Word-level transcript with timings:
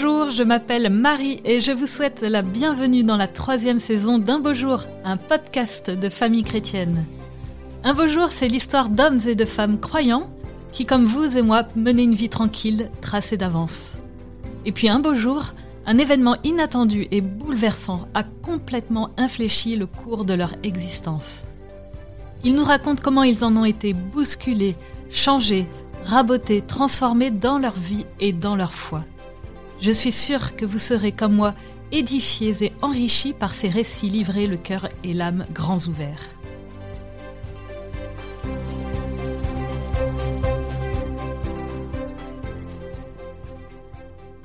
Bonjour, 0.00 0.30
je 0.30 0.44
m'appelle 0.44 0.90
Marie 0.90 1.40
et 1.44 1.58
je 1.58 1.72
vous 1.72 1.88
souhaite 1.88 2.20
la 2.20 2.42
bienvenue 2.42 3.02
dans 3.02 3.16
la 3.16 3.26
troisième 3.26 3.80
saison 3.80 4.18
d'Un 4.18 4.38
beau 4.38 4.52
jour, 4.54 4.84
un 5.04 5.16
podcast 5.16 5.90
de 5.90 6.08
famille 6.08 6.44
chrétienne. 6.44 7.04
Un 7.82 7.94
beau 7.94 8.06
jour, 8.06 8.28
c'est 8.30 8.46
l'histoire 8.46 8.90
d'hommes 8.90 9.18
et 9.26 9.34
de 9.34 9.44
femmes 9.44 9.80
croyants 9.80 10.30
qui, 10.70 10.86
comme 10.86 11.04
vous 11.04 11.36
et 11.36 11.42
moi, 11.42 11.64
menaient 11.74 12.04
une 12.04 12.14
vie 12.14 12.28
tranquille, 12.28 12.92
tracée 13.00 13.36
d'avance. 13.36 13.90
Et 14.64 14.70
puis 14.70 14.88
un 14.88 15.00
beau 15.00 15.14
jour, 15.14 15.52
un 15.84 15.98
événement 15.98 16.36
inattendu 16.44 17.08
et 17.10 17.20
bouleversant 17.20 18.06
a 18.14 18.22
complètement 18.22 19.10
infléchi 19.16 19.74
le 19.74 19.86
cours 19.86 20.24
de 20.24 20.34
leur 20.34 20.52
existence. 20.62 21.42
Ils 22.44 22.54
nous 22.54 22.62
racontent 22.62 23.02
comment 23.02 23.24
ils 23.24 23.44
en 23.44 23.56
ont 23.56 23.64
été 23.64 23.94
bousculés, 23.94 24.76
changés, 25.10 25.66
rabotés, 26.04 26.62
transformés 26.62 27.32
dans 27.32 27.58
leur 27.58 27.74
vie 27.74 28.06
et 28.20 28.32
dans 28.32 28.54
leur 28.54 28.74
foi. 28.74 29.02
Je 29.80 29.92
suis 29.92 30.12
sûre 30.12 30.56
que 30.56 30.64
vous 30.64 30.78
serez 30.78 31.12
comme 31.12 31.34
moi 31.34 31.54
édifiés 31.92 32.64
et 32.64 32.72
enrichis 32.82 33.32
par 33.32 33.54
ces 33.54 33.68
récits 33.68 34.08
livrés 34.08 34.46
le 34.46 34.56
cœur 34.56 34.88
et 35.04 35.12
l'âme 35.12 35.46
grands 35.52 35.78
ouverts. 35.86 36.28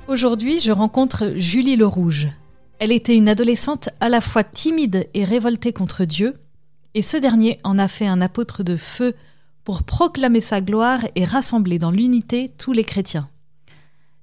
Aujourd'hui, 0.07 0.59
je 0.59 0.71
rencontre 0.71 1.33
Julie 1.37 1.75
Le 1.75 1.87
Rouge. 1.87 2.27
Elle 2.77 2.91
était 2.91 3.15
une 3.15 3.29
adolescente 3.29 3.89
à 3.99 4.09
la 4.09 4.21
fois 4.21 4.43
timide 4.43 5.09
et 5.15 5.25
révoltée 5.25 5.73
contre 5.73 6.05
Dieu, 6.05 6.35
et 6.93 7.01
ce 7.01 7.17
dernier 7.17 7.59
en 7.63 7.79
a 7.79 7.87
fait 7.87 8.05
un 8.05 8.21
apôtre 8.21 8.61
de 8.61 8.75
feu 8.75 9.15
pour 9.63 9.81
proclamer 9.81 10.41
sa 10.41 10.61
gloire 10.61 10.99
et 11.15 11.25
rassembler 11.25 11.79
dans 11.79 11.89
l'unité 11.89 12.51
tous 12.57 12.73
les 12.73 12.83
chrétiens. 12.83 13.29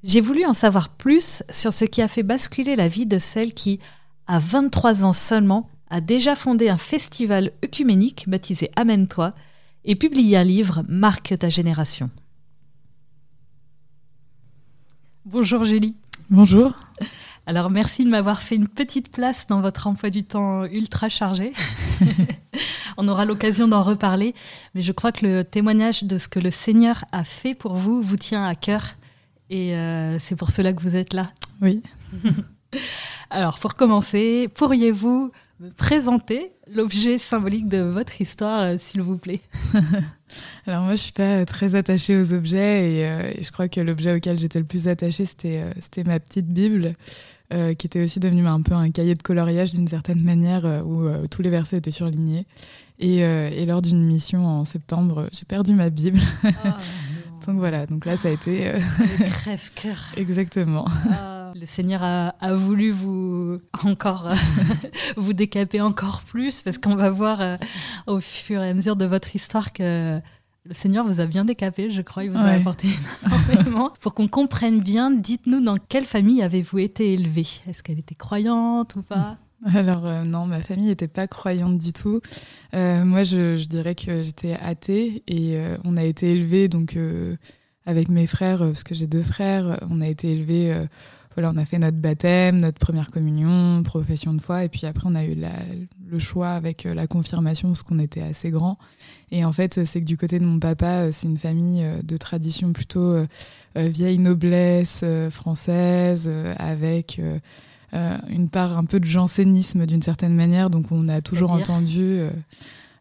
J'ai 0.03 0.21
voulu 0.21 0.47
en 0.47 0.55
savoir 0.55 0.89
plus 0.89 1.43
sur 1.51 1.73
ce 1.73 1.85
qui 1.85 2.01
a 2.01 2.09
fait 2.09 2.23
basculer 2.23 2.75
la 2.75 2.89
vie 2.89 3.07
de 3.07 3.19
celle 3.19 3.53
qui, 3.53 3.81
à 4.27 4.39
23 4.39 5.05
ans 5.05 5.13
seulement, 5.13 5.69
a 5.91 6.01
déjà 6.01 6.35
fondé 6.35 6.69
un 6.69 6.79
festival 6.79 7.53
œcuménique 7.65 8.25
baptisé 8.29 8.71
Amène-toi 8.77 9.35
et 9.85 9.97
publié 9.97 10.37
un 10.39 10.45
livre 10.45 10.85
Marque 10.89 11.37
ta 11.39 11.49
génération. 11.49 12.11
Bonjour 15.27 15.65
Julie. 15.65 15.97
Bonjour. 16.31 16.75
Alors 17.47 17.71
merci 17.71 18.05
de 18.05 18.11
m'avoir 18.11 18.41
fait 18.41 18.55
une 18.55 18.69
petite 18.69 19.11
place 19.11 19.47
dans 19.47 19.61
votre 19.61 19.87
emploi 19.87 20.09
du 20.09 20.25
temps 20.25 20.65
ultra 20.65 21.09
chargé. 21.09 21.53
On 22.97 23.09
aura 23.09 23.25
l'occasion 23.25 23.69
d'en 23.69 23.83
reparler, 23.83 24.35
mais 24.75 24.83
je 24.83 24.93
crois 24.93 25.13
que 25.13 25.27
le 25.27 25.45
témoignage 25.45 26.05
de 26.05 26.17
ce 26.17 26.29
que 26.29 26.39
le 26.39 26.51
Seigneur 26.51 27.05
a 27.13 27.25
fait 27.25 27.55
pour 27.55 27.75
vous 27.75 28.01
vous 28.01 28.17
tient 28.17 28.45
à 28.45 28.55
cœur 28.55 28.95
et 29.51 29.75
euh, 29.75 30.19
c'est 30.21 30.37
pour 30.37 30.51
cela 30.51 30.73
que 30.73 30.81
vous 30.81 30.97
êtes 30.97 31.13
là. 31.13 31.29
Oui. 31.61 31.83
Alors, 33.31 33.59
pour 33.59 33.75
commencer, 33.75 34.49
pourriez-vous 34.55 35.33
me 35.59 35.71
présenter 35.71 36.51
l'objet 36.73 37.19
symbolique 37.19 37.69
de 37.69 37.79
votre 37.79 38.21
histoire, 38.21 38.61
euh, 38.61 38.77
s'il 38.79 39.03
vous 39.03 39.19
plaît? 39.19 39.41
Alors 40.67 40.85
moi, 40.85 40.95
je 40.95 41.03
suis 41.03 41.13
pas 41.13 41.45
très 41.45 41.75
attachée 41.75 42.17
aux 42.17 42.33
objets 42.33 43.05
euh, 43.05 43.33
et, 43.37 43.43
je 43.43 43.51
crois 43.51 43.69
que 43.69 43.81
l'objet 43.81 44.15
auquel 44.15 44.39
j'étais 44.39 44.61
le 44.61 44.65
plus 44.65 44.87
attachée, 44.87 45.27
c'était 45.27 45.65
c'était 45.81 46.05
ma 46.05 46.21
petite 46.21 46.47
Bible, 46.47 46.95
qui 47.51 47.87
était 47.89 48.05
aussi 48.05 48.21
devenue 48.21 48.47
un 48.47 48.63
peu 48.63 48.75
un 48.75 48.91
cahier 48.91 49.17
de 49.17 49.23
coloriage 49.23 49.73
d'une 49.73 49.89
certaine 49.89 50.23
manière, 50.23 50.65
où 50.87 51.09
tous 51.29 51.43
les 51.43 51.51
versets 51.51 51.79
étaient 51.79 51.91
surlignés. 51.91 52.47
Et, 53.01 53.19
et 53.19 53.67
lors 53.67 53.83
d'une 53.83 54.05
mission 54.07 54.47
en 54.47 54.65
septembre, 54.65 55.29
j'ai 55.33 55.47
perdu 55.47 55.75
ma 55.75 55.91
Bible. 55.91 56.21
Ah, 56.63 56.79
donc 57.47 57.59
voilà, 57.59 57.87
donc 57.87 58.05
là 58.07 58.17
ça 58.17 58.29
a 58.29 58.31
été. 58.31 58.69
Euh... 58.69 58.81
crève-cœur. 59.19 59.99
Exactement. 60.17 60.87
Ah, 61.11 61.53
le 61.55 61.67
Seigneur 61.67 62.03
a, 62.03 62.55
voulu 62.55 62.91
vous 62.91 63.61
encore 63.85 64.29
euh, 64.29 64.35
vous 65.17 65.33
décaper 65.33 65.81
encore 65.81 66.23
plus 66.23 66.63
parce 66.63 66.79
qu'on 66.79 66.97
va 66.97 67.11
voir 67.11 67.41
euh, 67.41 67.57
au 68.07 68.21
fur 68.21 68.63
et 68.63 68.71
à 68.71 68.75
mesure 68.75 68.97
de 68.97 69.05
votre 69.05 69.35
histoire 69.35 69.73
que 69.73 70.21
le 70.67 70.75
Seigneur 70.75 71.07
vous 71.07 71.21
a 71.21 71.27
bien 71.27 71.45
décapé, 71.45 71.91
je 71.91 72.03
crois, 72.03 72.25
il 72.25 72.31
vous 72.31 72.39
a 72.39 72.51
apporté 72.51 72.89
énormément. 73.51 73.93
Pour 74.01 74.15
qu'on 74.15 74.29
comprenne 74.29 74.81
bien, 74.81 75.11
dites-nous 75.11 75.61
dans 75.61 75.79
quelle 75.79 76.05
famille 76.05 76.43
avez-vous 76.43 76.79
été 76.79 77.15
élevé 77.15 77.47
Est-ce 77.67 77.83
qu'elle 77.83 77.99
était 77.99 78.15
croyante 78.15 78.95
ou 78.97 79.03
pas? 79.03 79.39
Alors 79.75 80.07
euh, 80.07 80.25
non, 80.25 80.47
ma 80.47 80.63
famille 80.63 80.87
n'était 80.87 81.09
pas 81.09 81.27
croyante 81.27 81.77
du 81.77 81.93
tout. 81.93 82.21
Euh, 82.75 83.05
moi, 83.05 83.25
je, 83.25 83.63
dirais 83.67 83.95
que 83.95 84.23
j'étais 84.23 84.55
athée 84.55 85.23
et 85.27 85.57
euh, 85.57 85.77
on 85.85 85.97
a 85.97 86.05
été 86.05 86.33
élevés 86.33 86.69
donc 86.69 86.97
avec 87.87 88.09
mes 88.09 88.27
frères, 88.27 88.59
parce 88.59 88.85
que 88.85 88.95
j'ai 88.95 89.07
deux 89.07 89.23
frères, 89.23 89.79
on 89.91 90.01
a 90.01 90.09
été 90.09 90.33
élevés. 90.33 90.75
voilà, 91.35 91.51
on 91.55 91.57
a 91.57 91.65
fait 91.65 91.79
notre 91.79 91.97
baptême, 91.97 92.61
notre 92.61 92.79
première 92.79 93.11
communion, 93.11 93.83
profession 93.83 94.33
de 94.33 94.41
foi, 94.41 94.65
et 94.65 94.69
puis 94.69 94.87
après 94.87 95.05
on 95.07 95.15
a 95.15 95.25
eu 95.25 95.37
le 96.07 96.19
choix 96.19 96.51
avec 96.51 96.85
la 96.85 97.07
confirmation 97.07 97.69
parce 97.69 97.83
qu'on 97.83 97.99
était 97.99 98.23
assez 98.23 98.51
grand. 98.51 98.79
Et 99.31 99.45
en 99.45 99.53
fait, 99.53 99.85
c'est 99.85 100.01
que 100.01 100.07
du 100.07 100.17
côté 100.17 100.39
de 100.39 100.45
mon 100.45 100.59
papa, 100.59 101.11
c'est 101.13 101.27
une 101.27 101.39
famille 101.39 101.85
de 102.03 102.17
tradition 102.17 102.73
plutôt 102.73 103.17
vieille 103.75 104.19
noblesse 104.19 105.05
française 105.31 106.31
avec 106.59 107.21
une 107.93 108.49
part 108.49 108.77
un 108.77 108.85
peu 108.85 109.01
de 109.01 109.05
jansénisme 109.05 109.87
d'une 109.87 110.03
certaine 110.03 110.35
manière. 110.35 110.71
Donc 110.71 110.93
on 110.93 111.09
a 111.09 111.21
toujours 111.21 111.53
entendu 111.53 112.01
euh, 112.01 112.31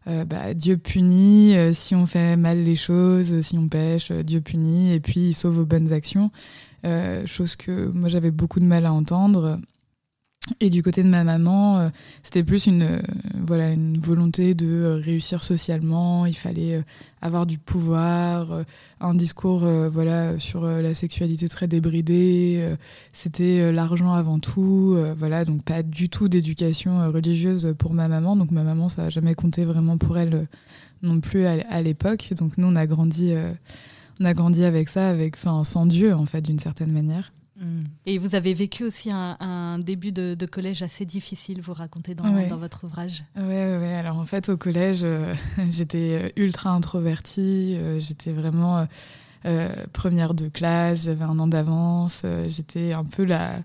euh, 0.08 0.24
bah, 0.24 0.54
Dieu 0.54 0.76
punit 0.76 1.54
si 1.72 1.94
on 1.94 2.06
fait 2.06 2.36
mal 2.36 2.58
les 2.58 2.76
choses, 2.76 3.40
si 3.40 3.56
on 3.58 3.68
pêche, 3.68 4.10
Dieu 4.12 4.40
punit 4.40 4.92
et 4.92 5.00
puis 5.00 5.28
il 5.28 5.34
sauve 5.34 5.58
aux 5.58 5.66
bonnes 5.66 5.92
actions. 5.92 6.30
chose 7.26 7.56
que 7.56 7.88
moi 7.88 8.08
j'avais 8.08 8.30
beaucoup 8.30 8.60
de 8.60 8.64
mal 8.64 8.86
à 8.86 8.92
entendre. 8.92 9.58
Et 10.60 10.70
du 10.70 10.82
côté 10.82 11.02
de 11.02 11.08
ma 11.08 11.22
maman, 11.22 11.90
c'était 12.22 12.42
plus 12.42 12.66
une, 12.66 13.02
voilà, 13.46 13.72
une 13.72 13.98
volonté 13.98 14.54
de 14.54 15.00
réussir 15.04 15.42
socialement. 15.42 16.26
Il 16.26 16.36
fallait 16.36 16.82
avoir 17.22 17.46
du 17.46 17.58
pouvoir, 17.58 18.52
euh, 18.52 18.62
un 19.00 19.14
discours 19.14 19.64
euh, 19.64 19.88
voilà 19.88 20.38
sur 20.38 20.64
euh, 20.64 20.82
la 20.82 20.94
sexualité 20.94 21.48
très 21.48 21.68
débridé, 21.68 22.76
c'était 23.12 23.72
l'argent 23.72 24.14
avant 24.14 24.38
tout, 24.38 24.96
voilà 25.18 25.44
donc 25.44 25.62
pas 25.62 25.82
du 25.82 26.08
tout 26.08 26.28
d'éducation 26.28 27.10
religieuse 27.10 27.74
pour 27.78 27.94
ma 27.94 28.08
maman. 28.08 28.36
Donc 28.36 28.50
ma 28.50 28.62
maman 28.62 28.88
ça 28.88 29.04
a 29.04 29.10
jamais 29.10 29.34
compté 29.34 29.64
vraiment 29.64 29.98
pour 29.98 30.18
elle 30.18 30.46
non 31.02 31.20
plus 31.20 31.46
à, 31.46 31.82
l'époque. 31.82 32.32
Donc 32.36 32.58
nous 32.58 32.66
on 32.66 32.76
a 32.76 32.86
grandi 32.86 33.34
on 34.20 34.24
a 34.24 34.34
grandi 34.34 34.64
avec 34.64 34.88
ça, 34.88 35.08
avec 35.08 35.36
enfin 35.36 35.64
sans 35.64 35.86
Dieu 35.86 36.14
en 36.14 36.26
fait 36.26 36.42
d'une 36.42 36.58
certaine 36.58 36.92
manière. 36.92 37.32
Mm. 37.60 37.80
Et 38.06 38.18
vous 38.18 38.34
avez 38.34 38.54
vécu 38.54 38.84
aussi 38.84 39.10
un, 39.12 39.78
début 39.78 40.12
de, 40.12 40.46
collège 40.46 40.82
assez 40.82 41.04
difficile, 41.04 41.60
vous 41.60 41.74
racontez 41.74 42.14
dans, 42.14 42.46
dans 42.48 42.56
votre 42.56 42.84
ouvrage. 42.84 43.24
Oui, 43.36 43.44
ouais, 43.44 43.94
alors 43.94 44.18
en 44.18 44.24
fait 44.24 44.48
au 44.48 44.56
collège, 44.56 45.00
euh, 45.04 45.34
j'étais 45.68 46.32
ultra 46.36 46.70
introvertie, 46.70 47.76
euh, 47.76 48.00
j'étais 48.00 48.32
vraiment 48.32 48.86
euh, 49.44 49.68
première 49.92 50.34
de 50.34 50.48
classe, 50.48 51.04
j'avais 51.04 51.24
un 51.24 51.38
an 51.38 51.46
d'avance, 51.46 52.24
j'étais 52.46 52.92
un 52.92 53.04
peu 53.04 53.24
la, 53.24 53.60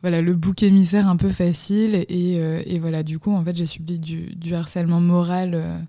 voilà, 0.00 0.22
le 0.22 0.34
bouc 0.34 0.62
émissaire 0.62 1.06
un 1.06 1.16
peu 1.16 1.30
facile. 1.30 1.94
Et, 2.08 2.34
et 2.34 2.78
voilà, 2.78 3.02
du 3.02 3.18
coup, 3.18 3.32
en 3.32 3.44
fait, 3.44 3.56
j'ai 3.56 3.66
subi 3.66 3.98
du, 3.98 4.34
du 4.34 4.54
harcèlement 4.54 5.00
moral 5.00 5.86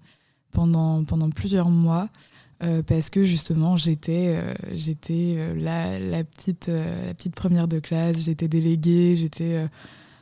pendant, 0.51 1.03
pendant 1.03 1.29
plusieurs 1.29 1.69
mois. 1.69 2.09
Euh, 2.63 2.81
parce 2.83 3.09
que 3.09 3.25
justement 3.25 3.75
j'étais 3.75 4.37
euh, 4.37 4.53
euh, 5.09 5.53
la, 5.57 5.99
la, 5.99 6.23
petite 6.23 6.67
la 6.67 7.13
petite 7.13 7.35
première 7.35 7.67
de 7.67 7.79
classe. 7.79 8.19
J'étais 8.19 8.47
déléguée 8.47 9.17
j'étais 9.17 9.67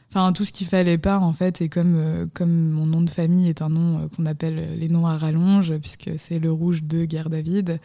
enfin 0.10 0.34
tout 0.34 0.44
ce 0.44 0.52
qu'il 0.52 0.66
fallait 0.66 0.98
pas 0.98 1.20
en 1.20 1.32
fait. 1.32 1.62
Et 1.62 1.70
comme 1.70 2.28
comme 2.34 2.72
mon 2.72 2.88
nom 2.88 3.02
de 3.02 3.10
famille 3.10 3.50
est 3.50 3.62
un 3.62 3.70
nom 3.70 4.10
qu'on 4.16 4.26
appelle 4.26 4.80
les 4.80 4.90
noms 4.90 5.06
à 5.06 5.16
rallonge 5.16 5.78
puisque 5.78 6.10
c'est 6.18 6.40
le 6.40 6.52
rouge 6.52 6.84
de 6.84 7.06
Guerre 7.06 7.30
David 7.30 7.80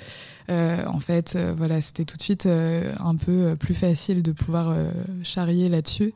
en 0.48 0.98
fait 0.98 1.36
voilà 1.56 1.82
c'était 1.82 2.04
tout 2.04 2.16
de 2.16 2.22
suite 2.22 2.46
un 2.46 3.16
peu 3.16 3.54
plus 3.54 3.74
facile 3.74 4.22
de 4.22 4.32
pouvoir 4.32 4.74
charrier 5.24 5.68
là-dessus. 5.68 6.14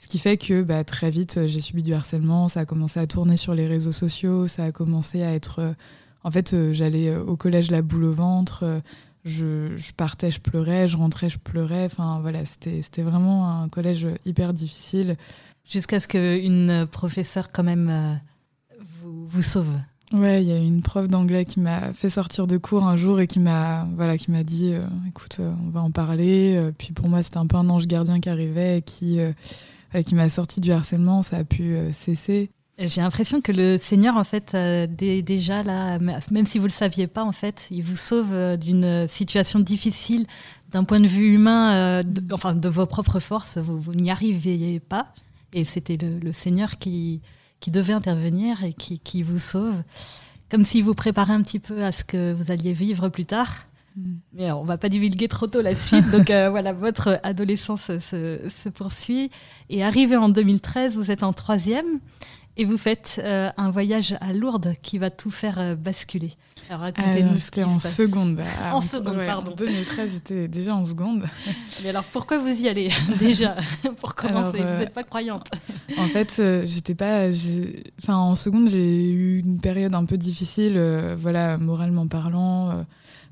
Ce 0.00 0.06
qui 0.06 0.20
fait 0.20 0.38
que 0.38 0.62
bah, 0.62 0.84
très 0.84 1.10
vite 1.10 1.46
j'ai 1.46 1.60
subi 1.60 1.82
du 1.82 1.92
harcèlement. 1.92 2.48
Ça 2.48 2.60
a 2.60 2.64
commencé 2.64 2.98
à 2.98 3.06
tourner 3.06 3.36
sur 3.36 3.54
les 3.54 3.66
réseaux 3.66 3.92
sociaux. 3.92 4.48
Ça 4.48 4.64
a 4.64 4.72
commencé 4.72 5.22
à 5.22 5.34
être 5.34 5.74
en 6.24 6.30
fait, 6.30 6.52
euh, 6.52 6.72
j'allais 6.72 7.08
euh, 7.08 7.22
au 7.22 7.36
collège 7.36 7.70
la 7.70 7.82
boule 7.82 8.04
au 8.04 8.12
ventre, 8.12 8.64
euh, 8.64 8.80
je, 9.24 9.92
partais, 9.92 10.30
je 10.30 10.40
pleurais, 10.40 10.88
je 10.88 10.96
rentrais, 10.96 11.28
je 11.28 11.38
pleurais. 11.38 11.84
Enfin, 11.84 12.18
voilà, 12.20 12.44
c'était 12.44 13.02
vraiment 13.02 13.62
un 13.62 13.68
collège 13.68 14.06
hyper 14.24 14.52
difficile. 14.54 15.16
Jusqu'à 15.68 16.00
ce 16.00 16.08
qu'une 16.08 16.86
professeure, 16.90 17.52
quand 17.52 17.62
même, 17.62 18.20
vous, 19.02 19.26
vous 19.26 19.42
sauve. 19.42 19.68
Ouais, 20.12 20.42
il 20.42 20.48
y 20.48 20.52
a 20.52 20.56
une 20.56 20.80
prof 20.80 21.08
d'anglais 21.08 21.44
qui 21.44 21.60
m'a 21.60 21.92
fait 21.92 22.08
sortir 22.08 22.46
de 22.46 22.56
cours 22.56 22.84
un 22.84 22.96
jour 22.96 23.20
et 23.20 23.26
qui 23.26 23.38
m'a 23.38 23.86
voilà, 23.94 24.16
qui 24.16 24.30
m'a 24.30 24.44
dit 24.44 24.72
écoute, 25.06 25.40
on 25.40 25.68
va 25.68 25.82
en 25.82 25.90
parler. 25.90 26.70
Puis 26.78 26.94
pour 26.94 27.10
moi, 27.10 27.22
c'était 27.22 27.36
un 27.36 27.46
peu 27.46 27.58
un 27.58 27.68
ange 27.68 27.86
gardien 27.86 28.18
qui 28.20 28.30
arrivait 28.30 28.78
et 28.78 28.82
qui, 28.82 29.20
qui 30.06 30.14
m'a 30.14 30.30
sorti 30.30 30.62
du 30.62 30.72
harcèlement. 30.72 31.20
Ça 31.20 31.36
a 31.36 31.44
pu 31.44 31.76
cesser. 31.92 32.48
J'ai 32.78 33.00
l'impression 33.00 33.40
que 33.40 33.50
le 33.50 33.76
Seigneur, 33.76 34.16
en 34.16 34.24
fait, 34.24 34.52
euh, 34.54 34.86
déjà 34.86 35.62
là, 35.62 35.98
même 35.98 36.46
si 36.46 36.58
vous 36.58 36.66
le 36.66 36.70
saviez 36.70 37.08
pas, 37.08 37.24
en 37.24 37.32
fait, 37.32 37.66
il 37.70 37.82
vous 37.82 37.96
sauve 37.96 38.32
euh, 38.32 38.56
d'une 38.56 39.08
situation 39.08 39.58
difficile 39.58 40.26
d'un 40.70 40.84
point 40.84 41.00
de 41.00 41.08
vue 41.08 41.34
humain, 41.34 42.02
de, 42.02 42.34
enfin 42.34 42.54
de 42.54 42.68
vos 42.68 42.86
propres 42.86 43.20
forces, 43.20 43.56
vous, 43.58 43.80
vous 43.80 43.94
n'y 43.94 44.10
arriviez 44.10 44.80
pas. 44.80 45.08
Et 45.54 45.64
c'était 45.64 45.96
le, 45.96 46.32
Seigneur 46.32 46.78
qui, 46.78 47.20
qui 47.60 47.70
devait 47.70 47.94
intervenir 47.94 48.62
et 48.64 48.72
qui, 48.72 48.98
qui 48.98 49.22
vous 49.22 49.38
sauve. 49.38 49.82
Comme 50.50 50.64
s'il 50.64 50.84
vous 50.84 50.94
préparait 50.94 51.32
un 51.32 51.42
petit 51.42 51.58
peu 51.58 51.84
à 51.84 51.92
ce 51.92 52.04
que 52.04 52.32
vous 52.32 52.50
alliez 52.50 52.72
vivre 52.72 53.08
plus 53.08 53.24
tard. 53.24 53.66
Mm. 53.96 54.02
Mais 54.34 54.52
on 54.52 54.64
va 54.64 54.78
pas 54.78 54.88
divulguer 54.88 55.28
trop 55.28 55.46
tôt 55.46 55.60
la 55.60 55.74
suite. 55.74 56.10
Donc 56.12 56.30
euh, 56.30 56.50
voilà, 56.50 56.72
votre 56.72 57.20
adolescence 57.22 57.90
se, 57.98 58.40
se, 58.48 58.68
poursuit. 58.68 59.30
Et 59.68 59.84
arrivé 59.84 60.16
en 60.16 60.28
2013, 60.28 60.96
vous 60.96 61.10
êtes 61.10 61.22
en 61.22 61.32
troisième 61.32 62.00
et 62.58 62.64
vous 62.64 62.76
faites 62.76 63.20
euh, 63.24 63.50
un 63.56 63.70
voyage 63.70 64.16
à 64.20 64.32
Lourdes 64.32 64.74
qui 64.82 64.98
va 64.98 65.10
tout 65.10 65.30
faire 65.30 65.58
euh, 65.58 65.74
basculer. 65.74 66.32
Alors 66.68 66.82
racontez-nous 66.82 67.38
ce 67.38 67.50
qui 67.50 67.64
en 67.64 67.78
seconde. 67.78 68.42
Ah, 68.62 68.76
en 68.76 68.80
seconde, 68.82 69.16
pardon. 69.24 69.54
2013, 69.56 70.12
j'étais 70.12 70.48
déjà 70.48 70.74
en 70.74 70.84
seconde. 70.84 71.24
Mais 71.82 71.90
alors 71.90 72.04
pourquoi 72.04 72.36
vous 72.36 72.62
y 72.62 72.68
allez 72.68 72.90
déjà 73.18 73.56
Pour 74.00 74.14
commencer, 74.14 74.58
vous 74.58 74.80
n'êtes 74.80 74.92
pas 74.92 75.04
croyante. 75.04 75.48
En 75.96 76.08
fait, 76.08 76.42
j'étais 76.64 76.94
pas. 76.94 77.28
Enfin, 78.02 78.16
en 78.16 78.34
seconde, 78.34 78.68
j'ai 78.68 79.10
eu 79.10 79.38
une 79.38 79.60
période 79.60 79.94
un 79.94 80.04
peu 80.04 80.18
difficile, 80.18 80.78
voilà, 81.16 81.56
moralement 81.56 82.06
parlant 82.06 82.84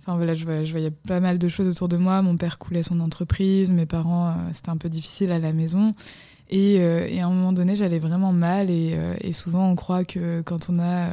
Enfin 0.06 0.16
voilà, 0.16 0.34
je 0.34 0.44
voyais, 0.44 0.92
pas 0.92 1.18
mal 1.18 1.36
de 1.36 1.48
choses 1.48 1.66
autour 1.66 1.88
de 1.88 1.96
moi. 1.96 2.22
Mon 2.22 2.36
père 2.36 2.58
coulait 2.58 2.84
son 2.84 3.00
entreprise, 3.00 3.72
mes 3.72 3.86
parents, 3.86 4.28
euh, 4.28 4.32
c'était 4.52 4.70
un 4.70 4.76
peu 4.76 4.88
difficile 4.88 5.32
à 5.32 5.40
la 5.40 5.52
maison. 5.52 5.94
Et, 6.50 6.78
euh, 6.80 7.06
et 7.08 7.20
à 7.20 7.26
un 7.26 7.30
moment 7.30 7.52
donné, 7.52 7.76
j'allais 7.76 7.98
vraiment 7.98 8.32
mal. 8.32 8.70
Et, 8.70 8.92
euh, 8.94 9.14
et, 9.20 9.32
souvent, 9.32 9.68
on 9.68 9.74
croit 9.74 10.04
que 10.04 10.42
quand 10.42 10.68
on 10.70 10.78
a 10.78 11.08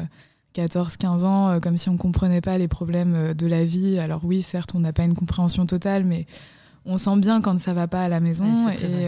14-15 0.56 1.24
ans, 1.24 1.60
comme 1.60 1.78
si 1.78 1.90
on 1.90 1.98
comprenait 1.98 2.42
pas 2.42 2.58
les 2.58 2.68
problèmes 2.68 3.34
de 3.34 3.48
la 3.48 3.66
vie. 3.66 3.98
Alors 4.00 4.24
oui, 4.24 4.42
certes, 4.42 4.74
on 4.76 4.80
n'a 4.80 4.94
pas 4.94 5.04
une 5.04 5.16
compréhension 5.16 5.66
totale, 5.66 6.04
mais 6.04 6.28
on 6.86 6.98
sent 6.98 7.18
bien 7.18 7.42
quand 7.42 7.60
ça 7.60 7.74
va 7.74 7.88
pas 7.88 8.04
à 8.04 8.10
la 8.10 8.20
maison. 8.20 8.70
et, 8.70 9.08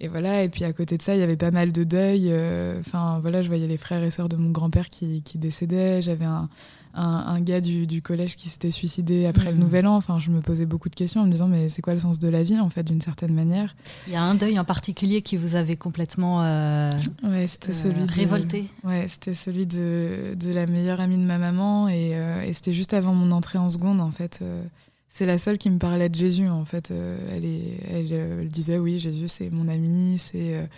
et 0.00 0.08
voilà. 0.08 0.44
Et 0.44 0.48
puis 0.48 0.64
à 0.64 0.72
côté 0.72 0.96
de 0.96 1.02
ça, 1.02 1.16
il 1.16 1.20
y 1.20 1.24
avait 1.24 1.36
pas 1.36 1.50
mal 1.50 1.72
de 1.72 1.82
deuil. 1.82 2.32
Enfin 2.78 3.18
voilà, 3.20 3.42
je 3.42 3.48
voyais 3.48 3.66
les 3.66 3.78
frères 3.78 4.04
et 4.04 4.10
sœurs 4.10 4.28
de 4.28 4.36
mon 4.36 4.50
grand-père 4.50 4.90
qui, 4.90 5.22
qui 5.22 5.38
décédaient. 5.38 6.00
J'avais 6.00 6.24
un 6.24 6.48
un, 6.94 7.40
gars 7.40 7.60
du, 7.60 8.02
collège 8.02 8.36
qui 8.36 8.48
s'était 8.48 8.70
suicidé 8.70 9.26
après 9.26 9.50
le 9.50 9.56
hmm. 9.56 9.60
Nouvel 9.60 9.86
An. 9.86 9.96
Enfin, 9.96 10.18
je 10.18 10.30
me 10.30 10.40
posais 10.40 10.66
beaucoup 10.66 10.88
de 10.88 10.94
questions 10.94 11.22
en 11.22 11.26
me 11.26 11.30
disant 11.30 11.48
mais 11.48 11.68
c'est 11.68 11.82
quoi 11.82 11.92
le 11.92 11.98
sens 11.98 12.18
de 12.18 12.28
la 12.28 12.42
vie 12.42 12.58
en 12.58 12.70
fait 12.70 12.84
d'une 12.84 13.00
certaine 13.00 13.34
manière? 13.34 13.74
Il 14.06 14.12
y 14.12 14.16
a 14.16 14.22
un 14.22 14.34
deuil 14.34 14.58
en 14.58 14.64
particulier 14.64 15.22
qui 15.22 15.36
vous 15.36 15.56
avait 15.56 15.76
complètement 15.76 16.42
euh, 16.42 16.90
ouais, 17.24 17.46
c'était 17.46 17.70
euh, 17.70 17.74
celui 17.74 18.04
révolté. 18.04 18.68
ouais, 18.84 19.06
c'était 19.08 19.34
celui 19.34 19.66
de, 19.66 20.34
de, 20.34 20.52
la 20.52 20.66
meilleure 20.66 21.00
amie 21.00 21.16
de 21.16 21.22
ma 21.22 21.38
maman 21.38 21.88
et, 21.88 22.12
euh, 22.14 22.42
et 22.42 22.52
c'était 22.52 22.72
juste 22.72 22.94
avant 22.94 23.14
mon 23.14 23.32
entrée 23.32 23.58
en 23.58 23.68
seconde 23.68 24.00
en 24.00 24.10
fait. 24.10 24.42
c'est 25.08 25.26
la 25.26 25.38
seule 25.38 25.58
qui 25.58 25.70
me 25.70 25.78
parlait 25.78 26.08
de 26.08 26.14
Jésus 26.14 26.48
en 26.48 26.64
fait. 26.64 26.92
elle, 27.30 27.44
est, 27.44 27.80
elle, 27.90 28.12
elle, 28.12 28.48
disait 28.48 28.78
oui 28.78 28.98
Jésus 28.98 29.28
c'est 29.28 29.50
mon 29.50 29.68
ami, 29.68 30.16
c'est 30.18 30.68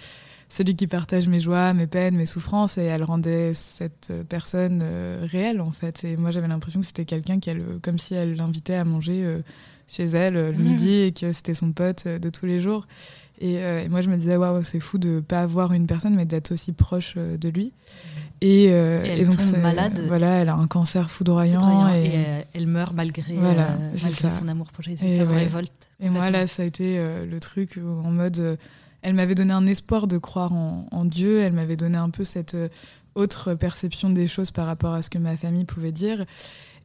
celui 0.49 0.77
qui 0.77 0.87
partage 0.87 1.29
mes 1.29 1.41
joies, 1.41 1.73
mes 1.73 1.87
peines, 1.87 2.17
mes 2.17 2.27
souffrances, 2.27 2.79
et 2.79 2.85
elle 2.85 3.03
rendait 3.03 3.53
cette 3.55 4.13
personne 4.29 4.81
euh, 4.83 5.27
réelle 5.31 5.61
en 5.61 5.73
fait. 5.73 6.05
Et 6.05 6.17
moi 6.17 6.31
j'avais 6.31 6.49
l'impression 6.49 6.81
que 6.81 6.87
c'était 6.87 7.05
quelqu'un 7.05 7.41
qui, 7.41 7.51
comme 7.83 7.99
si 7.99 8.15
elle 8.15 8.37
l'invitait 8.37 8.75
à 8.75 8.85
manger 8.85 9.25
euh, 9.25 9.41
chez 9.89 10.05
elle 10.05 10.37
euh, 10.37 10.53
le 10.53 10.59
midi 10.59 10.93
et 10.93 11.13
que 11.13 11.33
c'était 11.33 11.55
son 11.55 11.73
pote 11.73 12.07
de 12.07 12.31
tous 12.31 12.47
les 12.47 12.61
jours. 12.61 12.87
Et, 13.39 13.59
moi 13.91 14.01
je 14.01 14.09
me 14.09 14.17
disais 14.17 14.37
waouh 14.39 14.63
c'est 14.63 14.81
fou 14.81 14.97
de 14.97 15.21
pas 15.21 15.43
avoir 15.43 15.75
une 15.75 15.87
personne 15.87 16.15
mais 16.15 16.25
d'être 16.25 16.53
aussi 16.53 16.73
proche 16.73 17.17
de 17.17 17.49
lui. 17.51 17.75
Et, 18.41 18.67
elle 18.67 19.27
donc 19.27 19.37
tombe 19.37 19.59
malade. 19.59 20.01
Voilà, 20.07 20.41
elle 20.41 20.49
a 20.49 20.55
un 20.55 20.67
cancer 20.67 21.11
foudroyant, 21.11 21.87
et, 21.89 22.45
elle 22.55 22.67
meurt 22.67 22.95
malgré, 22.95 23.37
son 24.31 24.49
amour 24.49 24.69
pour 24.73 24.85
Jésus. 24.85 25.07
ça 25.07 25.25
révolte. 25.27 25.73
Et 26.01 26.09
moi 26.09 26.31
là 26.31 26.47
ça 26.47 26.63
a 26.63 26.65
été 26.65 26.99
le 27.31 27.41
truc 27.41 27.79
en 27.79 28.11
mode 28.11 28.57
elle 29.07 29.15
m'avait 29.15 29.37
donné 29.37 29.53
un 29.53 29.69
espoir 29.69 30.09
de 30.09 30.19
croire 30.19 30.53
en, 30.53 31.05
Dieu, 31.05 31.39
elle 31.39 31.53
m'avait 31.53 31.77
donné 31.77 31.97
un 31.97 32.11
peu 32.11 32.25
cette 32.25 32.57
euh, 32.57 32.69
autre 33.15 33.55
perception 33.55 34.11
des 34.11 34.27
choses 34.27 34.51
par 34.51 34.67
rapport 34.67 34.95
à 34.95 35.01
ce 35.01 35.11
que 35.11 35.19
ma 35.19 35.37
famille 35.37 35.65
pouvait 35.65 35.93
dire. 35.93 36.25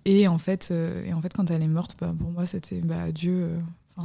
Et 0.05 0.27
en 0.27 0.37
fait, 0.37 0.69
euh, 0.69 1.03
et 1.03 1.13
en 1.13 1.21
fait 1.23 1.33
quand 1.33 1.49
elle 1.49 1.63
est 1.63 1.67
morte, 1.67 1.95
bah, 1.99 2.13
pour 2.15 2.29
moi, 2.29 2.45
c'était 2.45 2.79
bah, 2.81 3.11
Dieu. 3.11 3.33
Euh, 3.33 3.59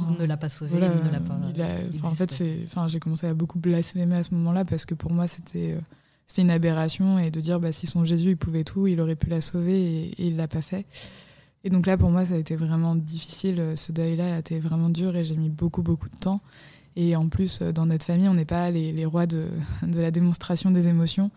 il 0.09 0.19
ne 0.19 0.25
l'a 0.25 0.35
pas 0.35 0.49
sauvée, 0.49 0.71
il 0.73 0.79
ne 0.79 1.11
l'a 1.11 1.19
pas. 1.19 2.07
en 2.07 2.11
fait, 2.11 2.43
j'ai 2.87 2.99
commencé 2.99 3.27
à 3.27 3.35
beaucoup 3.35 3.59
blasphémer 3.59 4.15
à 4.15 4.23
ce 4.23 4.33
moment-là 4.33 4.65
parce 4.65 4.85
que 4.85 4.95
pour 4.95 5.11
moi, 5.11 5.27
c'était 5.27 5.77
c'est 6.25 6.41
une 6.41 6.49
aberration 6.49 7.19
et 7.19 7.29
de 7.29 7.39
dire 7.39 7.59
bah, 7.59 7.71
si 7.71 7.85
son 7.85 8.03
Jésus 8.03 8.31
il 8.31 8.37
pouvait 8.37 8.63
tout, 8.63 8.87
il 8.87 8.99
aurait 8.99 9.15
pu 9.15 9.29
la 9.29 9.41
sauver 9.41 9.79
et, 9.79 10.05
et 10.23 10.27
il 10.29 10.37
l'a 10.37 10.47
pas 10.47 10.63
fait. 10.63 10.87
Et 11.63 11.69
donc 11.69 11.85
là, 11.85 11.97
pour 11.97 12.09
moi, 12.09 12.25
ça 12.25 12.33
a 12.33 12.37
été 12.37 12.55
vraiment 12.55 12.95
difficile. 12.95 13.73
Ce 13.75 13.91
deuil-là 13.91 14.37
a 14.37 14.39
été 14.39 14.59
vraiment 14.59 14.89
dur 14.89 15.15
et 15.15 15.23
j'ai 15.23 15.35
mis 15.35 15.49
beaucoup, 15.49 15.83
beaucoup 15.83 16.09
de 16.09 16.17
temps. 16.17 16.41
Et 16.99 17.15
en 17.15 17.29
plus, 17.29 17.59
euh, 17.61 17.71
dans 17.71 17.85
notre 17.85 18.03
famille, 18.03 18.27
on 18.27 18.33
n'est 18.33 18.43
pas 18.43 18.71
les, 18.71 19.05
rois 19.05 19.27
de, 19.27 19.47
la 19.83 20.11
démonstration 20.11 20.71
des 20.71 20.87
émotions. 20.87 21.29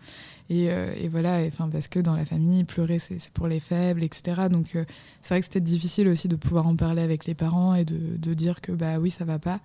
Et, 0.49 0.71
euh, 0.71 0.91
voilà, 1.09 1.39
enfin, 1.45 1.69
parce 1.69 1.87
que 1.87 1.99
dans 1.99 2.15
la 2.15 2.25
famille, 2.25 2.63
pleurer, 2.63 2.97
c'est 2.97 3.31
pour 3.31 3.47
les 3.47 3.59
faibles, 3.59 4.03
etc. 4.03 4.47
Donc 4.49 4.75
euh, 4.75 4.83
c'est 5.21 5.35
vrai 5.35 5.39
que 5.39 5.45
c'était 5.45 5.61
difficile 5.61 6.07
aussi 6.07 6.27
de 6.27 6.35
pouvoir 6.35 6.65
en 6.65 6.75
parler 6.75 7.03
avec 7.03 7.25
les 7.25 7.35
parents 7.35 7.75
et 7.75 7.85
de, 7.85 8.33
dire 8.33 8.59
que 8.59 8.71
bah 8.71 8.97
oui, 8.97 9.11
ça 9.11 9.23
va 9.23 9.37
pas. 9.37 9.59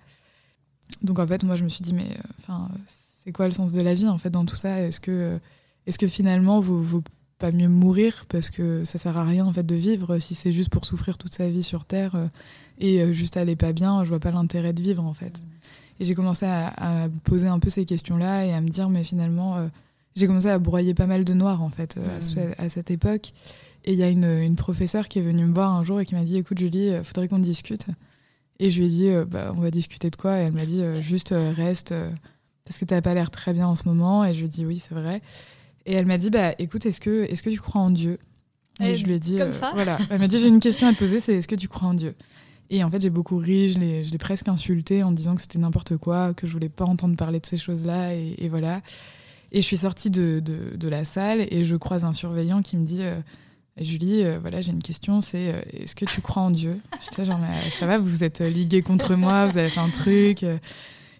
Donc 1.01 1.17
en 1.17 1.25
fait, 1.25 1.43
moi, 1.43 1.55
je 1.55 1.63
me 1.63 1.69
suis 1.69 1.81
dit, 1.81 1.93
mais 1.93 2.09
enfin, 2.39 2.69
c'est 3.25 3.31
quoi 3.31 3.47
le 3.47 3.53
sens 3.53 3.71
de 3.71 3.81
la 3.81 3.95
vie 3.95 4.07
en 4.07 4.19
fait 4.19 4.29
dans 4.29 4.45
tout 4.45 4.55
ça? 4.55 4.79
Est-ce 4.81 4.99
que, 4.99 5.39
est-ce 5.87 5.97
que 5.97 6.07
finalement, 6.07 6.59
vaut 6.59 7.03
pas 7.39 7.51
mieux 7.51 7.67
mourir 7.69 8.25
parce 8.29 8.51
que 8.51 8.85
ça 8.85 8.97
sert 8.99 9.17
à 9.17 9.25
rien 9.25 9.45
en 9.47 9.51
fait 9.51 9.65
de 9.65 9.75
vivre? 9.75 10.19
Si 10.19 10.35
c'est 10.35 10.51
juste 10.51 10.69
pour 10.69 10.85
souffrir 10.85 11.17
toute 11.17 11.33
sa 11.33 11.49
vie 11.49 11.63
sur 11.63 11.85
terre 11.85 12.29
et 12.77 13.13
juste 13.13 13.37
aller 13.37 13.55
pas 13.55 13.73
bien 13.73 14.03
je 14.03 14.09
vois 14.09 14.19
pas 14.19 14.31
l'intérêt 14.31 14.73
de 14.73 14.81
vivre 14.81 15.03
en 15.03 15.13
fait 15.13 15.41
et 15.99 16.05
j'ai 16.05 16.15
commencé 16.15 16.45
à, 16.45 17.09
poser 17.23 17.47
un 17.47 17.59
peu 17.59 17.69
ces 17.69 17.85
questions-là 17.85 18.45
et 18.45 18.53
à 18.53 18.61
me 18.61 18.69
dire, 18.69 18.89
mais 18.89 19.03
finalement, 19.03 19.57
euh, 19.57 19.67
j'ai 20.15 20.27
commencé 20.27 20.49
à 20.49 20.59
broyer 20.59 20.93
pas 20.93 21.07
mal 21.07 21.23
de 21.23 21.33
noir, 21.33 21.61
en 21.63 21.69
fait, 21.69 21.97
euh, 21.97 22.53
à, 22.57 22.69
cette 22.69 22.91
époque. 22.91 23.33
Et 23.85 23.93
il 23.93 23.99
y 23.99 24.03
a 24.03 24.09
une, 24.09 24.25
une, 24.25 24.55
professeure 24.55 25.07
qui 25.07 25.19
est 25.19 25.21
venue 25.21 25.45
me 25.45 25.53
voir 25.53 25.71
un 25.73 25.83
jour 25.83 25.99
et 25.99 26.05
qui 26.05 26.15
m'a 26.15 26.23
dit, 26.23 26.37
écoute, 26.37 26.57
Julie, 26.57 26.89
il 26.89 27.03
faudrait 27.03 27.27
qu'on 27.27 27.39
discute. 27.39 27.87
Et 28.59 28.69
je 28.69 28.79
lui 28.79 28.87
ai 28.87 28.89
dit, 28.89 29.09
euh, 29.09 29.25
bah, 29.25 29.53
on 29.55 29.61
va 29.61 29.71
discuter 29.71 30.09
de 30.09 30.15
quoi? 30.15 30.39
Et 30.39 30.43
elle 30.43 30.53
m'a 30.53 30.65
dit, 30.65 30.83
juste 31.01 31.33
reste, 31.33 31.93
parce 32.65 32.79
que 32.79 32.85
tu 32.85 32.93
n'as 32.93 33.01
pas 33.01 33.13
l'air 33.13 33.31
très 33.31 33.53
bien 33.53 33.67
en 33.67 33.75
ce 33.75 33.87
moment. 33.87 34.23
Et 34.23 34.33
je 34.33 34.39
lui 34.39 34.45
ai 34.45 34.49
dit, 34.49 34.65
oui, 34.65 34.79
c'est 34.79 34.95
vrai. 34.95 35.21
Et 35.85 35.93
elle 35.93 36.05
m'a 36.05 36.17
dit, 36.17 36.29
bah, 36.29 36.53
écoute, 36.59 36.85
est-ce 36.85 36.99
que, 36.99 37.23
est 37.23 37.41
que 37.41 37.49
tu 37.49 37.59
crois 37.59 37.81
en 37.81 37.91
Dieu? 37.91 38.19
Et, 38.79 38.95
je 38.95 39.05
lui 39.05 39.13
ai 39.13 39.19
dit, 39.19 39.39
voilà. 39.73 39.97
Elle 40.11 40.19
m'a 40.19 40.27
dit, 40.27 40.37
j'ai 40.37 40.47
une 40.47 40.59
question 40.59 40.87
à 40.87 40.93
te 40.93 40.99
poser, 40.99 41.19
c'est 41.19 41.33
est-ce 41.33 41.47
que 41.47 41.55
tu 41.55 41.67
crois 41.67 41.87
en 41.87 41.93
Dieu? 41.95 42.13
Et 42.69 42.83
en 42.83 42.89
fait, 42.89 43.01
j'ai 43.01 43.09
beaucoup 43.09 43.37
ri, 43.37 43.69
je 43.69 43.79
l'ai 44.11 44.17
presque 44.17 44.47
insulté 44.47 45.03
en 45.03 45.11
disant 45.11 45.35
que 45.35 45.41
c'était 45.41 45.59
n'importe 45.59 45.97
quoi, 45.97 46.33
que 46.33 46.45
je 46.45 46.51
voulais 46.51 46.69
pas 46.69 46.85
entendre 46.85 47.15
parler 47.15 47.39
de 47.39 47.45
ces 47.45 47.57
choses-là, 47.57 48.13
et, 48.13 48.49
voilà. 48.49 48.81
Et 49.53 49.61
je 49.61 49.65
suis 49.65 49.77
sortie 49.77 50.09
de, 50.09 50.41
de, 50.41 50.89
la 50.89 51.05
salle 51.05 51.47
et 51.49 51.63
je 51.63 51.75
croise 51.77 52.03
un 52.03 52.11
surveillant 52.11 52.61
qui 52.61 52.75
me 52.75 52.85
dit 52.85 53.01
euh, 53.01 53.17
Julie, 53.79 54.23
euh, 54.23 54.39
voilà, 54.41 54.61
j'ai 54.61 54.71
une 54.71 54.83
question, 54.83 55.21
c'est 55.21 55.53
euh, 55.53 55.61
est-ce 55.71 55.95
que 55.95 56.03
tu 56.03 56.19
crois 56.19 56.43
en 56.43 56.51
Dieu? 56.51 56.77
Je 56.99 57.15
dis 57.15 57.25
genre, 57.25 57.39
ça 57.71 57.85
va, 57.85 57.97
vous 57.97 58.25
êtes 58.25 58.41
ligué 58.41 58.81
contre 58.81 59.15
moi, 59.15 59.45
vous 59.45 59.57
avez 59.57 59.69
fait 59.69 59.79
un 59.79 59.89
truc, 59.89 60.45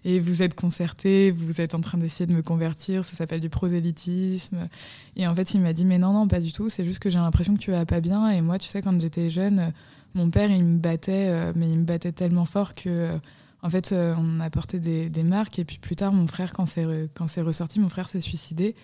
et 0.04 0.20
vous 0.20 0.42
êtes 0.42 0.54
concerté, 0.54 1.30
vous 1.30 1.62
êtes 1.62 1.74
en 1.74 1.80
train 1.80 1.96
d'essayer 1.96 2.26
de 2.26 2.34
me 2.34 2.42
convertir, 2.42 3.06
ça 3.06 3.14
s'appelle 3.14 3.40
du 3.40 3.48
prosélytisme. 3.48 4.68
Et 5.16 5.26
en 5.26 5.34
fait, 5.34 5.54
il 5.54 5.62
m'a 5.62 5.72
dit 5.72 5.86
Mais 5.86 5.98
non, 5.98 6.12
non, 6.12 6.28
pas 6.28 6.40
du 6.40 6.52
tout, 6.52 6.68
c'est 6.68 6.84
juste 6.84 6.98
que 6.98 7.08
j'ai 7.08 7.18
l'impression 7.18 7.54
que 7.54 7.60
tu 7.60 7.70
vas 7.70 7.86
pas 7.86 8.00
bien, 8.00 8.28
et 8.28 8.42
moi, 8.42 8.58
tu 8.58 8.68
sais, 8.68 8.82
quand 8.82 9.00
j'étais 9.00 9.30
jeune, 9.30 9.72
mon 10.14 10.30
père, 10.30 10.50
il 10.50 10.64
me 10.64 10.78
battait, 10.78 11.28
euh, 11.28 11.52
mais 11.54 11.70
il 11.70 11.78
me 11.78 11.84
battait 11.84 12.12
tellement 12.12 12.44
fort 12.44 12.74
que, 12.74 12.88
euh, 12.88 13.18
en 13.62 13.70
fait, 13.70 13.92
euh, 13.92 14.14
on 14.18 14.40
a 14.40 14.50
porté 14.50 14.78
des, 14.78 15.10
des, 15.10 15.22
marques. 15.22 15.58
Et 15.58 15.64
puis 15.64 15.78
plus 15.78 15.96
tard, 15.96 16.12
mon 16.12 16.26
frère, 16.26 16.52
quand 16.52 16.66
c'est, 16.66 16.86
quand 17.14 17.26
c'est 17.26 17.42
ressorti, 17.42 17.80
mon 17.80 17.88
frère 17.88 18.08
s'est 18.08 18.20
suicidé. 18.20 18.74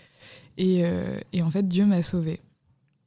Et, 0.57 0.85
et 1.33 1.43
en 1.43 1.51
fait, 1.51 1.67
Dieu 1.67 1.85
m'a 1.85 2.03
sauvé. 2.03 2.41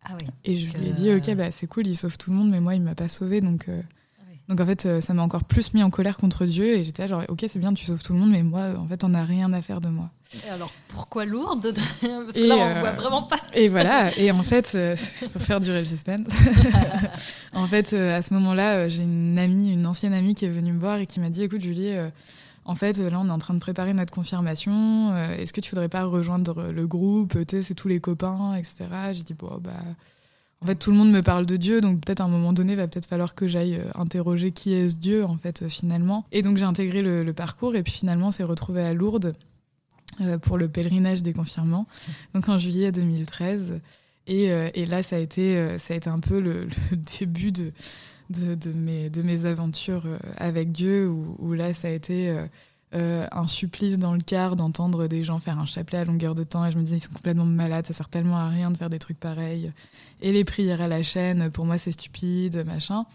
Ah 0.03 0.17
oui. 0.19 0.27
Et 0.43 0.55
je 0.57 0.77
lui 0.77 0.89
ai 0.89 0.91
dit, 0.91 1.13
ok, 1.13 1.33
bah, 1.35 1.49
c'est 1.51 1.67
cool, 1.67 1.87
il 1.87 1.95
sauve 1.95 2.17
tout 2.17 2.29
le 2.29 2.35
monde, 2.35 2.49
mais 2.49 2.59
moi, 2.59 2.75
il 2.75 2.81
m'a 2.81 2.95
pas 2.95 3.07
sauvé. 3.07 3.39
Donc, 3.39 3.69
donc 4.47 4.61
en 4.61 4.65
fait, 4.65 4.85
euh, 4.85 5.01
ça 5.01 5.13
m'a 5.13 5.23
encore 5.23 5.43
plus 5.43 5.73
mis 5.73 5.83
en 5.83 5.89
colère 5.89 6.15
contre 6.15 6.45
Dieu 6.45 6.77
et 6.77 6.83
j'étais 6.83 7.07
genre 7.07 7.23
ok 7.27 7.43
c'est 7.47 7.59
bien 7.59 7.73
tu 7.73 7.83
sauves 7.85 8.01
tout 8.01 8.13
le 8.13 8.19
monde 8.19 8.31
mais 8.31 8.43
moi 8.43 8.69
en 8.79 8.87
fait 8.87 9.03
on 9.03 9.09
n'a 9.09 9.25
rien 9.25 9.51
à 9.51 9.61
faire 9.61 9.81
de 9.81 9.89
moi. 9.89 10.09
Et 10.45 10.49
alors 10.49 10.71
pourquoi 10.87 11.25
lourde? 11.25 11.73
Parce 12.01 12.33
que 12.33 12.47
là 12.47 12.55
on 12.55 12.61
euh, 12.61 12.79
voit 12.79 12.91
vraiment 12.91 13.23
pas. 13.23 13.39
Et 13.53 13.67
voilà 13.67 14.17
et 14.17 14.31
en 14.31 14.43
fait 14.43 14.71
euh, 14.75 14.95
pour 15.33 15.41
faire 15.41 15.59
durer 15.59 15.79
le 15.79 15.85
suspense. 15.85 16.29
en 17.53 17.67
fait 17.67 17.91
à 17.91 18.21
ce 18.21 18.33
moment-là 18.35 18.87
j'ai 18.87 19.03
une 19.03 19.37
amie 19.37 19.73
une 19.73 19.85
ancienne 19.85 20.13
amie 20.13 20.33
qui 20.33 20.45
est 20.45 20.49
venue 20.49 20.71
me 20.71 20.79
voir 20.79 20.97
et 20.99 21.07
qui 21.07 21.19
m'a 21.19 21.29
dit 21.29 21.43
écoute 21.43 21.61
Julie 21.61 21.93
en 22.69 22.75
fait, 22.75 22.97
là, 22.97 23.17
on 23.21 23.29
est 23.29 23.31
en 23.31 23.37
train 23.37 23.53
de 23.53 23.61
préparer 23.61 23.93
notre 23.93 24.13
confirmation. 24.13 25.15
Est-ce 25.15 25.53
que 25.53 25.61
tu 25.61 25.69
voudrais 25.69 25.87
pas 25.87 26.03
rejoindre 26.03 26.63
le 26.69 26.85
groupe 26.85 27.31
Tu 27.47 27.55
sais, 27.57 27.63
c'est 27.63 27.75
tous 27.75 27.87
les 27.87 28.01
copains, 28.01 28.55
etc. 28.55 28.87
J'ai 29.13 29.23
dit, 29.23 29.33
bon, 29.33 29.57
bah, 29.61 29.71
en 30.61 30.65
fait, 30.65 30.75
tout 30.75 30.89
le 30.89 30.97
monde 30.97 31.11
me 31.11 31.21
parle 31.21 31.45
de 31.45 31.55
Dieu, 31.55 31.81
donc 31.81 32.03
peut-être 32.03 32.21
à 32.21 32.23
un 32.23 32.29
moment 32.29 32.51
donné, 32.51 32.75
va 32.75 32.87
peut-être 32.87 33.05
falloir 33.05 33.35
que 33.35 33.47
j'aille 33.47 33.75
euh, 33.75 33.91
interroger 33.93 34.51
qui 34.51 34.73
est 34.73 34.89
ce 34.89 34.95
Dieu, 34.95 35.23
en 35.23 35.37
fait, 35.37 35.61
euh, 35.61 35.69
finalement. 35.69 36.25
Et 36.31 36.41
donc 36.41 36.57
j'ai 36.57 36.65
intégré 36.65 37.01
le, 37.01 37.31
parcours, 37.33 37.75
et 37.75 37.83
puis 37.83 37.93
finalement, 37.93 38.31
c'est 38.31 38.43
retrouvé 38.43 38.81
à 38.81 38.93
Lourdes 38.93 39.35
euh, 40.21 40.39
pour 40.39 40.57
le 40.57 40.67
pèlerinage 40.67 41.21
des 41.21 41.33
confirmants, 41.33 41.85
donc 42.33 42.49
en 42.49 42.57
juillet 42.57 42.91
2013. 42.91 43.79
Et, 44.29 44.47
et 44.47 44.85
là, 44.85 45.03
ça 45.03 45.15
a, 45.15 45.19
été, 45.19 45.79
ça 45.79 45.93
a 45.93 45.97
été 45.97 46.09
un 46.09 46.19
peu 46.19 46.41
le, 46.41 46.67
début 47.19 47.53
de, 47.53 47.71
de, 48.29 48.73
mes, 48.73 49.09
de 49.09 49.21
mes 49.21 49.45
aventures 49.45 50.03
avec 50.35 50.73
Dieu, 50.73 51.07
où, 51.07 51.53
là, 51.53 51.73
ça 51.73 51.87
a 51.87 51.91
été 51.91 52.37
un 52.93 53.47
supplice 53.47 53.99
dans 53.99 54.13
le 54.13 54.21
quart 54.21 54.55
d'entendre 54.55 55.07
des 55.07 55.23
gens 55.23 55.39
faire 55.39 55.59
un 55.59 55.65
chapelet 55.65 55.99
à 55.99 56.05
longueur 56.05 56.35
de 56.35 56.43
temps. 56.43 56.65
Et 56.65 56.71
je 56.71 56.77
me 56.77 56.83
disais, 56.83 56.97
ils 56.97 57.01
sont 57.03 57.13
complètement 57.13 57.45
malades, 57.45 57.85
ça 57.85 57.93
sert 57.93 58.09
tellement 58.09 58.37
à 58.37 58.49
rien 58.49 58.71
de 58.71 58.77
faire 58.77 58.89
des 58.89 58.99
trucs 58.99 59.19
pareils. 59.19 59.71
Et 60.21 60.31
les 60.31 60.43
prières 60.43 60.81
à 60.81 60.87
la 60.87 61.03
chaîne, 61.03 61.49
pour 61.51 61.65
moi, 61.65 61.77
c'est 61.77 61.91
stupide, 61.91 62.63
machin. 62.65 63.05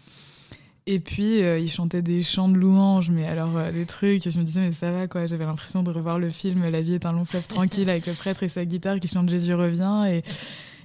Et 0.85 0.99
puis, 0.99 1.41
euh, 1.41 1.59
il 1.59 1.69
chantait 1.69 2.01
des 2.01 2.23
chants 2.23 2.49
de 2.49 2.57
louanges, 2.57 3.09
mais 3.09 3.25
alors 3.25 3.55
euh, 3.55 3.71
des 3.71 3.85
trucs, 3.85 4.29
je 4.29 4.37
me 4.37 4.43
disais, 4.43 4.59
mais 4.59 4.73
ça 4.73 4.91
va 4.91 5.07
quoi. 5.07 5.27
J'avais 5.27 5.45
l'impression 5.45 5.81
de 5.81 5.89
revoir 5.89 6.19
le 6.19 6.29
film 6.29 6.67
La 6.69 6.81
vie 6.81 6.95
est 6.95 7.05
un 7.05 7.13
long 7.13 7.23
fleuve 7.23 7.47
tranquille 7.47 7.89
avec 7.89 8.05
le 8.05 8.13
prêtre 8.13 8.43
et 8.43 8.49
sa 8.49 8.65
guitare 8.65 8.99
qui 8.99 9.07
chante 9.07 9.29
Jésus 9.29 9.53
revient. 9.53 10.03
Et, 10.09 10.23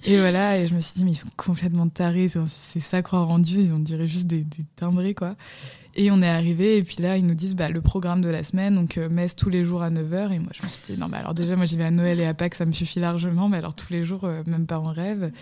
et 0.04 0.16
voilà, 0.18 0.56
et 0.56 0.68
je 0.68 0.76
me 0.76 0.80
suis 0.80 0.94
dit, 0.94 1.04
mais 1.04 1.10
ils 1.10 1.16
sont 1.16 1.30
complètement 1.36 1.88
tarés, 1.88 2.28
c'est 2.28 2.80
ça 2.80 3.02
croire 3.02 3.28
en 3.28 3.40
Dieu, 3.40 3.72
on 3.74 3.80
dirait 3.80 4.06
juste 4.06 4.28
des, 4.28 4.44
des, 4.44 4.64
timbrés 4.76 5.14
quoi. 5.14 5.34
Et 6.00 6.10
on 6.10 6.22
est 6.22 6.28
arrivé, 6.28 6.78
et 6.78 6.82
puis 6.82 7.02
là, 7.02 7.16
ils 7.16 7.26
nous 7.26 7.34
disent 7.34 7.54
bah, 7.54 7.68
le 7.68 7.80
programme 7.80 8.22
de 8.22 8.28
la 8.28 8.44
semaine, 8.44 8.74
donc 8.74 8.96
euh, 8.96 9.08
messe 9.08 9.34
tous 9.36 9.50
les 9.50 9.64
jours 9.64 9.82
à 9.82 9.90
9h. 9.90 10.32
Et 10.32 10.38
moi, 10.38 10.52
je 10.52 10.62
me 10.62 10.68
suis 10.68 10.94
dit, 10.94 11.00
non, 11.00 11.08
mais 11.08 11.18
alors 11.18 11.34
déjà, 11.34 11.56
moi 11.56 11.66
j'y 11.66 11.76
vais 11.76 11.84
à 11.84 11.90
Noël 11.90 12.20
et 12.20 12.24
à 12.24 12.34
Pâques, 12.34 12.54
ça 12.54 12.64
me 12.64 12.72
suffit 12.72 13.00
largement, 13.00 13.48
mais 13.48 13.56
alors 13.58 13.74
tous 13.74 13.92
les 13.92 14.04
jours, 14.04 14.26
même 14.46 14.66
pas 14.66 14.78
en 14.78 14.92
rêve. 14.92 15.32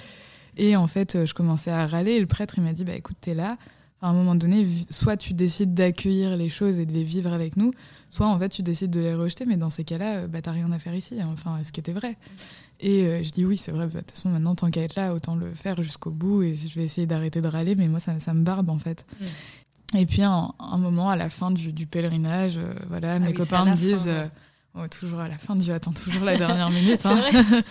Et 0.56 0.74
en 0.74 0.86
fait, 0.86 1.26
je 1.26 1.34
commençais 1.34 1.70
à 1.70 1.86
râler, 1.86 2.12
et 2.12 2.20
le 2.20 2.26
prêtre, 2.26 2.54
il 2.56 2.64
m'a 2.64 2.72
dit, 2.72 2.84
bah 2.84 2.94
écoute, 2.94 3.18
t'es 3.20 3.34
là 3.34 3.58
à 4.02 4.08
un 4.08 4.12
moment 4.12 4.34
donné, 4.34 4.66
soit 4.90 5.16
tu 5.16 5.32
décides 5.32 5.74
d'accueillir 5.74 6.36
les 6.36 6.48
choses 6.48 6.78
et 6.78 6.86
de 6.86 6.92
les 6.92 7.04
vivre 7.04 7.32
avec 7.32 7.56
nous, 7.56 7.72
soit 8.10 8.26
en 8.26 8.38
fait 8.38 8.50
tu 8.50 8.62
décides 8.62 8.90
de 8.90 9.00
les 9.00 9.14
rejeter, 9.14 9.46
mais 9.46 9.56
dans 9.56 9.70
ces 9.70 9.84
cas-là, 9.84 10.16
euh, 10.16 10.28
bah, 10.28 10.42
t'as 10.42 10.52
rien 10.52 10.70
à 10.70 10.78
faire 10.78 10.94
ici. 10.94 11.20
Hein. 11.20 11.30
Enfin, 11.32 11.58
ce 11.64 11.72
qui 11.72 11.80
était 11.80 11.92
vrai. 11.92 12.16
Et 12.78 13.06
euh, 13.06 13.22
je 13.24 13.30
dis 13.30 13.44
oui, 13.46 13.56
c'est 13.56 13.72
vrai, 13.72 13.86
bah, 13.86 13.94
de 13.94 13.98
toute 14.00 14.10
façon, 14.12 14.28
maintenant, 14.28 14.54
tant 14.54 14.70
qu'à 14.70 14.82
être 14.82 14.96
là, 14.96 15.14
autant 15.14 15.34
le 15.34 15.54
faire 15.54 15.80
jusqu'au 15.80 16.10
bout 16.10 16.42
et 16.42 16.54
je 16.54 16.74
vais 16.74 16.84
essayer 16.84 17.06
d'arrêter 17.06 17.40
de 17.40 17.48
râler, 17.48 17.74
mais 17.74 17.88
moi, 17.88 17.98
ça, 17.98 18.18
ça 18.18 18.34
me 18.34 18.44
barbe 18.44 18.68
en 18.68 18.78
fait. 18.78 19.06
Mm. 19.20 19.24
Et 19.94 20.06
puis, 20.06 20.22
un, 20.22 20.52
un, 20.58 20.78
moment, 20.78 21.10
à 21.10 21.16
la 21.16 21.30
fin 21.30 21.50
du, 21.50 21.86
pèlerinage, 21.86 22.58
euh, 22.58 22.74
voilà, 22.88 23.14
ah 23.14 23.18
mes 23.18 23.32
copains 23.32 23.64
me 23.64 23.76
disent 23.76 24.10
toujours 24.90 25.20
à 25.20 25.28
la 25.28 25.38
fin, 25.38 25.56
Dieu 25.56 25.72
attend 25.72 25.92
toujours 25.92 26.24
la 26.24 26.36
dernière 26.38 26.70
minute. 26.70 27.04
Hein. 27.06 27.16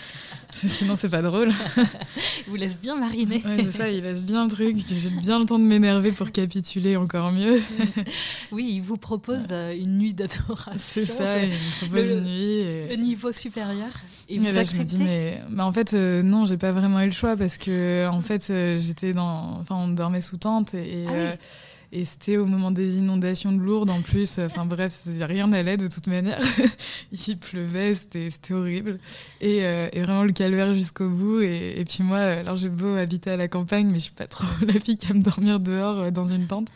Sinon, 0.49 0.95
c'est 0.95 1.09
pas 1.09 1.21
drôle. 1.21 1.51
il 1.77 1.83
vous 2.47 2.55
laisse 2.55 2.79
bien 2.79 2.95
mariner. 2.95 3.41
c'est 3.57 3.71
ça, 3.71 3.89
il 3.89 4.03
laisse 4.03 4.23
bien 4.23 4.45
le 4.45 4.49
truc. 4.49 4.77
J'ai 4.77 5.09
bien 5.09 5.39
le 5.39 5.45
temps 5.45 5.59
de 5.59 5.65
m'énerver 5.65 6.11
pour 6.11 6.31
capituler 6.31 6.95
encore 6.95 7.31
mieux. 7.31 7.61
oui, 8.51 8.71
il 8.73 8.81
vous 8.81 8.97
propose 8.97 9.47
euh, 9.51 9.75
une 9.77 9.97
nuit 9.97 10.13
d'adoration. 10.13 10.71
C'est 10.77 11.05
ça, 11.05 11.43
il 11.43 11.49
me 11.49 11.85
propose 11.85 12.09
une 12.09 12.23
nuit. 12.23 12.89
Le 12.89 12.95
niveau 12.95 13.31
supérieur. 13.31 13.91
Et 14.29 14.39
vous 14.39 14.45
là, 14.45 14.63
je 14.63 14.75
me 14.75 14.83
dis, 14.83 14.97
mais 14.97 15.41
en 15.59 15.71
fait, 15.71 15.93
euh, 15.93 16.23
non, 16.23 16.45
j'ai 16.45 16.57
pas 16.57 16.71
vraiment 16.71 17.01
eu 17.01 17.07
le 17.07 17.11
choix 17.11 17.35
parce 17.35 17.57
que, 17.57 18.07
en 18.07 18.21
fait, 18.21 18.47
euh, 18.49 18.77
j'étais 18.79 19.13
dans. 19.13 19.59
Enfin, 19.59 19.75
on 19.75 19.89
dormait 19.89 20.21
sous 20.21 20.37
tente 20.37 20.73
et. 20.73 21.05
Ah 21.07 21.35
et 21.95 22.03
c'était 22.03 22.35
au 22.35 22.45
moment 22.45 22.71
des 22.71 22.97
inondations 22.97 23.53
de 23.53 23.61
Lourdes 23.61 23.89
en 23.89 24.01
plus. 24.01 24.37
Enfin 24.39 24.65
bref, 24.65 25.07
rien 25.21 25.47
n'allait 25.47 25.77
de 25.77 25.87
toute 25.87 26.07
manière. 26.07 26.41
Il 27.27 27.37
pleuvait, 27.37 27.93
c'était 27.93 28.53
horrible. 28.53 28.99
Euh, 29.41 29.89
et, 29.93 30.01
vraiment 30.01 30.25
le 30.25 30.33
calvaire 30.33 30.73
jusqu'au 30.73 31.09
bout. 31.09 31.39
Et, 31.39 31.85
puis 31.87 32.03
moi, 32.03 32.17
alors 32.17 32.57
j'ai 32.57 32.67
beau 32.67 32.95
habiter 32.95 33.29
à 33.29 33.37
la 33.37 33.47
campagne, 33.47 33.87
mais 33.87 33.99
je 33.99 34.05
suis 34.05 34.13
pas 34.13 34.27
trop 34.27 34.45
la 34.67 34.77
fille 34.77 34.97
qui 34.97 35.09
aime 35.09 35.21
dormir 35.21 35.61
dehors 35.61 35.99
euh, 35.99 36.11
dans 36.11 36.25
une 36.25 36.47
tente. 36.47 36.67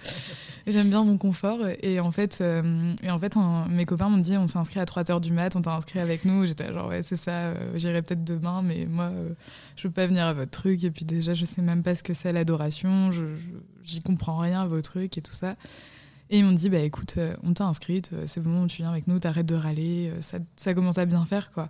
J'aime 0.67 0.89
bien 0.89 1.03
mon 1.03 1.17
confort. 1.17 1.59
Et 1.81 1.99
en 1.99 2.11
fait, 2.11 2.39
euh, 2.41 2.93
et 3.03 3.09
en 3.09 3.19
fait 3.19 3.35
mes 3.69 3.85
copains 3.85 4.09
m'ont 4.09 4.17
dit 4.17 4.37
on 4.37 4.47
s'est 4.47 4.57
inscrit 4.57 4.79
à 4.79 4.85
3h 4.85 5.19
du 5.21 5.31
mat, 5.31 5.55
on 5.55 5.61
t'a 5.61 5.71
inscrit 5.71 5.99
avec 5.99 6.25
nous. 6.25 6.45
J'étais 6.45 6.71
genre, 6.73 6.89
ouais, 6.89 7.03
c'est 7.03 7.15
ça, 7.15 7.31
euh, 7.31 7.71
j'irai 7.75 8.01
peut-être 8.01 8.23
demain, 8.23 8.61
mais 8.61 8.85
moi, 8.85 9.05
euh, 9.05 9.29
je 9.75 9.87
veux 9.87 9.93
pas 9.93 10.07
venir 10.07 10.25
à 10.25 10.33
votre 10.33 10.51
truc. 10.51 10.83
Et 10.83 10.91
puis 10.91 11.05
déjà, 11.05 11.33
je 11.33 11.45
sais 11.45 11.61
même 11.61 11.83
pas 11.83 11.95
ce 11.95 12.03
que 12.03 12.13
c'est 12.13 12.31
l'adoration, 12.31 13.11
je, 13.11 13.23
j'y 13.83 14.01
comprends 14.01 14.37
rien 14.37 14.61
à 14.61 14.67
vos 14.67 14.81
trucs 14.81 15.17
et 15.17 15.21
tout 15.21 15.33
ça. 15.33 15.55
Et 16.29 16.39
ils 16.39 16.45
m'ont 16.45 16.53
dit, 16.53 16.69
bah 16.69 16.79
écoute, 16.79 17.15
on 17.41 17.53
t'a 17.53 17.65
inscrite, 17.65 18.11
c'est 18.27 18.43
bon, 18.43 18.67
tu 18.67 18.83
viens 18.83 18.91
avec 18.91 19.07
nous, 19.07 19.17
t'arrêtes 19.17 19.47
de 19.47 19.55
râler, 19.55 20.13
ça, 20.21 20.37
ça 20.57 20.75
commence 20.75 20.99
à 20.99 21.05
bien 21.05 21.25
faire, 21.25 21.49
quoi. 21.49 21.69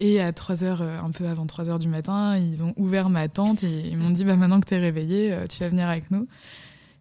Et 0.00 0.20
à 0.20 0.30
3 0.30 0.56
h 0.56 0.82
un 0.82 1.10
peu 1.10 1.26
avant 1.26 1.46
3 1.46 1.64
h 1.64 1.78
du 1.78 1.88
matin, 1.88 2.36
ils 2.36 2.62
ont 2.62 2.74
ouvert 2.76 3.08
ma 3.08 3.28
tente 3.28 3.64
et 3.64 3.88
ils 3.88 3.96
m'ont 3.96 4.10
dit, 4.10 4.26
bah 4.26 4.36
maintenant 4.36 4.60
que 4.60 4.66
t'es 4.66 4.78
réveillé, 4.78 5.34
tu 5.48 5.60
vas 5.60 5.70
venir 5.70 5.88
avec 5.88 6.10
nous. 6.10 6.28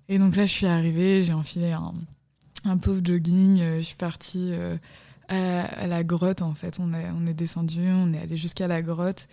Et 0.09 0.17
donc 0.17 0.35
là, 0.35 0.45
je 0.45 0.51
suis 0.51 0.65
arrivée, 0.65 1.21
j'ai 1.21 1.33
enfilé 1.33 1.71
un, 1.71 1.93
un, 2.65 2.77
pauvre 2.77 3.01
jogging, 3.03 3.59
euh, 3.59 3.77
je 3.77 3.81
suis 3.81 3.95
partie 3.95 4.51
euh, 4.53 4.77
à, 5.27 5.87
la 5.87 6.03
grotte 6.03 6.41
en 6.41 6.53
fait. 6.53 6.79
On, 6.79 6.93
est 6.93 7.09
on 7.15 7.27
est 7.27 7.33
descendu, 7.33 7.81
on 7.89 8.13
est 8.13 8.19
allé 8.19 8.37
jusqu'à 8.37 8.67
la 8.67 8.81
grotte. 8.81 9.27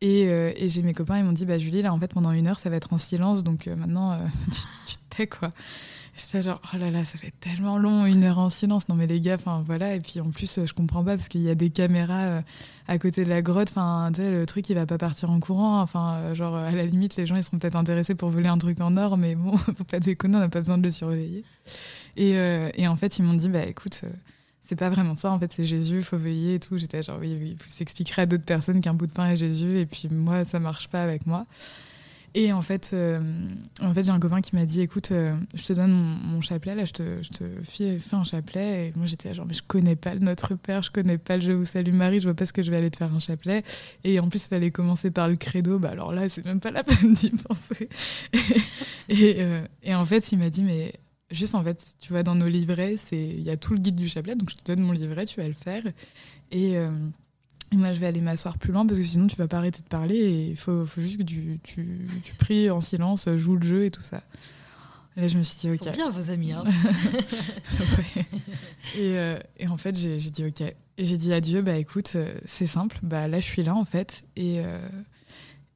Et, 0.00 0.28
euh, 0.28 0.52
et 0.56 0.68
j'ai 0.68 0.82
mes 0.82 0.92
copains, 0.92 1.18
ils 1.18 1.24
m'ont 1.24 1.32
dit 1.32 1.46
Bah, 1.46 1.58
Julie, 1.58 1.82
là, 1.82 1.92
en 1.92 1.98
fait, 1.98 2.12
pendant 2.12 2.32
une 2.32 2.46
heure, 2.46 2.58
ça 2.58 2.70
va 2.70 2.76
être 2.76 2.92
en 2.92 2.98
silence, 2.98 3.44
donc 3.44 3.66
maintenant, 3.66 4.18
tu, 4.50 4.60
tu 4.86 4.96
te 4.96 5.16
tais, 5.16 5.26
quoi. 5.26 5.50
C'était 6.16 6.42
genre, 6.42 6.60
oh 6.72 6.76
là 6.76 6.90
là, 6.90 7.04
ça 7.04 7.18
fait 7.18 7.32
tellement 7.40 7.76
long, 7.76 8.06
une 8.06 8.22
heure 8.22 8.38
en 8.38 8.48
silence. 8.48 8.88
Non, 8.88 8.94
mais 8.94 9.08
les 9.08 9.20
gars, 9.20 9.34
enfin 9.34 9.64
voilà. 9.66 9.96
Et 9.96 10.00
puis 10.00 10.20
en 10.20 10.30
plus, 10.30 10.60
je 10.64 10.72
comprends 10.72 11.02
pas 11.02 11.16
parce 11.16 11.28
qu'il 11.28 11.42
y 11.42 11.50
a 11.50 11.56
des 11.56 11.70
caméras 11.70 12.22
euh, 12.22 12.40
à 12.86 12.98
côté 12.98 13.24
de 13.24 13.28
la 13.28 13.42
grotte. 13.42 13.70
Enfin, 13.70 14.10
tu 14.14 14.22
sais, 14.22 14.30
le 14.30 14.46
truc, 14.46 14.68
il 14.70 14.74
va 14.74 14.86
pas 14.86 14.98
partir 14.98 15.30
en 15.30 15.40
courant. 15.40 15.80
Enfin, 15.80 16.14
euh, 16.18 16.34
genre, 16.34 16.54
à 16.54 16.70
la 16.70 16.86
limite, 16.86 17.16
les 17.16 17.26
gens, 17.26 17.34
ils 17.34 17.42
seront 17.42 17.58
peut-être 17.58 17.76
intéressés 17.76 18.14
pour 18.14 18.30
voler 18.30 18.48
un 18.48 18.58
truc 18.58 18.80
en 18.80 18.96
or, 18.96 19.16
mais 19.16 19.34
bon, 19.34 19.56
faut 19.56 19.84
pas 19.84 19.98
déconner, 19.98 20.36
on 20.36 20.40
n'a 20.40 20.48
pas 20.48 20.60
besoin 20.60 20.78
de 20.78 20.84
le 20.84 20.90
surveiller. 20.90 21.44
Et, 22.16 22.36
euh, 22.38 22.70
et 22.74 22.86
en 22.86 22.94
fait, 22.94 23.18
ils 23.18 23.22
m'ont 23.22 23.34
dit, 23.34 23.48
bah 23.48 23.64
écoute, 23.64 24.04
c'est 24.62 24.76
pas 24.76 24.90
vraiment 24.90 25.16
ça. 25.16 25.32
En 25.32 25.40
fait, 25.40 25.52
c'est 25.52 25.66
Jésus, 25.66 26.02
faut 26.02 26.16
veiller 26.16 26.54
et 26.54 26.60
tout. 26.60 26.78
J'étais 26.78 27.02
genre, 27.02 27.18
oui, 27.20 27.36
oui, 27.40 27.56
vous 27.58 27.82
expliquerez 27.82 28.22
à 28.22 28.26
d'autres 28.26 28.44
personnes 28.44 28.80
qu'un 28.80 28.94
bout 28.94 29.08
de 29.08 29.12
pain 29.12 29.26
est 29.26 29.36
Jésus. 29.36 29.78
Et 29.78 29.86
puis 29.86 30.08
moi, 30.10 30.44
ça 30.44 30.60
marche 30.60 30.88
pas 30.88 31.02
avec 31.02 31.26
moi. 31.26 31.44
Et 32.36 32.52
en 32.52 32.62
fait, 32.62 32.90
euh, 32.92 33.20
en 33.80 33.94
fait 33.94 34.02
j'ai 34.02 34.10
un 34.10 34.18
copain 34.18 34.40
qui 34.40 34.56
m'a 34.56 34.66
dit 34.66 34.80
écoute, 34.80 35.12
euh, 35.12 35.36
je 35.54 35.64
te 35.66 35.72
donne 35.72 35.92
mon, 35.92 36.40
chapelet, 36.40 36.74
là, 36.74 36.84
je 36.84 36.92
te, 36.92 37.20
fais, 37.62 37.98
un 38.12 38.24
chapelet. 38.24 38.88
Et 38.88 38.92
moi, 38.96 39.06
j'étais 39.06 39.32
genre, 39.32 39.46
mais 39.46 39.54
je 39.54 39.62
connais 39.62 39.94
pas 39.94 40.14
le 40.14 40.20
Notre 40.20 40.56
Père, 40.56 40.82
je 40.82 40.90
connais 40.90 41.16
pas 41.16 41.36
le 41.36 41.42
Je 41.42 41.52
vous 41.52 41.64
salue 41.64 41.92
Marie, 41.92 42.18
je 42.18 42.26
vois 42.26 42.34
pas 42.34 42.44
ce 42.44 42.52
que 42.52 42.62
je 42.62 42.72
vais 42.72 42.76
aller 42.76 42.90
te 42.90 42.96
faire 42.96 43.14
un 43.14 43.20
chapelet. 43.20 43.62
Et 44.02 44.18
en 44.18 44.28
plus, 44.28 44.46
il 44.46 44.48
fallait 44.48 44.72
commencer 44.72 45.12
par 45.12 45.28
le 45.28 45.36
credo. 45.36 45.78
Bah, 45.78 45.90
alors 45.90 46.12
là, 46.12 46.28
c'est 46.28 46.44
même 46.44 46.58
pas 46.58 46.72
la 46.72 46.82
peine 46.84 47.14
d'y 47.14 47.30
penser. 47.30 47.88
et, 49.08 49.36
euh, 49.38 49.64
et, 49.84 49.94
en 49.94 50.04
fait, 50.04 50.32
il 50.32 50.38
m'a 50.38 50.50
dit 50.50 50.64
mais 50.64 50.92
juste 51.30 51.54
en 51.54 51.62
fait, 51.62 51.94
tu 52.00 52.12
vois, 52.12 52.24
dans 52.24 52.34
nos 52.34 52.48
livrets, 52.48 52.96
il 53.12 53.42
y 53.42 53.50
a 53.50 53.56
tout 53.56 53.74
le 53.74 53.78
guide 53.78 53.96
du 53.96 54.08
chapelet, 54.08 54.34
donc 54.34 54.50
je 54.50 54.56
te 54.56 54.64
donne 54.64 54.80
mon 54.80 54.92
livret, 54.92 55.24
tu 55.24 55.40
vas 55.40 55.46
le 55.46 55.54
faire. 55.54 55.84
Et 56.50 56.76
moi, 57.76 57.92
je 57.92 58.00
vais 58.00 58.06
aller 58.06 58.20
m'asseoir 58.20 58.58
plus 58.58 58.72
loin 58.72 58.86
parce 58.86 58.98
que 58.98 59.04
sinon, 59.04 59.26
tu 59.26 59.36
vas 59.36 59.48
pas 59.48 59.58
arrêter 59.58 59.82
de 59.82 59.88
parler 59.88 60.16
et 60.16 60.50
il 60.50 60.56
faut, 60.56 60.84
faut, 60.84 61.00
juste 61.00 61.18
que 61.18 61.22
tu, 61.22 61.60
tu, 61.62 62.06
tu, 62.22 62.34
pries 62.34 62.70
en 62.70 62.80
silence, 62.80 63.28
joues 63.36 63.56
le 63.56 63.66
jeu 63.66 63.84
et 63.84 63.90
tout 63.90 64.02
ça. 64.02 64.22
Et 65.16 65.20
là, 65.20 65.28
je 65.28 65.38
me 65.38 65.42
suis 65.42 65.58
dit, 65.60 65.70
ok. 65.70 65.92
bien 65.92 66.10
vos 66.10 66.30
amis. 66.30 66.52
Hein. 66.52 66.64
et, 68.96 69.16
euh, 69.16 69.38
et, 69.58 69.68
en 69.68 69.76
fait, 69.76 69.96
j'ai 69.96 70.18
dit, 70.18 70.44
ok. 70.44 70.60
Et 70.62 71.06
j'ai 71.06 71.16
dit 71.16 71.32
à 71.32 71.40
Dieu, 71.40 71.62
bah 71.62 71.76
écoute, 71.76 72.12
euh, 72.16 72.34
c'est 72.44 72.66
simple, 72.66 72.98
bah 73.02 73.26
là, 73.28 73.40
je 73.40 73.46
suis 73.46 73.62
là 73.62 73.74
en 73.74 73.84
fait. 73.84 74.24
Et, 74.36 74.60
euh, 74.60 74.78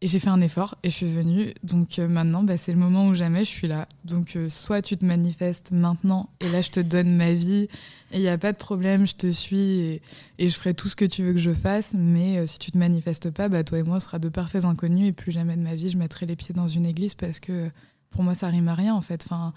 et 0.00 0.06
j'ai 0.06 0.18
fait 0.20 0.28
un 0.28 0.40
effort 0.40 0.76
et 0.82 0.90
je 0.90 0.94
suis 0.94 1.08
venue. 1.10 1.54
Donc 1.64 1.98
euh, 1.98 2.06
maintenant, 2.06 2.42
bah, 2.44 2.56
c'est 2.56 2.72
le 2.72 2.78
moment 2.78 3.08
où 3.08 3.14
jamais 3.14 3.44
je 3.44 3.50
suis 3.50 3.66
là. 3.66 3.88
Donc 4.04 4.36
euh, 4.36 4.48
soit 4.48 4.80
tu 4.80 4.96
te 4.96 5.04
manifestes 5.04 5.72
maintenant 5.72 6.30
et 6.40 6.48
là 6.48 6.60
je 6.60 6.70
te 6.70 6.80
donne 6.80 7.16
ma 7.16 7.32
vie 7.32 7.68
et 8.12 8.18
il 8.18 8.20
n'y 8.20 8.28
a 8.28 8.38
pas 8.38 8.52
de 8.52 8.56
problème, 8.56 9.06
je 9.06 9.16
te 9.16 9.26
suis 9.26 10.00
et, 10.38 10.48
je 10.48 10.48
ferai 10.50 10.72
tout 10.72 10.88
ce 10.88 10.96
que 10.96 11.04
tu 11.04 11.24
veux 11.24 11.32
que 11.32 11.40
je 11.40 11.52
fasse. 11.52 11.94
Mais 11.94 12.38
euh, 12.38 12.46
si 12.46 12.58
tu 12.58 12.70
te 12.70 12.78
manifestes 12.78 13.30
pas, 13.30 13.48
bah, 13.48 13.64
toi 13.64 13.78
et 13.78 13.82
moi, 13.82 13.96
on 13.96 14.00
sera 14.00 14.18
de 14.18 14.28
parfaits 14.28 14.64
inconnus 14.64 15.08
et 15.08 15.12
plus 15.12 15.32
jamais 15.32 15.56
de 15.56 15.62
ma 15.62 15.74
vie, 15.74 15.90
je 15.90 15.98
mettrai 15.98 16.26
les 16.26 16.36
pieds 16.36 16.54
dans 16.54 16.68
une 16.68 16.86
église 16.86 17.14
parce 17.14 17.40
que 17.40 17.68
pour 18.10 18.22
moi, 18.22 18.34
ça 18.34 18.48
rime 18.48 18.68
à 18.68 18.74
rien 18.74 18.94
en 18.94 19.02
fait. 19.02 19.24
Enfin, 19.24 19.52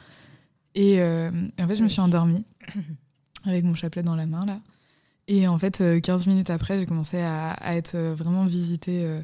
et, 0.73 1.01
en 1.03 1.67
fait, 1.67 1.75
je 1.75 1.83
me 1.83 1.89
suis 1.89 2.01
endormie 2.01 2.45
avec 3.45 3.63
mon 3.63 3.75
chapelet 3.75 4.01
dans 4.01 4.15
la 4.15 4.25
main 4.25 4.45
là. 4.45 4.59
Et 5.27 5.47
en 5.47 5.57
fait, 5.57 6.01
15 6.01 6.27
minutes 6.27 6.49
après, 6.49 6.79
j'ai 6.79 6.85
commencé 6.85 7.19
à, 7.19 7.51
à, 7.51 7.75
être 7.75 7.95
vraiment 7.95 8.43
visitée 8.43 9.21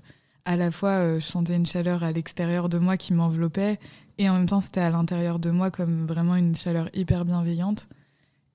à 0.48 0.56
la 0.56 0.72
fois, 0.72 0.92
euh, 0.92 1.20
je 1.20 1.26
sentais 1.26 1.58
une 1.58 1.66
chaleur 1.66 2.04
à 2.04 2.12
l'extérieur 2.14 2.70
de 2.70 2.78
moi 2.78 2.96
qui 2.96 3.14
m'enveloppait, 3.14 3.80
et 4.18 4.30
en 4.30 4.34
même 4.34 4.46
temps, 4.46 4.62
c'était 4.62 4.80
à 4.80 4.90
l'intérieur 4.90 5.40
de 5.40 5.52
moi 5.52 5.72
comme 5.72 6.08
vraiment 6.08 6.38
une 6.38 6.56
chaleur 6.56 6.90
hyper 6.94 7.26
bienveillante. 7.26 7.90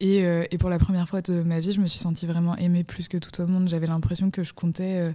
Et, 0.01 0.25
euh, 0.25 0.43
et, 0.51 0.57
pour 0.57 0.71
la 0.71 0.79
première 0.79 1.07
fois 1.07 1.21
de 1.21 1.43
ma 1.43 1.61
vie, 1.61 1.73
je 1.73 1.81
me 1.81 1.87
suis 1.87 2.01
sentie 2.01 2.27
vraiment 2.27 2.57
aimée 2.57 2.83
plus 2.83 3.09
que 3.09 3.19
tout 3.19 3.39
au 3.43 3.47
monde. 3.47 3.69
J'avais 3.69 3.87
l'impression 3.87 4.31
que 4.31 4.43
je 4.43 4.55
comptais 4.55 5.01
euh, 5.01 5.13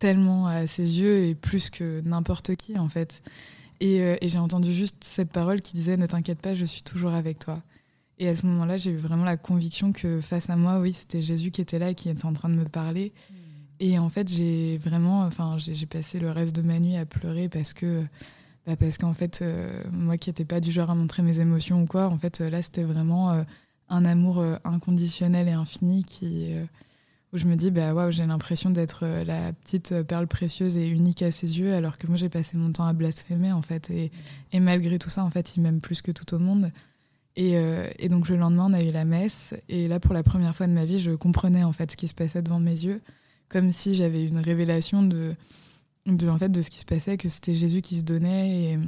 tellement 0.00 0.48
à 0.48 0.66
ses 0.66 1.00
yeux 1.00 1.26
et 1.26 1.36
plus 1.36 1.70
que 1.70 2.00
n'importe 2.00 2.56
qui, 2.56 2.76
en 2.76 2.88
fait. 2.88 3.22
Et, 3.78 3.98
et 3.98 4.28
j'ai 4.28 4.38
entendu 4.38 4.72
juste 4.72 4.96
cette 5.04 5.30
parole 5.30 5.60
qui 5.60 5.74
disait 5.74 5.96
Ne 5.96 6.06
t'inquiète 6.06 6.40
pas, 6.40 6.54
je 6.54 6.64
suis 6.64 6.82
toujours 6.82 7.12
avec 7.12 7.38
toi. 7.38 7.62
Et 8.18 8.28
à 8.28 8.34
ce 8.34 8.46
moment-là, 8.46 8.78
j'ai 8.78 8.90
eu 8.90 8.96
vraiment 8.96 9.24
la 9.24 9.36
conviction 9.36 9.92
que 9.92 10.20
face 10.20 10.50
à 10.50 10.56
moi, 10.56 10.80
oui, 10.80 10.92
c'était 10.92 11.22
Jésus 11.22 11.50
qui 11.50 11.60
était 11.60 11.78
là 11.78 11.90
et 11.90 11.94
qui 11.94 12.08
était 12.08 12.24
en 12.24 12.32
train 12.32 12.48
de 12.48 12.54
me 12.54 12.64
parler. 12.64 13.12
Et 13.80 13.98
en 13.98 14.08
fait, 14.08 14.28
j'ai 14.28 14.78
vraiment, 14.78 15.20
enfin, 15.22 15.56
j'ai 15.58 15.86
passé 15.86 16.18
le 16.18 16.30
reste 16.30 16.56
de 16.56 16.62
ma 16.62 16.78
nuit 16.78 16.96
à 16.96 17.04
pleurer 17.04 17.48
parce 17.48 17.74
que, 17.74 18.02
bah 18.66 18.76
parce 18.76 18.96
qu'en 18.96 19.12
fait, 19.12 19.40
euh, 19.42 19.82
moi 19.92 20.16
qui 20.16 20.30
n'étais 20.30 20.44
pas 20.44 20.60
du 20.60 20.70
genre 20.70 20.90
à 20.90 20.94
montrer 20.94 21.22
mes 21.22 21.40
émotions 21.40 21.82
ou 21.82 21.86
quoi, 21.86 22.06
en 22.06 22.16
fait, 22.16 22.40
là, 22.40 22.62
c'était 22.62 22.84
vraiment 22.84 23.32
euh, 23.32 23.42
un 23.88 24.04
amour 24.04 24.38
euh, 24.38 24.56
inconditionnel 24.64 25.48
et 25.48 25.52
infini 25.52 26.04
qui, 26.04 26.54
où 27.32 27.36
je 27.38 27.46
me 27.46 27.54
dis, 27.54 27.70
bah 27.70 27.92
waouh, 27.92 28.10
j'ai 28.10 28.24
l'impression 28.24 28.70
d'être 28.70 29.06
la 29.06 29.52
petite 29.52 30.02
perle 30.04 30.26
précieuse 30.26 30.78
et 30.78 30.88
unique 30.88 31.22
à 31.22 31.30
ses 31.30 31.58
yeux, 31.58 31.74
alors 31.74 31.98
que 31.98 32.06
moi 32.06 32.16
j'ai 32.16 32.30
passé 32.30 32.56
mon 32.56 32.72
temps 32.72 32.86
à 32.86 32.94
blasphémer 32.94 33.52
en 33.52 33.62
fait. 33.62 33.90
Et, 33.90 34.10
et 34.52 34.60
malgré 34.60 34.98
tout 34.98 35.10
ça, 35.10 35.22
en 35.22 35.30
fait, 35.30 35.56
il 35.56 35.62
m'aime 35.62 35.80
plus 35.80 36.00
que 36.00 36.12
tout 36.12 36.34
au 36.34 36.38
monde. 36.38 36.72
Et, 37.38 37.56
et, 37.98 38.08
donc 38.08 38.30
le 38.30 38.36
lendemain, 38.36 38.68
on 38.70 38.72
a 38.72 38.82
eu 38.82 38.90
la 38.90 39.04
messe. 39.04 39.52
Et 39.68 39.88
là, 39.88 40.00
pour 40.00 40.14
la 40.14 40.22
première 40.22 40.54
fois 40.56 40.66
de 40.66 40.72
ma 40.72 40.86
vie, 40.86 40.98
je 40.98 41.10
comprenais 41.10 41.64
en 41.64 41.72
fait 41.72 41.90
ce 41.90 41.96
qui 41.98 42.08
se 42.08 42.14
passait 42.14 42.40
devant 42.40 42.60
mes 42.60 42.70
yeux, 42.70 43.02
comme 43.48 43.70
si 43.70 43.94
j'avais 43.94 44.26
une 44.26 44.38
révélation 44.38 45.02
de, 45.02 45.34
de, 46.06 46.28
en 46.28 46.38
fait, 46.38 46.50
de 46.50 46.62
ce 46.62 46.70
qui 46.70 46.80
se 46.80 46.84
passait, 46.84 47.16
que 47.16 47.28
c'était 47.28 47.54
Jésus 47.54 47.82
qui 47.82 47.96
se 47.96 48.04
donnait. 48.04 48.72
Et, 48.72 48.78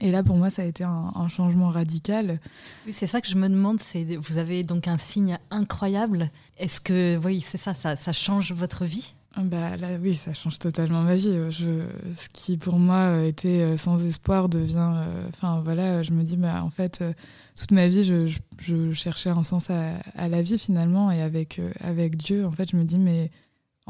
et 0.00 0.10
là, 0.10 0.22
pour 0.22 0.36
moi, 0.36 0.50
ça 0.50 0.62
a 0.62 0.64
été 0.64 0.84
un, 0.84 1.28
changement 1.28 1.68
radical. 1.68 2.40
Oui, 2.86 2.92
c'est 2.92 3.06
ça 3.06 3.20
que 3.20 3.28
je 3.28 3.36
me 3.36 3.48
demande. 3.48 3.80
C'est, 3.80 4.04
vous 4.16 4.38
avez 4.38 4.62
donc 4.64 4.88
un 4.88 4.98
signe 4.98 5.38
incroyable. 5.50 6.30
Est-ce 6.58 6.80
que, 6.80 7.18
oui, 7.24 7.40
c'est 7.40 7.58
ça, 7.58 7.74
ça, 7.74 7.96
ça, 7.96 8.12
change 8.12 8.52
votre 8.52 8.84
vie? 8.84 9.14
Bah 9.36 9.78
là, 9.78 9.96
oui, 10.00 10.14
ça 10.14 10.34
change 10.34 10.58
totalement 10.58 11.02
ma 11.02 11.14
vie. 11.14 11.34
Je, 11.50 11.86
ce 12.14 12.28
qui 12.30 12.58
pour 12.58 12.78
moi 12.78 13.22
était 13.22 13.62
euh, 13.62 13.76
sans 13.78 14.04
espoir 14.04 14.50
devient. 14.50 14.92
Euh, 14.94 15.28
enfin 15.30 15.60
voilà, 15.64 16.02
je 16.02 16.12
me 16.12 16.22
dis, 16.22 16.36
bah 16.36 16.62
en 16.62 16.68
fait, 16.68 17.00
euh, 17.00 17.12
toute 17.56 17.70
ma 17.70 17.88
vie, 17.88 18.04
je, 18.04 18.30
je, 18.58 18.92
cherchais 18.92 19.30
un 19.30 19.42
sens 19.42 19.70
à, 19.70 19.94
à, 20.16 20.28
la 20.28 20.42
vie 20.42 20.58
finalement, 20.58 21.10
et 21.10 21.22
avec 21.22 21.62
avec 21.80 22.16
Dieu, 22.16 22.44
en 22.44 22.52
fait, 22.52 22.70
je 22.70 22.76
me 22.76 22.84
dis, 22.84 22.98
mais 22.98 23.30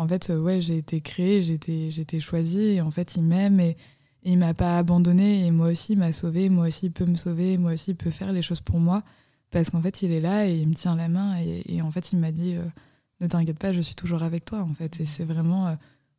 en 0.02 0.08
fait, 0.08 0.30
ouais, 0.30 0.60
j'ai 0.60 0.78
été 0.78 1.00
créée, 1.00 1.42
j'ai 1.42 1.54
été, 1.54 1.90
j'ai 1.90 2.02
été 2.02 2.20
choisie, 2.20 2.74
et 2.74 2.80
en 2.80 2.90
fait, 2.90 3.16
il 3.16 3.22
m'aime 3.22 3.60
et 3.60 3.76
et 4.24 4.32
il 4.32 4.38
m'a 4.38 4.54
pas 4.54 4.78
abandonné 4.78 5.46
et 5.46 5.50
moi 5.50 5.68
aussi 5.68 5.92
il 5.92 5.98
m'a 5.98 6.12
sauvé, 6.12 6.48
moi 6.48 6.68
aussi 6.68 6.86
il 6.86 6.92
peut 6.92 7.04
me 7.04 7.16
sauver, 7.16 7.58
moi 7.58 7.72
aussi 7.72 7.90
il 7.90 7.96
peut 7.96 8.10
faire 8.10 8.32
les 8.32 8.42
choses 8.42 8.60
pour 8.60 8.78
moi 8.78 9.02
parce 9.50 9.70
qu'en 9.70 9.82
fait 9.82 10.02
il 10.02 10.12
est 10.12 10.20
là 10.20 10.46
et 10.46 10.56
il 10.56 10.68
me 10.68 10.74
tient 10.74 10.96
la 10.96 11.08
main 11.08 11.36
et, 11.38 11.82
en 11.82 11.90
fait 11.90 12.12
il 12.12 12.18
m'a 12.18 12.30
dit 12.30 12.54
euh, 12.54 12.64
ne 13.20 13.26
t'inquiète 13.26 13.58
pas, 13.58 13.72
je 13.72 13.80
suis 13.80 13.94
toujours 13.94 14.22
avec 14.22 14.44
toi 14.44 14.60
en 14.60 14.74
fait 14.74 15.00
et 15.00 15.04
c'est 15.04 15.24
vraiment 15.24 15.66
euh, 15.66 15.74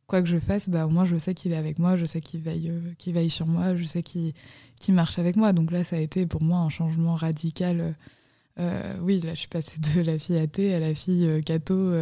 quoi 0.06 0.20
que 0.22 0.28
je 0.28 0.38
fasse, 0.38 0.68
bah 0.68 0.86
au 0.86 0.90
moins 0.90 1.04
je 1.04 1.16
sais 1.16 1.34
qu'il 1.34 1.52
est 1.52 1.56
avec 1.56 1.78
moi, 1.78 1.96
je 1.96 2.04
sais 2.04 2.20
qu'il 2.20 2.40
veille, 2.40 2.70
euh, 2.70 2.92
qu'il 2.98 3.14
veille 3.14 3.30
sur 3.30 3.46
moi, 3.46 3.74
je 3.74 3.84
sais 3.84 4.02
qu'il 4.02 4.34
marche 4.90 5.18
avec 5.18 5.36
moi 5.36 5.52
donc 5.52 5.70
là 5.70 5.82
ça 5.82 5.96
a 5.96 6.00
été 6.00 6.26
pour 6.26 6.42
moi 6.42 6.58
un 6.58 6.68
changement 6.70 7.14
radical. 7.14 7.96
Oui, 8.58 9.20
là, 9.20 9.34
je 9.34 9.40
suis 9.40 9.48
passée 9.48 9.78
de 9.78 10.00
la 10.00 10.18
fille 10.18 10.38
athée 10.38 10.74
à 10.74 10.80
la 10.80 10.94
fille 10.94 11.40
cato, 11.44 11.92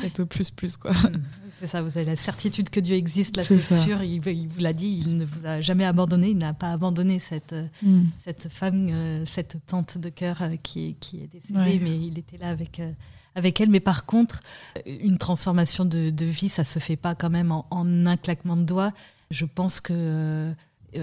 cato 0.00 0.26
plus 0.26 0.50
plus, 0.50 0.76
quoi. 0.76 0.92
C'est 1.58 1.66
ça, 1.66 1.80
vous 1.80 1.96
avez 1.96 2.04
la 2.04 2.16
certitude 2.16 2.68
que 2.68 2.80
Dieu 2.80 2.96
existe, 2.96 3.38
là 3.38 3.42
c'est 3.42 3.58
sûr, 3.58 4.02
il, 4.02 4.20
vous 4.20 4.60
l'a 4.60 4.74
dit, 4.74 4.88
il 4.88 5.16
ne 5.16 5.24
vous 5.24 5.46
a 5.46 5.62
jamais 5.62 5.86
abandonné, 5.86 6.28
il 6.28 6.36
n'a 6.36 6.52
pas 6.52 6.70
abandonné 6.70 7.18
cette, 7.18 7.54
mm. 7.82 8.02
cette 8.22 8.48
femme, 8.50 8.88
euh, 8.90 9.24
cette 9.24 9.56
tante 9.66 9.96
de 9.96 10.10
cœur 10.10 10.42
euh, 10.42 10.56
qui, 10.62 10.96
qui, 11.00 11.22
est 11.22 11.28
décédée, 11.28 11.80
mais 11.82 11.96
il 11.96 12.18
était 12.18 12.36
là 12.36 12.50
avec, 12.50 12.78
euh, 12.78 12.92
avec 13.34 13.58
elle. 13.58 13.70
Mais 13.70 13.80
par 13.80 14.04
contre, 14.04 14.40
une 14.84 15.16
transformation 15.16 15.86
de, 15.86 16.10
de, 16.10 16.24
vie, 16.26 16.50
ça 16.50 16.62
se 16.62 16.78
fait 16.78 16.96
pas 16.96 17.14
quand 17.14 17.30
même 17.30 17.50
en, 17.50 17.66
en 17.70 18.04
un 18.04 18.18
claquement 18.18 18.58
de 18.58 18.64
doigts. 18.64 18.92
Je 19.30 19.46
pense 19.46 19.80
que 19.80 19.94
euh, 19.94 20.52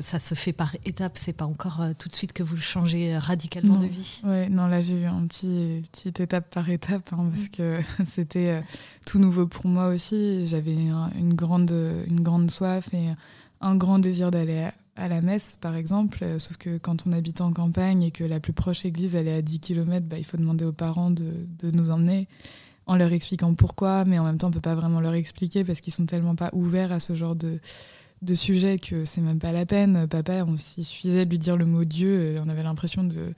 ça 0.02 0.20
se 0.20 0.36
fait 0.36 0.54
par 0.54 0.75
étapes, 0.86 1.18
c'est 1.18 1.34
pas 1.34 1.46
encore 1.46 1.82
euh, 1.82 1.92
tout 1.98 2.10
de 2.10 2.16
suite 2.16 2.34
que 2.34 2.44
vous 2.44 2.58
changez 2.58 3.13
euh, 3.13 3.20
radicalement 3.20 3.78
de 3.78 3.86
vie? 3.86 4.22
Ouais, 4.24 4.50
non, 4.50 4.68
là 4.68 4.82
j'ai 4.82 5.02
eu 5.02 5.06
un 5.06 5.28
petit 5.28 5.84
petite 5.92 6.20
étape 6.20 6.54
par 6.54 6.70
étape 6.70 7.12
hein, 7.13 7.30
parce 7.30 7.50
que 7.50 7.80
c'était 8.06 8.63
tout 9.06 9.20
nouveau 9.20 9.48
pour 9.48 9.68
moi 9.68 9.88
aussi. 9.88 10.48
J'avais 10.48 10.75
une 11.18 11.34
grande 11.34 11.75
une 12.08 12.22
grande 12.22 12.50
soif 12.50 12.94
et 12.94 13.10
un 13.62 13.75
grand 13.75 14.00
désir 14.00 14.32
d'aller 14.32 14.70
à, 14.96 15.08
la 15.08 15.22
messe, 15.22 15.58
par 15.60 15.75
exemple. 15.75 16.25
sauf 16.38 16.58
que 16.58 16.78
quand 16.78 17.08
on 17.08 17.12
habite 17.12 17.42
en 17.42 17.52
campagne 17.52 18.04
et 18.04 18.12
que 18.12 18.24
la 18.24 18.40
plus 18.40 18.54
proche 18.54 18.86
église 18.86 19.16
elle 19.16 19.28
est 19.28 19.36
à 19.36 19.42
10 19.42 19.60
km, 19.60 20.06
bah, 20.08 20.18
il 20.18 20.25
faut 20.25 20.38
demander 20.38 20.66
aux 20.66 20.74
parents 20.74 21.12
de, 21.12 21.48
de 21.60 21.72
nous 21.72 21.90
emmener 21.90 22.28
en 22.86 22.96
leur 22.96 23.13
expliquant 23.13 23.54
pourquoi, 23.54 24.06
mais 24.06 24.20
en 24.20 24.24
même 24.24 24.38
temps 24.38 24.48
on 24.48 24.52
peut 24.52 24.60
pas 24.60 24.75
vraiment 24.75 25.00
leur 25.00 25.13
expliquer 25.13 25.63
parce 25.63 25.82
qu'ils 25.82 25.94
sont 25.94 26.06
tellement 26.06 26.36
pas 26.36 26.50
ouverts 26.54 26.92
à 26.92 27.00
ce 27.00 27.16
genre 27.16 27.36
de 27.36 27.60
de 28.24 28.36
sujets 28.36 28.80
que 28.80 29.06
c'est 29.06 29.22
même 29.22 29.39
pas 29.39 29.51
la 29.51 29.65
peine. 29.65 30.08
Papa, 30.08 30.44
on 30.48 30.58
s'y 30.58 30.84
suffisait 30.84 31.25
de 31.25 31.30
lui 31.30 31.39
dire 31.39 31.58
le 31.58 31.65
mot 31.65 31.86
Dieu, 31.86 32.40
on 32.44 32.50
avait 32.50 32.64
l'impression 32.64 33.03
de, 33.03 33.33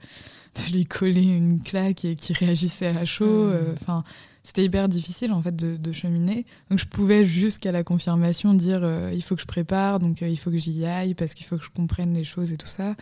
lui 0.72 0.86
coller 0.86 1.24
une 1.24 1.60
claque 1.60 2.04
et 2.04 2.16
qu'il 2.16 2.36
réagissait 2.36 2.86
à 2.86 3.04
chaud. 3.04 3.46
Mmh. 3.46 3.52
Euh, 3.52 3.74
enfin, 3.74 4.04
c'était 4.42 4.64
hyper 4.64 4.88
difficile 4.88 5.32
en 5.32 5.42
fait 5.42 5.54
de, 5.54 5.92
cheminer. 5.92 6.46
Donc 6.70 6.78
je 6.78 6.86
pouvais 6.86 7.24
jusqu'à 7.24 7.72
la 7.72 7.84
confirmation 7.84 8.54
dire 8.54 8.80
euh, 8.82 9.10
il 9.12 9.22
faut 9.22 9.34
que 9.34 9.42
je 9.42 9.46
prépare, 9.46 9.98
donc 9.98 10.22
euh, 10.22 10.28
il 10.28 10.36
faut 10.36 10.50
que 10.50 10.58
j'y 10.58 10.84
aille 10.86 11.14
parce 11.14 11.34
qu'il 11.34 11.46
faut 11.46 11.56
que 11.56 11.64
je 11.64 11.70
comprenne 11.70 12.14
les 12.14 12.24
choses 12.24 12.52
et 12.52 12.56
tout 12.56 12.66
ça. 12.66 12.94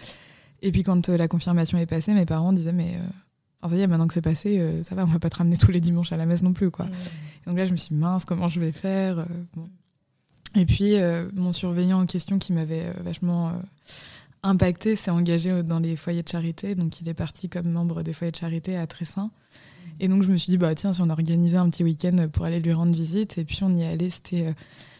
Et 0.62 0.72
puis 0.72 0.82
quand 0.82 1.08
la 1.08 1.28
confirmation 1.28 1.76
est 1.78 1.86
passée, 1.86 2.12
mes 2.14 2.26
parents 2.26 2.52
disaient 2.52 2.72
mais 2.72 2.98
ça 3.68 3.74
y 3.76 3.80
est, 3.80 3.86
maintenant 3.86 4.06
que 4.06 4.14
c'est 4.14 4.22
passé, 4.22 4.82
ça 4.82 4.94
va, 4.94 5.04
on 5.04 5.08
va 5.08 5.18
pas 5.18 5.30
te 5.30 5.36
ramener 5.36 5.56
tous 5.56 5.70
les 5.70 5.80
dimanches 5.80 6.12
à 6.12 6.16
la 6.16 6.26
messe 6.26 6.42
non 6.42 6.52
plus 6.52 6.70
quoi. 6.70 6.86
Mmh. 6.86 6.90
Donc 7.46 7.56
là 7.58 7.66
je 7.66 7.72
me 7.72 7.76
suis 7.76 7.94
dit, 7.94 8.00
mince, 8.00 8.24
comment 8.24 8.48
je 8.48 8.60
vais 8.60 8.72
faire 8.72 9.26
et 10.54 10.66
puis, 10.66 10.96
euh, 10.96 11.28
mon 11.34 11.52
surveillant 11.52 12.00
en 12.00 12.06
question 12.06 12.38
qui 12.38 12.52
m'avait 12.52 12.86
euh, 12.86 13.02
vachement 13.02 13.48
euh, 13.48 13.52
impacté 14.42 14.94
s'est 14.94 15.10
engagé 15.10 15.62
dans 15.62 15.80
les 15.80 15.96
foyers 15.96 16.22
de 16.22 16.28
charité. 16.28 16.74
Donc, 16.74 17.00
il 17.00 17.08
est 17.08 17.14
parti 17.14 17.48
comme 17.48 17.70
membre 17.70 18.02
des 18.02 18.12
foyers 18.12 18.30
de 18.30 18.36
charité 18.36 18.76
à 18.76 18.86
Tressin. 18.86 19.30
Et 20.00 20.08
donc, 20.08 20.22
je 20.22 20.28
me 20.30 20.36
suis 20.36 20.50
dit, 20.50 20.58
bah, 20.58 20.74
tiens, 20.74 20.92
si 20.92 21.00
on 21.00 21.10
organisait 21.10 21.56
un 21.56 21.68
petit 21.70 21.82
week-end 21.82 22.28
pour 22.32 22.44
aller 22.44 22.60
lui 22.60 22.72
rendre 22.72 22.92
visite. 22.92 23.38
Et 23.38 23.44
puis, 23.44 23.60
on 23.62 23.74
y 23.74 23.82
est 23.82 23.88
allé. 23.88 24.10
C'était, 24.10 24.54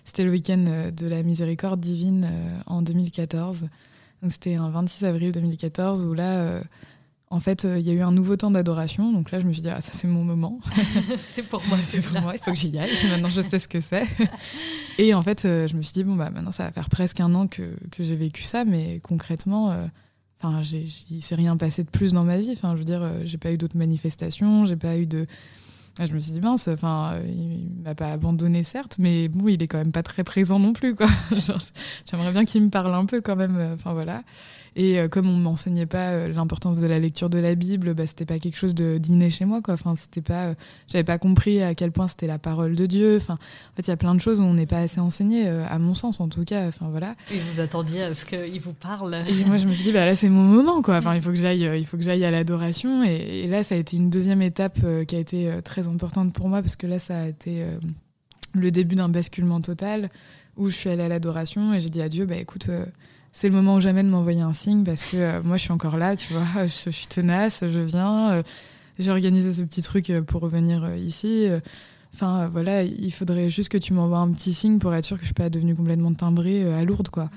c'était 0.04 0.24
le 0.24 0.30
week-end 0.30 0.90
de 0.96 1.06
la 1.06 1.22
miséricorde 1.22 1.80
divine 1.80 2.28
en 2.66 2.82
2014. 2.82 3.68
Donc, 4.22 4.32
c'était 4.32 4.54
un 4.54 4.70
26 4.70 5.04
avril 5.04 5.32
2014 5.32 6.04
où 6.06 6.14
là, 6.14 6.60
en 7.34 7.40
fait, 7.40 7.64
euh, 7.64 7.80
il 7.80 7.84
y 7.84 7.90
a 7.90 7.94
eu 7.94 8.00
un 8.00 8.12
nouveau 8.12 8.36
temps 8.36 8.52
d'adoration. 8.52 9.12
Donc 9.12 9.32
là, 9.32 9.40
je 9.40 9.46
me 9.46 9.52
suis 9.52 9.60
dit, 9.60 9.68
ah, 9.68 9.80
ça, 9.80 9.90
c'est 9.92 10.06
mon 10.06 10.22
moment. 10.22 10.60
c'est 11.18 11.42
pour 11.42 11.60
moi, 11.66 11.76
c'est 11.82 12.00
pour 12.00 12.20
moi, 12.20 12.32
il 12.32 12.38
faut 12.38 12.52
que 12.52 12.56
j'y 12.56 12.78
aille. 12.78 12.92
Maintenant, 13.10 13.28
je 13.28 13.40
sais 13.40 13.58
ce 13.58 13.66
que 13.66 13.80
c'est. 13.80 14.04
Et 14.98 15.14
en 15.14 15.22
fait, 15.22 15.44
euh, 15.44 15.66
je 15.66 15.76
me 15.76 15.82
suis 15.82 15.94
dit, 15.94 16.04
bon, 16.04 16.14
bah, 16.14 16.30
maintenant, 16.30 16.52
ça 16.52 16.62
va 16.62 16.70
faire 16.70 16.88
presque 16.88 17.18
un 17.18 17.34
an 17.34 17.48
que, 17.48 17.74
que 17.90 18.04
j'ai 18.04 18.14
vécu 18.14 18.44
ça, 18.44 18.64
mais 18.64 19.00
concrètement, 19.00 19.72
euh, 19.72 19.84
enfin, 20.40 20.62
il 21.10 21.22
s'est 21.22 21.34
rien 21.34 21.56
passé 21.56 21.82
de 21.82 21.90
plus 21.90 22.12
dans 22.12 22.22
ma 22.22 22.36
vie. 22.36 22.52
Enfin, 22.52 22.74
je 22.74 22.78
veux 22.78 22.84
dire, 22.84 23.02
j'ai 23.24 23.38
pas 23.38 23.50
eu 23.50 23.58
d'autres 23.58 23.76
manifestations, 23.76 24.64
j'ai 24.64 24.76
pas 24.76 24.96
eu 24.96 25.06
de. 25.06 25.26
Je 25.98 26.12
me 26.12 26.20
suis 26.20 26.30
dit, 26.30 26.40
mince, 26.40 26.68
enfin, 26.68 27.18
il 27.26 27.68
m'a 27.82 27.96
pas 27.96 28.12
abandonné, 28.12 28.62
certes, 28.62 28.94
mais 29.00 29.26
bon, 29.26 29.48
il 29.48 29.60
est 29.60 29.66
quand 29.66 29.78
même 29.78 29.92
pas 29.92 30.04
très 30.04 30.22
présent 30.22 30.60
non 30.60 30.72
plus, 30.72 30.94
quoi. 30.94 31.08
J'aimerais 32.08 32.30
bien 32.30 32.44
qu'il 32.44 32.62
me 32.62 32.70
parle 32.70 32.94
un 32.94 33.06
peu 33.06 33.20
quand 33.20 33.34
même. 33.34 33.74
Enfin, 33.74 33.92
voilà. 33.92 34.22
Et 34.76 34.98
euh, 34.98 35.08
comme 35.08 35.28
on 35.28 35.36
m'enseignait 35.36 35.86
pas 35.86 36.10
euh, 36.10 36.28
l'importance 36.28 36.78
de 36.78 36.86
la 36.86 36.98
lecture 36.98 37.30
de 37.30 37.38
la 37.38 37.54
Bible, 37.54 37.94
bah, 37.94 38.06
c'était 38.06 38.24
pas 38.24 38.38
quelque 38.38 38.56
chose 38.56 38.74
de 38.74 38.98
d'inné 38.98 39.30
chez 39.30 39.44
moi, 39.44 39.62
quoi. 39.62 39.74
Enfin, 39.74 39.94
c'était 39.94 40.20
pas, 40.20 40.46
euh, 40.46 40.54
j'avais 40.88 41.04
pas 41.04 41.18
compris 41.18 41.62
à 41.62 41.74
quel 41.74 41.92
point 41.92 42.08
c'était 42.08 42.26
la 42.26 42.38
parole 42.38 42.74
de 42.74 42.86
Dieu. 42.86 43.16
Enfin, 43.16 43.34
en 43.34 43.76
fait, 43.76 43.82
il 43.82 43.88
y 43.88 43.92
a 43.92 43.96
plein 43.96 44.14
de 44.14 44.20
choses 44.20 44.40
où 44.40 44.42
on 44.42 44.54
n'est 44.54 44.66
pas 44.66 44.78
assez 44.78 45.00
enseigné, 45.00 45.48
à 45.48 45.78
mon 45.78 45.94
sens, 45.94 46.20
en 46.20 46.28
tout 46.28 46.44
cas. 46.44 46.66
Enfin, 46.66 46.88
voilà. 46.90 47.14
Et 47.32 47.38
vous 47.38 47.60
attendiez 47.60 48.02
à 48.02 48.14
ce 48.14 48.24
qu'il 48.24 48.60
vous 48.60 48.72
parle. 48.72 49.14
Et 49.28 49.44
moi, 49.44 49.58
je 49.58 49.66
me 49.66 49.72
suis 49.72 49.84
dit, 49.84 49.92
bah 49.92 50.06
là, 50.06 50.16
c'est 50.16 50.28
mon 50.28 50.42
moment, 50.42 50.82
quoi. 50.82 50.96
Enfin, 50.96 51.14
il 51.14 51.22
faut 51.22 51.30
que 51.30 51.36
j'aille, 51.36 51.68
il 51.78 51.86
faut 51.86 51.96
que 51.96 52.02
j'aille 52.02 52.24
à 52.24 52.30
l'adoration. 52.30 53.04
Et, 53.04 53.46
là, 53.46 53.62
ça 53.62 53.76
a 53.76 53.78
été 53.78 53.96
une 53.96 54.10
deuxième 54.10 54.42
étape 54.42 54.80
qui 55.06 55.14
a 55.14 55.18
été 55.18 55.52
très 55.62 55.86
importante 55.86 56.32
pour 56.32 56.48
moi 56.48 56.62
parce 56.62 56.76
que 56.76 56.86
là, 56.86 56.98
ça 56.98 57.20
a 57.20 57.26
été 57.26 57.64
le 58.54 58.70
début 58.70 58.96
d'un 58.96 59.08
basculement 59.08 59.60
total 59.60 60.08
où 60.56 60.68
je 60.68 60.74
suis 60.74 60.90
allée 60.90 61.02
à 61.02 61.08
l'adoration 61.08 61.74
et 61.74 61.80
j'ai 61.80 61.90
dit 61.90 62.02
à 62.02 62.08
Dieu, 62.08 62.26
bah 62.26 62.36
écoute 62.36 62.70
c'est 63.34 63.48
le 63.48 63.54
moment 63.54 63.74
ou 63.74 63.80
jamais 63.80 64.04
de 64.04 64.08
m'envoyer 64.08 64.40
un 64.40 64.52
signe 64.52 64.84
parce 64.84 65.04
que 65.04 65.16
euh, 65.16 65.42
moi 65.42 65.56
je 65.56 65.62
suis 65.62 65.72
encore 65.72 65.98
là, 65.98 66.16
tu 66.16 66.32
vois, 66.32 66.66
je, 66.66 66.90
suis 66.90 67.06
tenace, 67.08 67.64
je 67.66 67.80
viens, 67.80 68.30
euh, 68.30 68.42
j'ai 68.98 69.10
organisé 69.10 69.52
ce 69.52 69.62
petit 69.62 69.82
truc 69.82 70.08
euh, 70.08 70.22
pour 70.22 70.40
revenir 70.40 70.94
ici. 70.94 71.48
Enfin 72.14 72.48
voilà, 72.48 72.84
il 72.84 73.10
faudrait 73.12 73.50
juste 73.50 73.70
que 73.70 73.76
tu 73.76 73.92
m'envoies 73.92 74.18
un 74.18 74.30
petit 74.32 74.54
signe 74.54 74.78
pour 74.78 74.94
être 74.94 75.04
sûr 75.04 75.16
que 75.16 75.22
je 75.22 75.26
suis 75.26 75.34
pas 75.34 75.50
devenue 75.50 75.74
complètement 75.74 76.14
timbrée 76.14 76.72
à 76.72 76.84
Lourdes 76.84 77.08
quoi. 77.08 77.28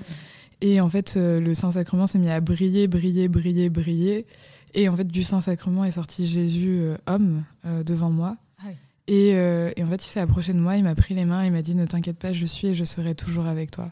Et 0.60 0.80
en 0.80 0.88
fait, 0.88 1.16
le 1.16 1.54
Saint-Sacrement 1.54 2.06
s'est 2.06 2.18
mis 2.18 2.30
à 2.30 2.40
briller, 2.40 2.88
briller, 2.88 3.28
briller, 3.28 3.70
briller. 3.70 4.26
Et 4.74 4.88
en 4.88 4.96
fait, 4.96 5.06
du 5.06 5.22
Saint-Sacrement 5.22 5.84
est 5.84 5.92
sorti 5.92 6.26
Jésus, 6.26 6.80
homme, 7.06 7.44
devant 7.86 8.10
moi. 8.10 8.36
Ah 8.60 8.70
et, 9.06 9.30
et, 9.30 9.84
en 9.84 9.88
fait, 9.88 10.04
il 10.04 10.08
s'est 10.08 10.20
approché 10.20 10.52
de 10.52 10.58
moi, 10.58 10.76
il 10.76 10.82
m'a 10.82 10.96
pris 10.96 11.14
les 11.14 11.24
mains, 11.24 11.44
il 11.44 11.52
m'a 11.52 11.62
dit 11.62 11.76
Ne 11.76 11.86
t'inquiète 11.86 12.18
pas, 12.18 12.32
je 12.32 12.44
suis 12.44 12.68
et 12.68 12.74
je 12.74 12.82
serai 12.82 13.14
toujours 13.14 13.46
avec 13.46 13.70
toi. 13.70 13.90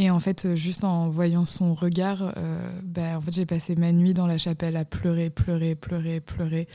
Et 0.00 0.10
en 0.10 0.20
fait, 0.20 0.44
euh, 0.44 0.54
juste 0.54 0.84
en 0.84 1.08
voyant 1.08 1.44
son 1.44 1.74
regard, 1.74 2.32
euh, 2.36 2.70
bah, 2.84 3.16
en 3.16 3.20
fait, 3.20 3.34
j'ai 3.34 3.46
passé 3.46 3.74
ma 3.74 3.90
nuit 3.90 4.14
dans 4.14 4.28
la 4.28 4.38
chapelle 4.38 4.76
à 4.76 4.84
pleurer, 4.84 5.28
pleurer, 5.28 5.74
pleurer, 5.74 6.20
pleurer. 6.20 6.68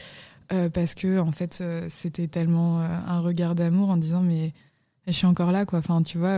Euh, 0.52 0.70
parce 0.70 0.94
que, 0.94 1.20
en 1.20 1.32
fait, 1.32 1.64
c'était 1.88 2.28
tellement 2.28 2.82
un 2.82 3.22
regard 3.22 3.56
d'amour 3.56 3.90
en 3.90 3.96
disant, 3.96 4.22
mais 4.22 4.52
je 5.08 5.14
suis 5.14 5.26
encore 5.26 5.54
là, 5.54 5.66
quoi. 5.66 5.80
Enfin, 5.80 6.04
tu 6.04 6.18
vois, 6.18 6.38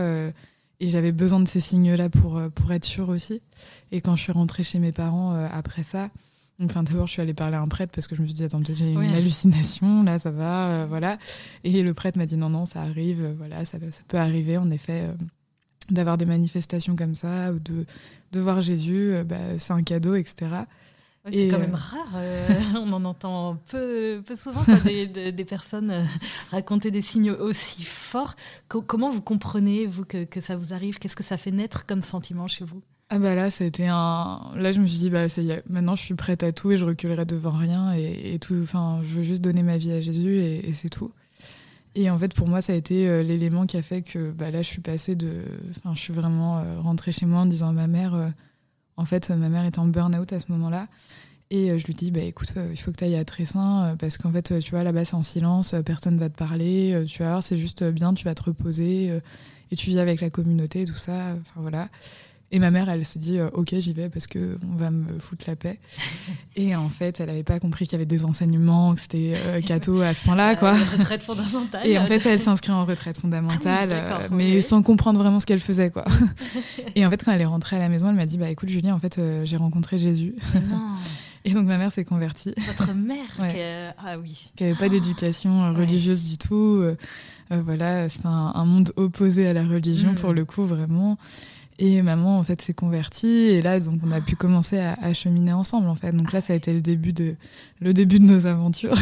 et 0.78 0.86
j'avais 0.88 1.10
besoin 1.10 1.40
de 1.40 1.48
ces 1.48 1.58
signes-là 1.58 2.08
pour, 2.08 2.40
pour 2.54 2.72
être 2.72 2.84
sûre 2.84 3.08
aussi. 3.08 3.42
Et 3.90 4.00
quand 4.00 4.14
je 4.14 4.22
suis 4.22 4.32
rentrée 4.32 4.62
chez 4.62 4.78
mes 4.78 4.92
parents 4.92 5.34
après 5.52 5.82
ça, 5.82 6.08
Enfin, 6.62 6.82
d'abord, 6.82 7.06
je 7.06 7.12
suis 7.12 7.20
allée 7.20 7.34
parler 7.34 7.56
à 7.56 7.60
un 7.60 7.68
prêtre 7.68 7.92
parce 7.94 8.06
que 8.06 8.16
je 8.16 8.22
me 8.22 8.26
suis 8.26 8.34
dit, 8.34 8.42
attends, 8.42 8.62
peut-être 8.62 8.78
j'ai 8.78 8.90
une 8.90 9.12
hallucination, 9.12 10.02
là, 10.04 10.18
ça 10.18 10.30
va, 10.30 10.86
voilà. 10.86 11.18
Et 11.64 11.82
le 11.82 11.92
prêtre 11.92 12.16
m'a 12.16 12.24
dit, 12.24 12.38
non, 12.38 12.48
non, 12.48 12.64
ça 12.64 12.80
arrive, 12.80 13.34
voilà, 13.36 13.66
ça, 13.66 13.76
ça 13.90 14.02
peut 14.08 14.16
arriver, 14.16 14.56
en 14.56 14.70
effet 14.70 15.10
d'avoir 15.90 16.18
des 16.18 16.26
manifestations 16.26 16.96
comme 16.96 17.14
ça 17.14 17.52
ou 17.52 17.58
de, 17.58 17.84
de 18.32 18.40
voir 18.40 18.60
Jésus, 18.60 19.12
euh, 19.12 19.24
bah, 19.24 19.58
c'est 19.58 19.72
un 19.72 19.82
cadeau, 19.82 20.14
etc. 20.14 20.46
c'est 21.30 21.48
quand 21.48 21.58
même 21.58 21.74
rare. 21.74 22.12
Euh, 22.16 22.48
on 22.76 22.92
en 22.92 23.04
entend 23.04 23.56
peu, 23.70 24.22
peu 24.24 24.34
souvent 24.34 24.62
des, 24.84 25.06
des, 25.32 25.44
personnes 25.44 25.90
euh, 25.90 26.04
raconter 26.50 26.90
des 26.90 27.02
signes 27.02 27.30
aussi 27.30 27.84
forts. 27.84 28.36
comment 28.68 29.10
vous 29.10 29.22
comprenez, 29.22 29.86
vous, 29.86 30.04
que, 30.04 30.24
que 30.24 30.40
ça 30.40 30.56
vous 30.56 30.72
arrive? 30.72 30.98
Qu'est-ce 30.98 31.16
que 31.16 31.24
ça 31.24 31.36
fait 31.36 31.52
naître 31.52 31.86
comme 31.86 32.02
sentiment 32.02 32.46
chez 32.46 32.64
vous? 32.64 32.80
Ah 33.08 33.20
bah 33.20 33.36
là, 33.36 33.50
ça 33.50 33.62
a 33.62 33.66
été 33.68 33.86
un. 33.86 34.50
Là, 34.56 34.72
je 34.72 34.80
me 34.80 34.86
suis 34.86 34.98
dit, 34.98 35.10
bah, 35.10 35.28
ça 35.28 35.40
y 35.40 35.50
est, 35.50 35.62
maintenant 35.70 35.94
je 35.94 36.02
suis 36.02 36.14
prête 36.14 36.42
à 36.42 36.50
tout 36.50 36.72
et 36.72 36.76
je 36.76 36.84
reculerai 36.84 37.24
devant 37.24 37.52
rien 37.52 37.92
et, 37.92 38.38
tout. 38.40 38.58
Enfin, 38.62 39.00
je 39.04 39.14
veux 39.14 39.22
juste 39.22 39.40
donner 39.40 39.62
ma 39.62 39.78
vie 39.78 39.92
à 39.92 40.00
Jésus 40.00 40.38
et, 40.40 40.72
c'est 40.72 40.88
tout. 40.88 41.12
Et 41.96 42.10
en 42.10 42.18
fait, 42.18 42.34
pour 42.34 42.46
moi, 42.46 42.60
ça 42.60 42.74
a 42.74 42.76
été 42.76 43.08
euh, 43.08 43.24
l'élément 43.24 43.66
qui 43.66 43.76
a 43.76 43.82
fait 43.82 44.02
que 44.02 44.30
bah, 44.30 44.52
là, 44.52 44.62
je 44.62 44.68
suis 44.68 44.82
passée 44.82 45.16
de. 45.16 45.42
Enfin, 45.70 45.94
je 45.94 46.00
suis 46.00 46.12
vraiment 46.12 46.62
rentrée 46.80 47.10
chez 47.10 47.26
moi 47.26 47.40
en 47.40 47.46
disant 47.46 47.70
à 47.70 47.72
ma 47.72 47.88
mère, 47.88 48.32
en 48.96 49.04
fait, 49.04 49.30
ma 49.30 49.48
mère 49.48 49.64
était 49.64 49.80
en 49.80 49.86
burn-out 49.86 50.32
à 50.32 50.38
ce 50.38 50.52
moment-là. 50.52 50.86
Et 51.50 51.70
euh, 51.70 51.78
je 51.78 51.86
lui 51.86 51.94
dis, 51.94 52.10
bah, 52.10 52.20
écoute, 52.20 52.54
euh, 52.56 52.68
il 52.72 52.76
faut 52.76 52.90
que 52.90 52.96
tu 52.96 53.04
ailles 53.04 53.16
à 53.16 53.24
Tressin, 53.24 53.84
euh, 53.84 53.96
parce 53.96 54.18
qu'en 54.18 54.32
fait, 54.32 54.58
tu 54.60 54.70
vois, 54.72 54.82
là-bas, 54.82 55.04
c'est 55.04 55.14
en 55.14 55.22
silence, 55.22 55.74
personne 55.84 56.18
va 56.18 56.28
te 56.28 56.36
parler, 56.36 57.04
tu 57.06 57.22
vas 57.22 57.30
voir, 57.30 57.42
c'est 57.42 57.56
juste 57.56 57.84
bien, 57.84 58.14
tu 58.14 58.24
vas 58.24 58.34
te 58.34 58.42
reposer, 58.42 59.20
et 59.70 59.76
tu 59.76 59.90
vis 59.90 60.00
avec 60.00 60.20
la 60.20 60.30
communauté, 60.30 60.84
tout 60.84 60.94
ça, 60.94 61.34
enfin 61.40 61.60
voilà. 61.60 61.88
Et 62.52 62.60
ma 62.60 62.70
mère, 62.70 62.88
elle 62.88 63.04
s'est 63.04 63.18
dit, 63.18 63.38
ok, 63.40 63.74
j'y 63.78 63.92
vais 63.92 64.08
parce 64.08 64.26
que 64.26 64.56
on 64.72 64.76
va 64.76 64.90
me 64.90 65.18
foutre 65.18 65.44
la 65.48 65.56
paix. 65.56 65.78
Et 66.56 66.76
en 66.76 66.88
fait, 66.88 67.20
elle 67.20 67.26
n'avait 67.26 67.42
pas 67.42 67.58
compris 67.58 67.86
qu'il 67.86 67.92
y 67.92 67.96
avait 67.96 68.06
des 68.06 68.24
enseignements, 68.24 68.94
que 68.94 69.00
c'était 69.00 69.34
euh, 69.34 69.58
à 70.02 70.14
ce 70.14 70.24
point-là, 70.24 70.54
quoi. 70.54 70.74
retraite 70.74 71.22
fondamentale. 71.22 71.86
Et 71.86 71.98
en 71.98 72.06
fait, 72.06 72.24
elle 72.24 72.38
s'inscrit 72.38 72.72
en 72.72 72.84
retraite 72.84 73.18
fondamentale, 73.18 73.90
ah 73.92 74.28
mais 74.30 74.62
sans 74.62 74.82
comprendre 74.82 75.18
vraiment 75.18 75.40
ce 75.40 75.46
qu'elle 75.46 75.60
faisait, 75.60 75.90
quoi. 75.90 76.04
Et 76.94 77.04
en 77.04 77.10
fait, 77.10 77.24
quand 77.24 77.32
elle 77.32 77.40
est 77.40 77.46
rentrée 77.46 77.76
à 77.76 77.80
la 77.80 77.88
maison, 77.88 78.08
elle 78.08 78.16
m'a 78.16 78.26
dit, 78.26 78.38
bah 78.38 78.48
écoute, 78.48 78.68
Julie, 78.68 78.92
en 78.92 78.98
fait, 78.98 79.20
j'ai 79.44 79.56
rencontré 79.56 79.98
Jésus. 79.98 80.34
Non. 80.54 80.94
Et 81.46 81.52
donc 81.52 81.66
ma 81.66 81.78
mère 81.78 81.92
s'est 81.92 82.04
convertie. 82.04 82.52
Votre 82.56 82.92
mère 82.92 83.28
Ah 84.04 84.18
oui. 84.20 84.50
Qui 84.56 84.64
n'avait 84.64 84.76
pas 84.76 84.88
d'éducation 84.88 85.72
religieuse 85.72 86.28
du 86.28 86.38
tout. 86.38 86.80
Euh, 86.82 86.96
euh, 87.52 87.62
voilà, 87.64 88.08
c'est 88.08 88.26
un, 88.26 88.64
monde 88.64 88.92
opposé 88.96 89.46
à 89.46 89.52
la 89.52 89.62
religion 89.62 90.10
mm. 90.10 90.16
pour 90.16 90.32
le 90.32 90.44
coup, 90.44 90.64
vraiment. 90.64 91.16
Et 91.78 92.00
maman, 92.00 92.38
en 92.38 92.42
fait, 92.42 92.62
s'est 92.62 92.72
convertie. 92.72 93.26
Et 93.26 93.60
là, 93.60 93.78
donc, 93.80 94.00
on 94.02 94.10
a 94.10 94.22
pu 94.22 94.34
commencer 94.34 94.78
à, 94.78 95.12
cheminer 95.12 95.52
ensemble, 95.52 95.88
en 95.88 95.94
fait. 95.94 96.12
Donc 96.12 96.32
là, 96.32 96.40
ça 96.40 96.54
a 96.54 96.56
été 96.56 96.72
le 96.72 96.80
début 96.80 97.12
de, 97.12 97.36
le 97.80 97.92
début 97.92 98.18
de 98.18 98.24
nos 98.24 98.46
aventures. 98.46 98.94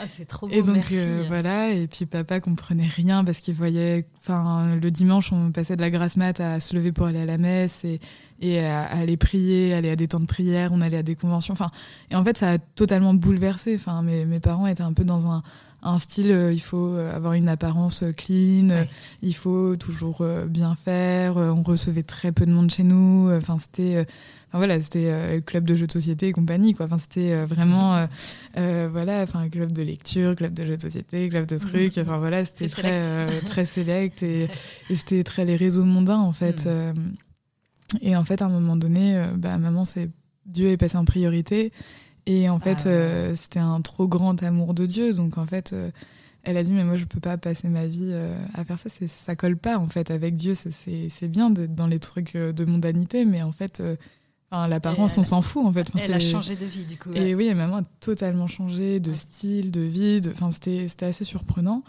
ah, 0.00 0.06
c'est 0.10 0.26
trop 0.26 0.48
beau, 0.48 0.52
Et 0.52 0.62
donc, 0.62 0.90
euh, 0.90 1.24
voilà. 1.28 1.70
Et 1.70 1.86
puis, 1.86 2.04
papa 2.04 2.40
comprenait 2.40 2.88
rien 2.88 3.22
parce 3.22 3.38
qu'il 3.38 3.54
voyait... 3.54 4.06
Enfin, 4.18 4.74
le 4.74 4.90
dimanche, 4.90 5.32
on 5.32 5.52
passait 5.52 5.76
de 5.76 5.82
la 5.82 5.90
grasse 5.90 6.16
mat 6.16 6.40
à 6.40 6.58
se 6.58 6.74
lever 6.74 6.90
pour 6.90 7.06
aller 7.06 7.20
à 7.20 7.26
la 7.26 7.38
messe 7.38 7.84
et, 7.84 8.00
et 8.40 8.64
à, 8.66 8.82
aller 8.82 9.16
prier, 9.16 9.74
aller 9.74 9.90
à 9.90 9.96
des 9.96 10.08
temps 10.08 10.20
de 10.20 10.26
prière. 10.26 10.70
On 10.72 10.80
allait 10.80 10.98
à 10.98 11.04
des 11.04 11.14
conventions. 11.14 11.52
Enfin, 11.52 11.70
et 12.10 12.16
en 12.16 12.24
fait, 12.24 12.36
ça 12.38 12.50
a 12.50 12.58
totalement 12.58 13.14
bouleversé. 13.14 13.76
Enfin, 13.76 14.02
mes, 14.02 14.24
mes 14.24 14.40
parents 14.40 14.66
étaient 14.66 14.82
un 14.82 14.92
peu 14.92 15.04
dans 15.04 15.28
un 15.28 15.44
un 15.82 15.98
style, 15.98 16.32
euh, 16.32 16.52
il 16.52 16.60
faut 16.60 16.94
euh, 16.94 17.14
avoir 17.14 17.34
une 17.34 17.48
apparence 17.48 18.02
euh, 18.02 18.12
clean, 18.12 18.86
il 19.22 19.34
faut 19.34 19.76
toujours 19.76 20.24
bien 20.48 20.74
faire. 20.74 21.36
on 21.36 21.62
recevait 21.62 22.02
très 22.02 22.32
peu 22.32 22.46
de 22.46 22.52
monde 22.52 22.70
chez 22.70 22.82
nous. 22.82 23.30
Enfin, 23.32 23.58
c'était. 23.58 24.06
voilà, 24.52 24.80
c'était 24.80 25.40
club 25.44 25.64
de 25.64 25.76
jeux 25.76 25.86
de 25.86 25.92
société 25.92 26.28
et 26.28 26.32
compagnie, 26.32 26.74
quoi. 26.74 26.86
Enfin, 26.86 26.98
c'était 26.98 27.44
vraiment, 27.44 28.06
voilà, 28.54 29.22
enfin, 29.22 29.48
club 29.48 29.72
de 29.72 29.82
lecture, 29.82 30.34
club 30.36 30.54
de 30.54 30.64
jeux 30.64 30.76
de 30.76 30.82
société, 30.82 31.28
club 31.28 31.46
de 31.46 31.58
trucs. 31.58 31.96
Mhm. 31.96 32.02
Enfin, 32.02 32.18
voilà, 32.18 32.44
c'était 32.44 32.68
très, 32.68 33.40
très 33.42 33.64
select 33.64 34.22
et, 34.22 34.48
c'était 34.90 35.24
très 35.24 35.44
les 35.44 35.56
réseaux 35.56 35.84
mondains, 35.84 36.20
en 36.20 36.32
fait. 36.32 36.66
Mhm. 36.66 37.14
et 38.00 38.16
en 38.16 38.24
fait, 38.24 38.42
à 38.42 38.46
un 38.46 38.50
moment 38.50 38.76
donné, 38.76 39.22
bah, 39.36 39.58
maman, 39.58 39.84
c'est 39.84 40.10
Dieu 40.46 40.68
est 40.68 40.76
passé 40.76 40.96
en 40.96 41.04
priorité. 41.04 41.72
Et 42.28 42.50
en 42.50 42.58
fait, 42.58 42.82
ah. 42.84 42.88
euh, 42.88 43.34
c'était 43.34 43.58
un 43.58 43.80
trop 43.80 44.06
grand 44.06 44.40
amour 44.42 44.74
de 44.74 44.84
Dieu. 44.84 45.14
Donc 45.14 45.38
en 45.38 45.46
fait, 45.46 45.72
euh, 45.72 45.90
elle 46.42 46.58
a 46.58 46.62
dit, 46.62 46.72
mais 46.72 46.84
moi, 46.84 46.96
je 46.96 47.06
peux 47.06 47.20
pas 47.20 47.38
passer 47.38 47.68
ma 47.68 47.86
vie 47.86 48.10
euh, 48.12 48.36
à 48.52 48.64
faire 48.64 48.78
ça. 48.78 48.90
Ça 49.06 49.34
colle 49.34 49.56
pas, 49.56 49.78
en 49.78 49.86
fait, 49.86 50.10
avec 50.10 50.36
Dieu. 50.36 50.52
C'est 50.54 51.28
bien 51.28 51.48
d'être 51.48 51.74
dans 51.74 51.86
les 51.86 51.98
trucs 51.98 52.36
de 52.36 52.64
mondanité, 52.66 53.24
mais 53.24 53.42
en 53.42 53.50
fait, 53.52 53.82
l'apparence, 54.52 55.16
on 55.16 55.22
s'en 55.22 55.40
fout, 55.40 55.64
en 55.64 55.72
fait. 55.72 55.90
elle 55.98 56.12
a 56.12 56.20
changé 56.20 56.54
de 56.54 56.66
vie, 56.66 56.84
du 56.84 56.98
coup. 56.98 57.10
Et 57.14 57.34
oui, 57.34 57.52
maman 57.54 57.78
a 57.78 57.82
totalement 58.00 58.46
changé 58.46 59.00
de 59.00 59.14
style, 59.14 59.70
de 59.70 59.80
vie. 59.80 60.20
Enfin, 60.30 60.50
c'était 60.50 61.06
assez 61.06 61.24
surprenant. 61.24 61.82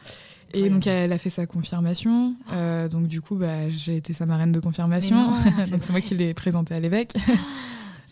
Et 0.51 0.67
donc 0.67 0.87
elle 0.87 1.11
a 1.11 1.19
fait 1.19 1.29
sa 1.29 1.45
confirmation. 1.45 2.33
donc 2.89 3.07
du 3.07 3.19
coup, 3.19 3.35
bah, 3.35 3.69
j'ai 3.69 3.97
été 3.97 4.13
sa 4.13 4.25
marraine 4.25 4.53
de 4.53 4.59
confirmation. 4.61 5.31
donc 5.69 5.81
c'est 5.83 5.91
moi 5.91 6.01
qui 6.01 6.15
l'ai 6.15 6.33
présentée 6.33 6.73
à 6.73 6.79
l'évêque. 6.79 7.13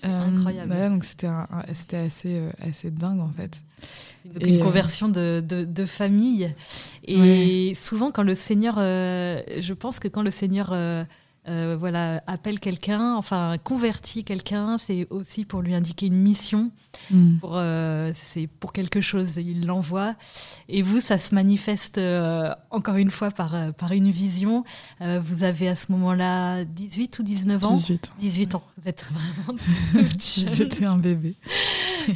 Euh, 0.05 0.19
incroyable. 0.27 0.69
Bah 0.69 0.89
donc 0.89 1.03
c'était 1.03 1.27
c'était 1.73 1.97
assez, 1.97 2.39
euh, 2.39 2.49
assez 2.59 2.91
dingue 2.91 3.19
en 3.19 3.31
fait. 3.31 3.61
une 4.41 4.57
euh, 4.59 4.63
conversion 4.63 5.09
de, 5.09 5.41
de, 5.41 5.85
famille. 5.85 6.53
Et 7.03 7.73
souvent, 7.75 8.11
quand 8.11 8.23
le 8.23 8.33
Seigneur, 8.33 8.75
je 8.75 9.73
pense 9.73 9.99
que 9.99 10.07
quand 10.07 10.21
le 10.21 10.31
Seigneur 10.31 10.73
euh, 11.47 11.77
voilà, 11.79 12.21
appelle 12.27 12.59
quelqu'un, 12.59 13.15
enfin 13.15 13.55
convertit 13.63 14.25
quelqu'un, 14.25 14.77
c'est 14.77 15.07
aussi 15.09 15.45
pour 15.45 15.61
lui 15.61 15.73
indiquer 15.73 16.07
une 16.07 16.17
mission, 16.17 16.71
mm. 17.09 17.37
pour, 17.37 17.53
euh, 17.55 18.11
c'est 18.13 18.47
pour 18.47 18.73
quelque 18.73 18.99
chose, 18.99 19.37
il 19.37 19.65
l'envoie. 19.65 20.15
Et 20.67 20.81
vous, 20.81 20.99
ça 20.99 21.17
se 21.17 21.33
manifeste 21.33 21.99
euh, 21.99 22.53
encore 22.69 22.95
une 22.95 23.11
fois 23.11 23.31
par, 23.31 23.73
par 23.75 23.93
une 23.93 24.09
vision. 24.09 24.65
vous 24.99 25.43
avez 25.43 25.69
à 25.69 25.75
ce 25.75 25.91
moment-là 25.93 26.65
18 26.65 27.19
ou 27.19 27.23
19 27.23 27.65
ans? 27.65 27.75
18. 27.75 28.11
18 28.19 28.55
ans, 28.55 28.63
vous 28.77 28.89
êtes 28.89 29.05
vraiment 29.05 29.59
J'étais 30.19 30.85
un 30.85 30.97
bébé. 30.97 31.35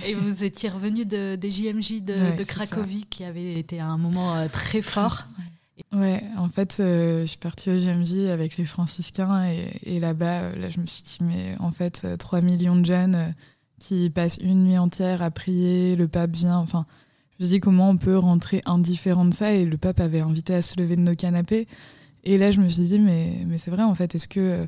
Et 0.07 0.13
vous 0.13 0.43
étiez 0.43 0.67
revenu 0.67 1.05
de, 1.05 1.35
des 1.35 1.49
JMJ 1.49 2.01
de, 2.01 2.43
Cracovie, 2.43 3.05
qui 3.09 3.23
avait 3.23 3.53
été 3.53 3.79
un 3.79 3.97
moment 3.97 4.47
très 4.49 4.81
fort. 4.81 5.27
Ouais, 5.37 5.45
en 5.91 6.49
fait, 6.49 6.77
euh, 6.79 7.21
je 7.21 7.25
suis 7.25 7.37
partie 7.37 7.69
au 7.69 7.75
GMJ 7.75 8.29
avec 8.29 8.57
les 8.57 8.65
franciscains 8.65 9.49
et, 9.83 9.99
là-bas, 9.99 10.41
euh, 10.41 10.55
là, 10.55 10.69
je 10.69 10.79
me 10.79 10.85
suis 10.85 11.03
dit, 11.03 11.17
mais 11.21 11.55
en 11.59 11.71
fait, 11.71 12.07
3 12.17 12.39
euh, 12.39 12.41
millions 12.41 12.75
de 12.75 12.85
jeunes 12.85 13.33
qui 13.79 14.09
passent 14.09 14.37
une 14.37 14.65
nuit 14.65 14.77
entière 14.77 15.21
à 15.21 15.31
prier, 15.31 15.95
le 15.95 16.07
pape 16.07 16.31
vient, 16.31 16.57
enfin, 16.57 16.85
je 17.39 17.45
me 17.45 17.49
dit 17.49 17.59
comment 17.59 17.89
on 17.89 17.97
peut 17.97 18.17
rentrer 18.17 18.61
indifférent 18.65 19.25
de 19.25 19.33
ça 19.33 19.53
et 19.53 19.65
le 19.65 19.77
pape 19.77 19.99
avait 19.99 20.19
invité 20.19 20.53
à 20.53 20.61
se 20.61 20.79
lever 20.79 20.95
de 20.95 21.01
nos 21.01 21.15
canapés. 21.15 21.67
Et 22.23 22.37
là, 22.37 22.51
je 22.51 22.61
me 22.61 22.69
suis 22.69 22.83
dit, 22.83 22.99
mais, 22.99 23.43
mais 23.47 23.57
c'est 23.57 23.71
vrai, 23.71 23.83
en 23.83 23.95
fait, 23.95 24.13
est-ce 24.13 24.27
que 24.27 24.67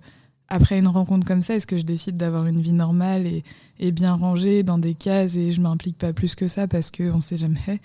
après 0.54 0.78
une 0.78 0.88
rencontre 0.88 1.26
comme 1.26 1.42
ça, 1.42 1.56
est-ce 1.56 1.66
que 1.66 1.80
je 1.80 1.84
décide 1.84 2.16
d'avoir 2.16 2.46
une 2.46 2.62
vie 2.62 2.74
normale 2.74 3.26
et, 3.26 3.44
bien 3.92 4.14
rangée 4.14 4.62
dans 4.62 4.78
des 4.78 4.94
cases 4.94 5.36
et 5.36 5.52
je 5.52 5.60
m'implique 5.60 5.98
pas 5.98 6.14
plus 6.14 6.36
que 6.36 6.48
ça 6.48 6.68
parce 6.68 6.92
qu'on 6.92 7.16
ne 7.16 7.22
sait 7.22 7.38
jamais? 7.38 7.82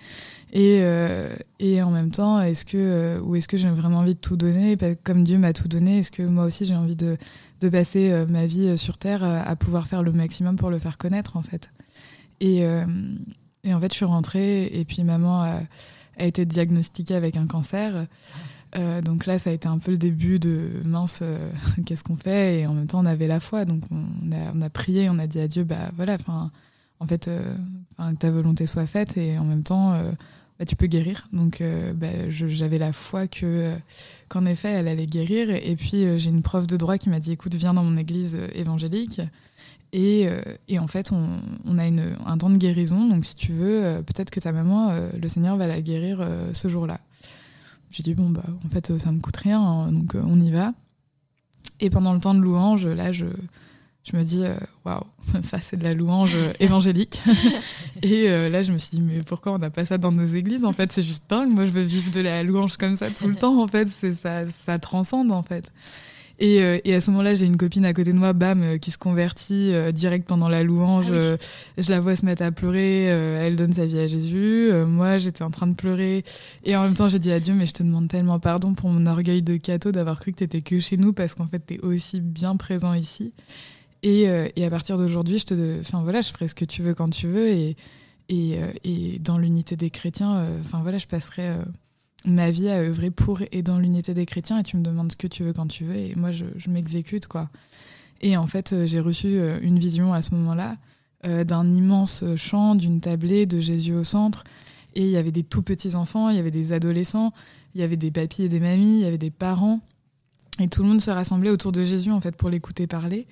Et, 0.52 0.80
euh, 0.82 1.34
et 1.60 1.82
en 1.82 1.90
même 1.90 2.10
temps, 2.10 2.40
est-ce 2.40 2.66
que, 2.66 2.76
euh, 2.76 3.20
ou 3.20 3.36
est-ce 3.36 3.48
que 3.48 3.56
j'ai 3.56 3.70
vraiment 3.70 3.98
envie 3.98 4.14
de 4.14 4.20
tout 4.20 4.36
donner? 4.36 4.76
Comme 5.02 5.24
Dieu 5.24 5.38
m'a 5.38 5.54
tout 5.54 5.66
donné, 5.66 6.00
est-ce 6.00 6.10
que 6.10 6.22
moi 6.22 6.44
aussi 6.44 6.66
j'ai 6.66 6.76
envie 6.76 6.94
de, 6.94 7.16
de 7.62 7.68
passer 7.70 8.10
euh, 8.10 8.26
ma 8.26 8.46
vie 8.46 8.76
sur 8.76 8.98
Terre 8.98 9.24
à 9.24 9.56
pouvoir 9.56 9.86
faire 9.86 10.02
le 10.02 10.12
maximum 10.12 10.56
pour 10.56 10.68
le 10.68 10.78
faire 10.78 10.98
connaître 10.98 11.38
en 11.38 11.42
fait? 11.42 11.70
Et, 12.40 12.58
et 13.64 13.74
en 13.74 13.80
fait, 13.80 13.90
je 13.90 13.96
suis 13.96 14.04
rentrée 14.04 14.66
et 14.66 14.84
puis 14.84 15.02
maman 15.04 15.42
a, 15.42 15.60
a 16.18 16.24
été 16.24 16.44
diagnostiquée 16.44 17.14
avec 17.14 17.36
un 17.36 17.46
cancer. 17.46 18.06
Euh, 18.76 19.00
donc 19.00 19.26
là, 19.26 19.38
ça 19.38 19.50
a 19.50 19.52
été 19.52 19.68
un 19.68 19.78
peu 19.78 19.92
le 19.92 19.98
début 19.98 20.38
de 20.38 20.70
mince, 20.84 21.20
euh, 21.22 21.50
qu'est-ce 21.86 22.04
qu'on 22.04 22.16
fait? 22.16 22.60
Et 22.60 22.66
en 22.66 22.74
même 22.74 22.86
temps, 22.86 23.00
on 23.00 23.06
avait 23.06 23.26
la 23.26 23.40
foi, 23.40 23.64
donc 23.64 23.82
on 23.90 24.62
a, 24.62 24.70
prié, 24.70 25.08
on 25.10 25.18
a 25.18 25.26
dit 25.26 25.40
à 25.40 25.48
Dieu, 25.48 25.64
bah 25.64 25.90
voilà, 25.96 26.16
en 27.00 27.06
fait, 27.06 27.28
euh, 27.28 27.42
que 27.98 28.14
ta 28.16 28.30
volonté 28.30 28.66
soit 28.66 28.86
faite, 28.86 29.16
et 29.16 29.38
en 29.38 29.44
même 29.44 29.62
temps, 29.62 29.98
bah, 30.58 30.64
tu 30.66 30.76
peux 30.76 30.86
guérir. 30.86 31.28
Donc 31.32 31.62
bah, 31.94 32.28
j'avais 32.28 32.78
la 32.78 32.92
foi 32.92 33.26
que 33.26 33.74
qu'en 34.28 34.44
effet, 34.44 34.68
elle 34.68 34.88
allait 34.88 35.06
guérir. 35.06 35.50
Et, 35.50 35.76
puis 35.76 36.18
j'ai 36.18 36.30
une 36.30 36.42
prof 36.42 36.66
de 36.66 36.76
droit 36.76 36.98
qui 36.98 37.08
m'a 37.08 37.20
dit, 37.20 37.32
écoute, 37.32 37.54
viens 37.54 37.74
dans 37.74 37.84
mon 37.84 37.96
église 37.96 38.38
évangélique. 38.54 39.20
Et, 39.92 40.28
en 40.78 40.86
fait, 40.86 41.12
on, 41.12 41.78
a 41.78 41.86
une, 41.86 42.16
un 42.26 42.36
don 42.36 42.50
de 42.50 42.56
guérison. 42.56 43.08
Donc, 43.08 43.24
si 43.24 43.36
tu 43.36 43.52
veux, 43.52 44.02
peut-être 44.04 44.30
que 44.30 44.40
ta 44.40 44.52
maman, 44.52 44.92
le 45.20 45.28
Seigneur 45.28 45.56
va 45.56 45.66
la 45.66 45.80
guérir 45.80 46.26
ce 46.52 46.68
jour-là. 46.68 47.00
J'ai 47.90 48.02
dit, 48.02 48.14
bon, 48.14 48.28
bah, 48.28 48.44
en 48.64 48.68
fait, 48.68 48.98
ça 48.98 49.12
me 49.12 49.20
coûte 49.20 49.36
rien, 49.38 49.60
hein, 49.60 49.92
donc 49.92 50.14
euh, 50.14 50.22
on 50.26 50.40
y 50.40 50.50
va. 50.50 50.72
Et 51.80 51.90
pendant 51.90 52.12
le 52.12 52.20
temps 52.20 52.34
de 52.34 52.40
louange, 52.40 52.86
là, 52.86 53.12
je, 53.12 53.26
je 54.04 54.16
me 54.16 54.22
dis, 54.22 54.44
euh, 54.44 54.54
waouh, 54.84 55.04
ça, 55.42 55.58
c'est 55.60 55.76
de 55.76 55.84
la 55.84 55.94
louange 55.94 56.34
euh, 56.34 56.52
évangélique. 56.60 57.22
et 58.02 58.28
là, 58.48 58.62
je 58.62 58.72
me 58.72 58.78
suis 58.78 58.98
dit, 58.98 59.00
mais 59.00 59.22
pourquoi 59.22 59.52
on 59.52 59.58
n'a 59.58 59.70
pas 59.70 59.84
ça 59.84 59.96
dans 59.96 60.12
nos 60.12 60.26
églises 60.26 60.64
En 60.64 60.72
fait, 60.72 60.92
c'est 60.92 61.02
juste 61.02 61.24
dingue. 61.28 61.50
Moi, 61.50 61.66
je 61.66 61.70
veux 61.70 61.82
vivre 61.82 62.10
de 62.10 62.20
la 62.20 62.42
louange 62.42 62.76
comme 62.76 62.96
ça 62.96 63.10
tout 63.10 63.28
le 63.28 63.34
temps, 63.36 63.62
en 63.62 63.68
fait. 63.68 63.88
Ça, 63.88 64.48
ça 64.48 64.78
transcende, 64.78 65.32
en 65.32 65.42
fait. 65.42 65.72
Euh, 66.40 66.78
et, 66.84 66.94
à 66.94 67.00
ce 67.00 67.10
moment-là, 67.10 67.34
j'ai 67.34 67.46
une 67.46 67.56
copine 67.56 67.84
à 67.84 67.92
côté 67.92 68.12
de 68.12 68.18
moi, 68.18 68.32
bam, 68.32 68.62
euh, 68.62 68.78
qui 68.78 68.90
se 68.90 68.98
convertit 68.98 69.72
euh, 69.72 69.92
direct 69.92 70.26
pendant 70.26 70.48
la 70.48 70.62
louange. 70.62 71.12
Ah 71.12 71.36
je 71.76 71.90
la 71.90 72.00
vois 72.00 72.16
se 72.16 72.24
mettre 72.24 72.42
à 72.42 72.52
pleurer. 72.52 73.04
elle 73.04 73.56
donne 73.56 73.72
sa 73.72 73.86
vie 73.86 73.98
à 73.98 74.06
Jésus. 74.06 74.70
moi, 74.86 75.18
j'étais 75.18 75.42
en 75.42 75.50
train 75.50 75.66
de 75.66 75.74
pleurer. 75.74 76.24
Et 76.64 76.76
en 76.76 76.84
même 76.84 76.94
temps, 76.94 77.08
j'ai 77.08 77.18
dit 77.18 77.32
à 77.32 77.40
Dieu, 77.40 77.54
mais 77.54 77.66
je 77.66 77.72
te 77.72 77.82
demande 77.82 78.08
tellement 78.08 78.38
pardon 78.38 78.74
pour 78.74 78.90
mon 78.90 79.06
orgueil 79.06 79.42
de 79.42 79.56
cateau 79.56 79.92
d'avoir 79.92 80.20
cru 80.20 80.32
que 80.32 80.36
t'étais 80.36 80.60
que 80.60 80.80
chez 80.80 80.96
nous 80.96 81.12
parce 81.12 81.34
qu'en 81.34 81.46
fait, 81.46 81.60
t'es 81.60 81.80
aussi 81.80 82.20
bien 82.20 82.56
présent 82.56 82.94
ici. 82.94 83.32
Et, 84.02 84.26
et 84.54 84.64
à 84.64 84.70
partir 84.70 84.96
d'aujourd'hui, 84.96 85.38
je 85.38 85.44
te, 85.44 85.80
enfin 85.80 86.02
voilà, 86.02 86.20
je 86.20 86.30
ferai 86.30 86.48
ce 86.48 86.54
que 86.54 86.64
tu 86.64 86.82
veux 86.82 86.94
quand 86.94 87.10
tu 87.10 87.26
veux 87.26 87.48
et 87.48 87.76
et, 88.30 88.58
et 88.84 89.18
dans 89.20 89.38
l'unité 89.38 89.74
des 89.74 89.88
chrétiens, 89.88 90.46
enfin 90.60 90.80
voilà, 90.82 90.98
je 90.98 91.06
passerai 91.06 91.50
ma 92.24 92.50
vie 92.50 92.68
à 92.68 92.78
œuvrer 92.78 93.10
pour 93.10 93.40
et 93.52 93.62
dans 93.62 93.78
l'unité 93.78 94.14
des 94.14 94.26
chrétiens 94.26 94.58
et 94.58 94.62
tu 94.62 94.76
me 94.76 94.82
demandes 94.82 95.12
ce 95.12 95.16
que 95.16 95.26
tu 95.26 95.44
veux 95.44 95.52
quand 95.52 95.66
tu 95.66 95.84
veux 95.84 95.96
et 95.96 96.14
moi 96.16 96.30
je, 96.30 96.44
m'exécute 96.68 97.26
quoi. 97.26 97.48
Et 98.20 98.36
en 98.36 98.48
fait, 98.48 98.74
j'ai 98.86 98.98
reçu 98.98 99.38
une 99.62 99.78
vision 99.78 100.12
à 100.12 100.22
ce 100.22 100.34
moment-là 100.34 100.76
d'un 101.22 101.72
immense 101.72 102.24
champ, 102.34 102.74
d'une 102.74 103.00
tablée 103.00 103.46
de 103.46 103.60
Jésus 103.60 103.94
au 103.94 104.02
centre 104.02 104.42
et 104.94 105.02
il 105.02 105.10
y 105.10 105.16
avait 105.16 105.30
des 105.30 105.44
tout 105.44 105.62
petits 105.62 105.94
enfants, 105.94 106.28
il 106.30 106.36
y 106.36 106.40
avait 106.40 106.50
des 106.50 106.72
adolescents, 106.72 107.32
il 107.74 107.80
y 107.80 107.84
avait 107.84 107.96
des 107.96 108.10
papis 108.10 108.42
et 108.42 108.48
des 108.48 108.58
mamies, 108.58 108.98
il 108.98 109.02
y 109.02 109.06
avait 109.06 109.18
des 109.18 109.30
parents. 109.30 109.80
Et 110.60 110.66
tout 110.66 110.82
le 110.82 110.88
monde 110.88 111.00
se 111.00 111.10
rassemblait 111.10 111.50
autour 111.50 111.70
de 111.70 111.84
Jésus 111.84 112.10
en 112.10 112.20
fait 112.20 112.34
pour 112.34 112.50
l'écouter 112.50 112.88
parler. 112.88 113.28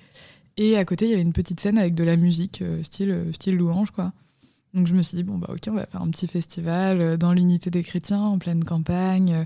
Et 0.57 0.77
à 0.77 0.85
côté, 0.85 1.05
il 1.05 1.11
y 1.11 1.13
avait 1.13 1.21
une 1.21 1.33
petite 1.33 1.59
scène 1.59 1.77
avec 1.77 1.93
de 1.93 2.03
la 2.03 2.17
musique, 2.17 2.61
euh, 2.61 2.81
style, 2.83 3.11
euh, 3.11 3.31
style 3.31 3.55
louange, 3.55 3.91
quoi. 3.91 4.11
Donc 4.77 4.87
je 4.87 4.93
me 4.93 5.01
suis 5.01 5.17
dit, 5.17 5.23
bon, 5.23 5.37
bah 5.37 5.49
ok, 5.49 5.63
on 5.69 5.73
va 5.73 5.85
faire 5.85 6.01
un 6.01 6.09
petit 6.09 6.27
festival 6.27 7.01
euh, 7.01 7.17
dans 7.17 7.33
l'unité 7.33 7.69
des 7.69 7.83
chrétiens, 7.83 8.21
en 8.21 8.37
pleine 8.37 8.63
campagne. 8.63 9.45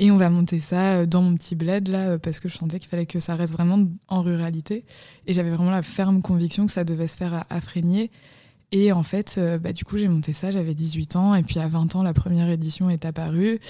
et 0.00 0.10
on 0.10 0.16
va 0.16 0.30
monter 0.30 0.58
ça 0.58 1.06
dans 1.06 1.22
mon 1.22 1.36
petit 1.36 1.54
bled, 1.54 1.86
là, 1.88 2.18
parce 2.18 2.40
que 2.40 2.48
je 2.48 2.56
sentais 2.56 2.80
qu'il 2.80 2.88
fallait 2.88 3.06
que 3.06 3.20
ça 3.20 3.36
reste 3.36 3.52
vraiment 3.52 3.86
en 4.08 4.22
ruralité. 4.22 4.84
Et 5.28 5.32
j'avais 5.32 5.50
vraiment 5.50 5.70
la 5.70 5.82
ferme 5.82 6.22
conviction 6.22 6.66
que 6.66 6.72
ça 6.72 6.82
devait 6.82 7.06
se 7.06 7.16
faire 7.16 7.34
à, 7.34 7.46
à. 7.50 7.60
Et 8.72 8.90
en 8.90 9.04
fait, 9.04 9.36
euh, 9.38 9.56
bah, 9.56 9.72
du 9.72 9.84
coup, 9.84 9.98
j'ai 9.98 10.08
monté 10.08 10.32
ça, 10.32 10.50
j'avais 10.50 10.74
18 10.74 11.14
ans, 11.14 11.36
et 11.36 11.44
puis 11.44 11.60
à 11.60 11.68
20 11.68 11.94
ans, 11.94 12.02
la 12.02 12.12
première 12.12 12.50
édition 12.50 12.90
est 12.90 13.04
apparue. 13.04 13.60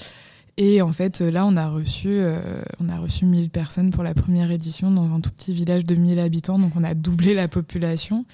Et 0.57 0.81
en 0.81 0.91
fait, 0.91 1.19
là, 1.19 1.45
on 1.45 1.57
a 1.57 1.69
reçu, 1.69 2.07
euh, 2.09 2.39
on 2.79 2.89
a 2.89 2.97
reçu 2.97 3.25
1000 3.25 3.51
personnes 3.51 3.91
pour 3.91 4.01
la 4.03 4.15
première 4.15 4.49
édition 4.49 4.89
dans 4.89 5.13
un 5.13 5.19
tout 5.19 5.29
petit 5.29 5.53
village 5.53 5.85
de 5.85 5.93
1000 5.93 6.17
habitants, 6.17 6.57
donc 6.57 6.75
on 6.75 6.83
a 6.83 6.95
doublé 6.95 7.35
la 7.35 7.47
population. 7.47 8.25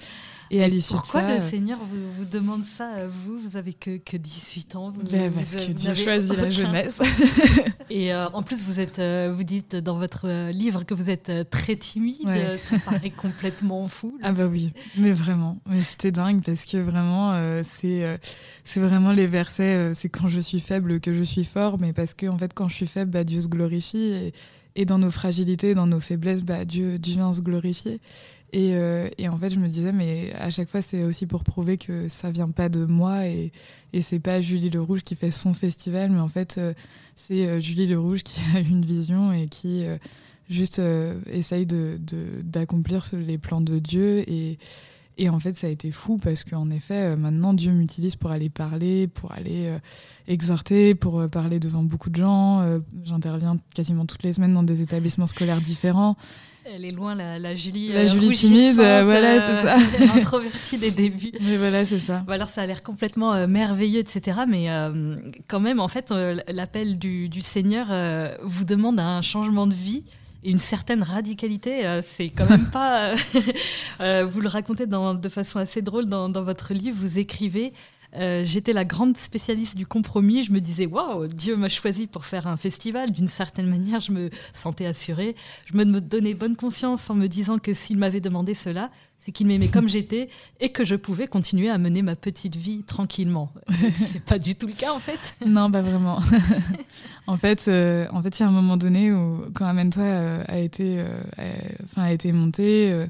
Et 0.52 0.62
à 0.62 0.68
l'issue 0.68 0.92
Pourquoi 0.92 1.22
le 1.22 1.36
euh, 1.36 1.40
Seigneur 1.40 1.78
vous, 1.78 2.12
vous, 2.12 2.24
demande 2.26 2.66
ça 2.66 2.86
à 2.90 3.06
vous 3.06 3.38
Vous 3.38 3.56
avez 3.56 3.72
que, 3.72 3.96
que 3.96 4.18
18 4.18 4.76
ans 4.76 4.90
vous, 4.90 5.02
ben, 5.10 5.32
Parce 5.32 5.56
que 5.56 5.72
Dieu 5.72 5.94
choisit 5.94 6.36
la 6.36 6.50
jeunesse. 6.50 7.00
et 7.90 8.12
euh, 8.12 8.28
en 8.34 8.42
plus, 8.42 8.62
vous, 8.62 8.78
êtes, 8.78 8.98
euh, 8.98 9.32
vous 9.34 9.44
dites 9.44 9.74
dans 9.76 9.96
votre 9.96 10.50
livre 10.50 10.84
que 10.84 10.92
vous 10.92 11.08
êtes 11.08 11.32
très 11.48 11.76
timide. 11.76 12.28
Ça 12.68 12.78
paraît 12.80 13.10
complètement 13.16 13.88
fou. 13.88 14.18
Ah 14.22 14.32
bah 14.32 14.46
oui, 14.46 14.74
mais 14.98 15.12
vraiment. 15.12 15.58
Mais 15.66 15.80
c'était 15.80 16.12
dingue 16.12 16.42
parce 16.44 16.66
que 16.66 16.76
vraiment, 16.76 17.32
c'est 17.62 18.20
c'est 18.64 18.80
vraiment 18.80 19.12
les 19.12 19.26
versets, 19.26 19.94
c'est 19.94 20.10
quand 20.10 20.28
je 20.28 20.38
suis 20.38 20.60
faible 20.60 21.00
que 21.00 21.14
je 21.14 21.22
suis 21.22 21.44
fort, 21.44 21.80
mais 21.80 21.94
parce 21.94 22.12
que 22.12 22.26
en 22.26 22.36
fait, 22.36 22.52
quand 22.52 22.68
je 22.68 22.74
suis 22.74 22.86
faible, 22.86 23.10
bah, 23.10 23.24
Dieu 23.24 23.40
se 23.40 23.48
glorifie. 23.48 24.12
Et, 24.12 24.34
et 24.74 24.84
dans 24.84 24.98
nos 24.98 25.10
fragilités, 25.10 25.74
dans 25.74 25.86
nos 25.86 26.00
faiblesses, 26.00 26.42
bah, 26.42 26.64
Dieu, 26.64 26.98
Dieu 26.98 27.14
vient 27.14 27.32
se 27.32 27.40
glorifier. 27.40 28.00
Et, 28.52 28.74
euh, 28.74 29.08
et, 29.16 29.28
en 29.28 29.38
fait, 29.38 29.48
je 29.48 29.58
me 29.58 29.66
disais, 29.66 29.92
mais 29.92 30.32
à 30.34 30.50
chaque 30.50 30.68
fois, 30.68 30.82
c'est 30.82 31.04
aussi 31.04 31.26
pour 31.26 31.42
prouver 31.42 31.78
que 31.78 32.08
ça 32.08 32.30
vient 32.30 32.50
pas 32.50 32.68
de 32.68 32.84
moi 32.84 33.26
et, 33.26 33.50
et 33.94 34.02
c'est 34.02 34.20
pas 34.20 34.42
Julie 34.42 34.68
Le 34.68 34.80
Rouge 34.82 35.02
qui 35.02 35.14
fait 35.14 35.30
son 35.30 35.54
festival, 35.54 36.10
mais 36.10 36.20
en 36.20 36.28
fait, 36.28 36.56
euh, 36.58 36.74
c'est 37.16 37.46
euh, 37.46 37.60
Julie 37.60 37.86
Le 37.86 37.98
Rouge 37.98 38.22
qui 38.22 38.42
a 38.54 38.60
une 38.60 38.84
vision 38.84 39.32
et 39.32 39.46
qui 39.46 39.84
juste 40.50 40.82
essaye 41.30 41.66
d'accomplir 41.66 43.06
de, 43.10 43.18
les 43.18 43.38
plans 43.38 43.62
de 43.62 43.78
Dieu. 43.78 44.22
Et 44.28 45.28
en 45.30 45.40
fait, 45.40 45.56
ça 45.56 45.66
a 45.66 45.70
été 45.70 45.90
fou 45.90 46.18
parce 46.18 46.44
qu'en 46.44 46.68
effet, 46.68 47.16
maintenant, 47.16 47.54
Dieu 47.54 47.72
m'utilise 47.72 48.16
pour 48.16 48.30
aller 48.32 48.50
parler, 48.50 49.06
pour 49.08 49.32
aller 49.32 49.74
exhorter, 50.28 50.94
pour 50.94 51.26
parler 51.30 51.58
devant 51.58 51.84
beaucoup 51.84 52.10
de 52.10 52.16
gens. 52.16 52.80
J'interviens 53.02 53.56
quasiment 53.74 54.04
toutes 54.04 54.24
les 54.24 54.34
semaines 54.34 54.52
dans 54.52 54.62
des 54.62 54.82
établissements 54.82 55.26
scolaires 55.26 55.62
différents. 55.62 56.16
Elle 56.64 56.84
est 56.84 56.92
loin, 56.92 57.14
la, 57.16 57.54
Julie. 57.56 57.88
La 57.88 58.00
euh, 58.00 58.06
Julie 58.06 58.30
timide, 58.30 58.78
euh, 58.78 59.02
voilà, 59.04 59.40
c'est 59.40 59.66
ça. 59.66 59.76
Euh, 59.76 60.18
introvertie 60.20 60.78
des 60.78 60.92
débuts. 60.92 61.32
Mais 61.40 61.56
voilà, 61.56 61.84
c'est 61.84 61.98
ça. 61.98 62.24
alors, 62.28 62.48
ça 62.48 62.62
a 62.62 62.66
l'air 62.66 62.82
complètement 62.82 63.46
merveilleux, 63.48 63.98
etc. 63.98 64.40
Mais 64.46 64.66
quand 65.48 65.60
même, 65.60 65.80
en 65.80 65.88
fait, 65.88 66.12
l'appel 66.48 66.98
du, 66.98 67.28
du, 67.28 67.40
Seigneur 67.40 67.88
vous 68.42 68.64
demande 68.64 69.00
un 69.00 69.22
changement 69.22 69.66
de 69.66 69.74
vie 69.74 70.04
et 70.44 70.50
une 70.50 70.58
certaine 70.58 71.02
radicalité. 71.02 72.00
c'est 72.02 72.28
quand 72.28 72.48
même 72.48 72.70
pas. 72.72 73.14
vous 74.24 74.40
le 74.40 74.48
racontez 74.48 74.86
dans, 74.86 75.14
de 75.14 75.28
façon 75.28 75.58
assez 75.58 75.82
drôle 75.82 76.06
dans, 76.06 76.28
dans 76.28 76.44
votre 76.44 76.74
livre. 76.74 76.96
Vous 77.00 77.18
écrivez 77.18 77.72
euh, 78.14 78.42
j'étais 78.44 78.72
la 78.72 78.84
grande 78.84 79.16
spécialiste 79.16 79.76
du 79.76 79.86
compromis. 79.86 80.42
Je 80.42 80.52
me 80.52 80.60
disais, 80.60 80.86
waouh, 80.86 81.26
Dieu 81.26 81.56
m'a 81.56 81.68
choisi 81.68 82.06
pour 82.06 82.26
faire 82.26 82.46
un 82.46 82.56
festival. 82.56 83.10
D'une 83.10 83.26
certaine 83.26 83.66
manière, 83.66 84.00
je 84.00 84.12
me 84.12 84.30
sentais 84.52 84.86
assurée. 84.86 85.34
Je 85.66 85.76
me 85.76 86.00
donnais 86.00 86.34
bonne 86.34 86.56
conscience 86.56 87.08
en 87.10 87.14
me 87.14 87.26
disant 87.26 87.58
que 87.58 87.72
s'il 87.72 87.96
m'avait 87.96 88.20
demandé 88.20 88.54
cela, 88.54 88.90
c'est 89.18 89.32
qu'il 89.32 89.46
m'aimait 89.46 89.68
comme 89.68 89.88
j'étais 89.88 90.28
et 90.60 90.70
que 90.70 90.84
je 90.84 90.96
pouvais 90.96 91.28
continuer 91.28 91.70
à 91.70 91.78
mener 91.78 92.02
ma 92.02 92.16
petite 92.16 92.56
vie 92.56 92.82
tranquillement. 92.82 93.52
C'est 93.92 94.24
pas 94.24 94.38
du 94.38 94.56
tout 94.56 94.66
le 94.66 94.72
cas 94.72 94.92
en 94.92 94.98
fait. 94.98 95.36
Non, 95.46 95.70
pas 95.70 95.82
vraiment. 95.82 96.20
en 97.26 97.36
fait, 97.36 97.66
euh, 97.68 98.06
en 98.10 98.22
fait, 98.22 98.38
il 98.38 98.42
y 98.42 98.44
a 98.44 98.48
un 98.48 98.52
moment 98.52 98.76
donné 98.76 99.12
où 99.12 99.44
quand 99.54 99.66
Amène-toi 99.66 100.02
euh, 100.02 100.44
a 100.48 100.58
été, 100.58 101.02
enfin, 101.84 102.02
a 102.02 102.12
été 102.12 102.32
monté 102.32 103.06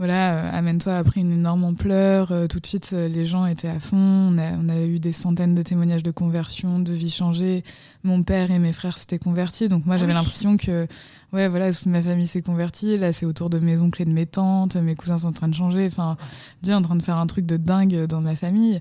voilà, 0.00 0.32
euh, 0.32 0.50
Amène-toi 0.54 0.96
a 0.96 1.04
pris 1.04 1.20
une 1.20 1.30
énorme 1.30 1.62
ampleur. 1.62 2.32
Euh, 2.32 2.46
tout 2.46 2.58
de 2.58 2.66
suite, 2.66 2.92
euh, 2.94 3.06
les 3.06 3.26
gens 3.26 3.44
étaient 3.44 3.68
à 3.68 3.80
fond. 3.80 4.34
On 4.34 4.68
a, 4.70 4.80
eu 4.80 4.98
des 4.98 5.12
centaines 5.12 5.54
de 5.54 5.60
témoignages 5.60 6.02
de 6.02 6.10
conversion, 6.10 6.78
de 6.78 6.94
vie 6.94 7.10
changée. 7.10 7.62
Mon 8.02 8.22
père 8.22 8.50
et 8.50 8.58
mes 8.58 8.72
frères 8.72 8.96
s'étaient 8.96 9.18
convertis. 9.18 9.68
Donc 9.68 9.84
moi, 9.84 9.98
j'avais 9.98 10.14
l'impression 10.14 10.56
que, 10.56 10.86
ouais, 11.34 11.48
voilà, 11.48 11.70
ma 11.84 12.00
famille 12.00 12.26
s'est 12.26 12.40
convertie. 12.40 12.96
Là, 12.96 13.12
c'est 13.12 13.26
autour 13.26 13.50
de 13.50 13.58
mes 13.58 13.78
oncles 13.78 14.00
et 14.00 14.04
de 14.06 14.12
mes 14.12 14.24
tantes. 14.24 14.76
Mes 14.76 14.96
cousins 14.96 15.18
sont 15.18 15.28
en 15.28 15.32
train 15.32 15.48
de 15.48 15.54
changer. 15.54 15.86
Enfin, 15.88 16.16
Dieu 16.62 16.72
est 16.72 16.76
en 16.76 16.80
train 16.80 16.96
de 16.96 17.02
faire 17.02 17.18
un 17.18 17.26
truc 17.26 17.44
de 17.44 17.58
dingue 17.58 18.06
dans 18.06 18.22
ma 18.22 18.36
famille. 18.36 18.80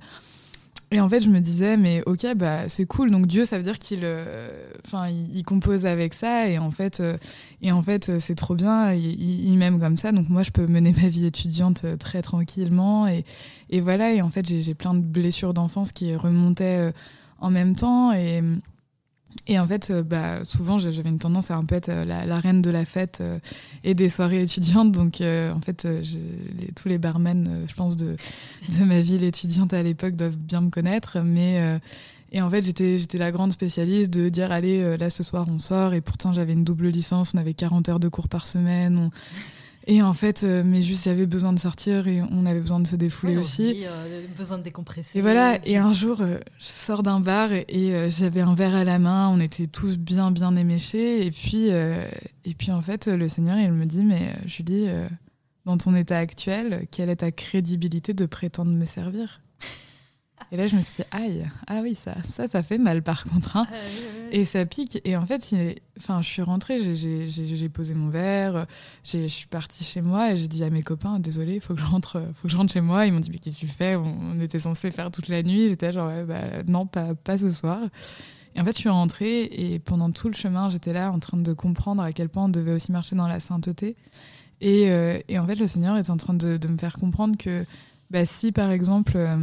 Et 0.91 0.99
en 0.99 1.08
fait, 1.08 1.19
je 1.19 1.30
me 1.30 1.39
disais, 1.39 1.78
mais 1.78 2.02
ok, 2.08 2.25
bah, 2.36 2.67
c'est 2.67 2.86
cool. 2.86 3.12
Donc 3.12 3.28
Dieu, 3.28 3.45
ça 3.45 3.58
veut 3.58 3.63
dire 3.63 3.78
qu'il 3.78 3.99
euh, 4.04 4.49
enfin, 4.86 5.08
il, 5.10 5.43
compose 5.43 5.86
avec 5.86 6.15
ça. 6.15 6.49
Et 6.49 6.58
en 6.58 6.71
fait, 6.71 6.99
euh, 6.99 7.17
et 7.62 7.71
en 7.71 7.82
fait 7.84 8.17
c'est 8.19 8.34
trop 8.34 8.56
bien. 8.56 8.93
Il, 8.93 9.56
m'aime 9.58 9.80
comme 9.80 9.97
ça. 9.97 10.12
Donc 10.12 10.30
moi, 10.30 10.41
je 10.41 10.49
peux 10.49 10.65
mener 10.65 10.93
ma 11.02 11.10
vie 11.10 11.28
étudiante 11.28 11.84
euh, 11.86 11.95
très 11.95 12.23
tranquillement. 12.23 13.08
Et, 13.08 13.23
et 13.69 13.82
voilà. 13.82 14.13
Et 14.13 14.21
en 14.23 14.32
fait, 14.32 14.47
j'ai 14.47 14.73
plein 14.73 14.95
de 14.95 15.02
blessures 15.02 15.54
d'enfance 15.54 15.91
qui 15.91 16.15
remontaient 16.15 16.91
en 17.39 17.52
même 17.52 17.75
temps. 17.75 18.12
Et, 18.12 18.41
et 19.48 19.60
en 19.60 19.68
fait, 19.68 19.89
euh, 19.89 20.04
bah, 20.04 20.46
souvent, 20.46 20.78
j'avais 20.78 21.10
une 21.10 21.20
tendance 21.20 21.50
à 21.52 21.56
un 21.56 21.65
peu 21.65 21.76
être 21.76 21.89
euh, 21.89 22.06
la, 22.06 22.39
reine 22.39 22.62
de 22.62 22.70
la 22.70 22.86
fête 22.86 23.20
euh, 23.22 23.39
et 23.84 23.96
des 23.96 24.10
soirées 24.10 24.44
étudiantes. 24.44 24.92
Donc, 24.92 25.22
en 25.22 25.60
fait, 25.60 25.88
tous 26.76 26.88
les 26.88 26.98
barmen, 26.98 27.65
je 27.68 27.74
pense, 27.74 27.98
de, 27.98 28.15
ma 28.86 29.02
ville 29.02 29.24
étudiante 29.24 29.74
à 29.74 29.82
l'époque 29.82 30.15
doivent 30.15 30.38
bien 30.38 30.62
me 30.62 30.70
connaître. 30.70 31.20
Mais, 31.24 31.80
et 32.32 32.42
en 32.42 32.50
fait, 32.50 32.63
j'étais 32.63 33.18
la 33.18 33.32
grande 33.32 33.52
spécialiste 33.52 34.12
de 34.12 34.30
dire, 34.30 34.52
allez, 34.52 34.98
là, 34.98 35.10
ce 35.10 35.24
soir, 35.24 35.48
on 35.50 35.60
sort. 35.60 35.94
Et 35.94 36.02
pourtant, 36.02 36.34
j'avais 36.34 36.54
une 36.54 36.63
double 36.63 36.88
licence, 36.89 37.34
on 37.34 37.38
avait 37.38 37.54
40 37.54 37.89
heures 37.89 38.00
de 38.00 38.10
cours 38.10 38.28
par 38.28 38.46
semaine. 38.46 39.10
Et 39.88 40.02
en 40.02 40.13
fait, 40.13 40.44
euh, 40.44 40.62
mais 40.65 40.82
juste, 40.82 41.06
il 41.06 41.10
y 41.10 41.12
avait 41.12 41.26
besoin 41.26 41.54
de 41.54 41.60
sortir 41.60 42.08
et 42.08 42.22
on 42.32 42.46
avait 42.46 42.60
besoin 42.60 42.80
de 42.80 42.88
se 42.88 42.96
défouler 42.96 43.38
aussi. 43.38 43.70
Aussi, 43.70 43.86
euh, 43.86 44.26
besoin 44.38 44.58
de 44.58 44.63
décompresser. 44.63 45.18
Et 45.18 45.22
voilà, 45.22 45.58
et 45.65 45.78
un 45.78 45.94
jour, 45.94 46.22
euh, 46.22 46.38
je 46.60 46.65
sors 46.65 47.02
d'un 47.02 47.20
bar 47.20 47.52
et, 47.54 48.10
j'avais 48.10 48.42
un 48.42 48.54
verre 48.54 48.76
à 48.76 48.84
la 48.84 49.00
main, 49.00 49.30
on 49.30 49.39
était 49.39 49.68
tous 49.68 49.98
bien, 49.98 50.32
bien 50.32 50.56
éméchés. 50.56 51.26
Et 51.26 51.32
puis, 51.32 51.70
et 51.70 52.54
puis 52.58 52.72
en 52.72 52.82
fait, 52.82 53.08
le 53.08 53.28
Seigneur, 53.28 53.58
il 53.58 53.72
me 53.72 53.86
dit, 53.86 54.04
mais 54.04 54.34
Julie, 54.46 54.88
dans 55.65 55.78
ton 55.78 55.96
état 55.96 56.18
actuel, 56.18 56.88
quelle 56.92 57.10
est 57.10 57.18
ta 57.18 57.32
crédibilité 57.32 58.13
de 58.13 58.26
prétendre 58.26 58.72
me 58.72 58.86
servir? 58.86 59.42
Et 60.52 60.58
là, 60.58 60.67
je 60.67 60.75
me 60.75 60.82
suis 60.82 60.95
dit, 60.95 61.04
aïe, 61.12 61.47
ah 61.67 61.80
oui, 61.82 61.95
ça, 61.95 62.15
ça, 62.28 62.47
ça 62.47 62.63
fait 62.63 62.78
mal 62.78 63.04
par 63.04 63.23
contre. 63.23 63.58
Hein. 63.58 63.65
Et 64.32 64.45
ça 64.45 64.65
pique. 64.65 64.99
Et 65.06 65.15
en 65.15 65.25
fait, 65.25 65.54
enfin, 65.97 66.21
je 66.21 66.28
suis 66.28 66.41
rentrée, 66.41 66.78
j'ai 66.95 67.69
posé 67.69 67.93
mon 67.93 68.10
verre, 68.10 68.65
je 69.04 69.28
suis 69.28 69.47
partie 69.47 69.84
chez 69.84 70.02
moi 70.02 70.34
et 70.34 70.38
j'ai 70.38 70.47
dit 70.47 70.63
à 70.63 70.69
mes 70.69 70.84
copains, 70.84 71.19
désolé, 71.19 71.56
il 71.56 71.62
faut 71.62 71.73
que 71.73 71.80
je 71.80 71.86
rentre, 71.86 72.21
faut 72.36 72.47
que 72.47 72.52
je 72.52 72.58
rentre 72.58 72.73
chez 72.73 72.82
moi. 72.82 73.06
Ils 73.06 73.13
m'ont 73.13 73.19
dit, 73.19 73.32
mais 73.32 73.39
qu'est-ce 73.39 73.56
que 73.56 73.62
tu 73.62 73.67
fais? 73.67 73.95
On, 73.95 74.39
était 74.39 74.60
censé 74.60 74.89
faire 74.91 75.12
toute 75.12 75.28
la 75.28 75.43
nuit. 75.43 75.69
J'étais 75.69 75.91
genre, 75.91 76.12
bah, 76.25 76.63
non, 76.65 76.86
pas, 76.88 77.13
pas 77.13 77.38
ce 77.38 77.49
soir. 77.49 77.80
Et 78.56 78.62
en 78.62 78.65
fait, 78.65 78.73
je 78.73 78.80
suis 78.80 78.89
rentrée 78.89 79.43
et 79.43 79.80
pendant 79.80 80.12
tout 80.12 80.28
le 80.28 80.34
chemin, 80.34 80.69
j'étais 80.69 80.93
là 80.93 81.12
en 81.12 81.19
train 81.19 81.38
de 81.38 81.54
comprendre 81.54 82.02
à 82.02 82.12
quel 82.12 82.30
point 82.30 82.45
on 82.45 82.49
devait 82.49 82.73
aussi 82.73 82.91
marcher 82.91 83.15
dans 83.15 83.28
la 83.28 83.39
sainteté. 83.39 83.95
Et, 84.62 84.91
euh, 84.91 85.19
et 85.28 85.39
en 85.39 85.45
fait, 85.45 85.56
le 85.56 85.67
Seigneur 85.67 85.97
est 85.97 86.10
en 86.10 86.17
train 86.17 86.34
de, 86.34 86.58
de 86.58 86.67
me 86.67 86.78
faire 86.78 86.93
comprendre 86.93 87.38
que 87.38 87.65
bah, 88.10 88.25
si, 88.25 88.52
par 88.52 88.71
exemple, 88.71 89.13
euh, 89.15 89.38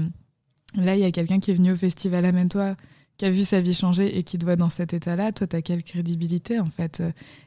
Là, 0.74 0.94
il 0.94 1.00
y 1.00 1.04
a 1.04 1.12
quelqu'un 1.12 1.38
qui 1.38 1.50
est 1.50 1.54
venu 1.54 1.72
au 1.72 1.76
festival 1.76 2.24
Amène-toi, 2.24 2.76
qui 3.18 3.24
a 3.24 3.30
vu 3.30 3.42
sa 3.42 3.60
vie 3.60 3.74
changer 3.74 4.18
et 4.18 4.22
qui 4.22 4.38
te 4.38 4.44
voit 4.44 4.56
dans 4.56 4.68
cet 4.68 4.92
état-là. 4.92 5.32
Toi, 5.32 5.46
tu 5.46 5.56
as 5.56 5.62
quelle 5.62 5.82
crédibilité, 5.82 6.60
en 6.60 6.68
fait 6.68 7.02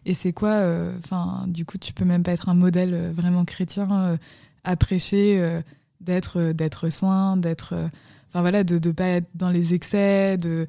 Et 0.06 0.14
c'est 0.14 0.34
quoi 0.34 0.50
euh, 0.50 0.98
Enfin, 0.98 1.46
du 1.48 1.66
coup, 1.66 1.78
tu 1.78 1.94
peux 1.94 2.06
même 2.06 2.24
pas 2.24 2.32
être 2.32 2.50
un 2.50 2.56
modèle 2.56 2.94
euh, 2.94 3.12
vraiment 3.12 3.46
chrétien 3.46 3.88
euh, 3.92 4.18
à 4.64 4.76
prêcher, 4.76 5.62
d'être 6.02 6.52
d'être 6.52 6.90
saint, 6.90 7.38
d'être. 7.38 7.74
Enfin, 8.28 8.42
voilà, 8.42 8.64
de 8.64 8.76
ne 8.76 8.94
pas 8.94 9.08
être 9.08 9.30
dans 9.36 9.50
les 9.50 9.74
excès, 9.74 10.38
de. 10.38 10.68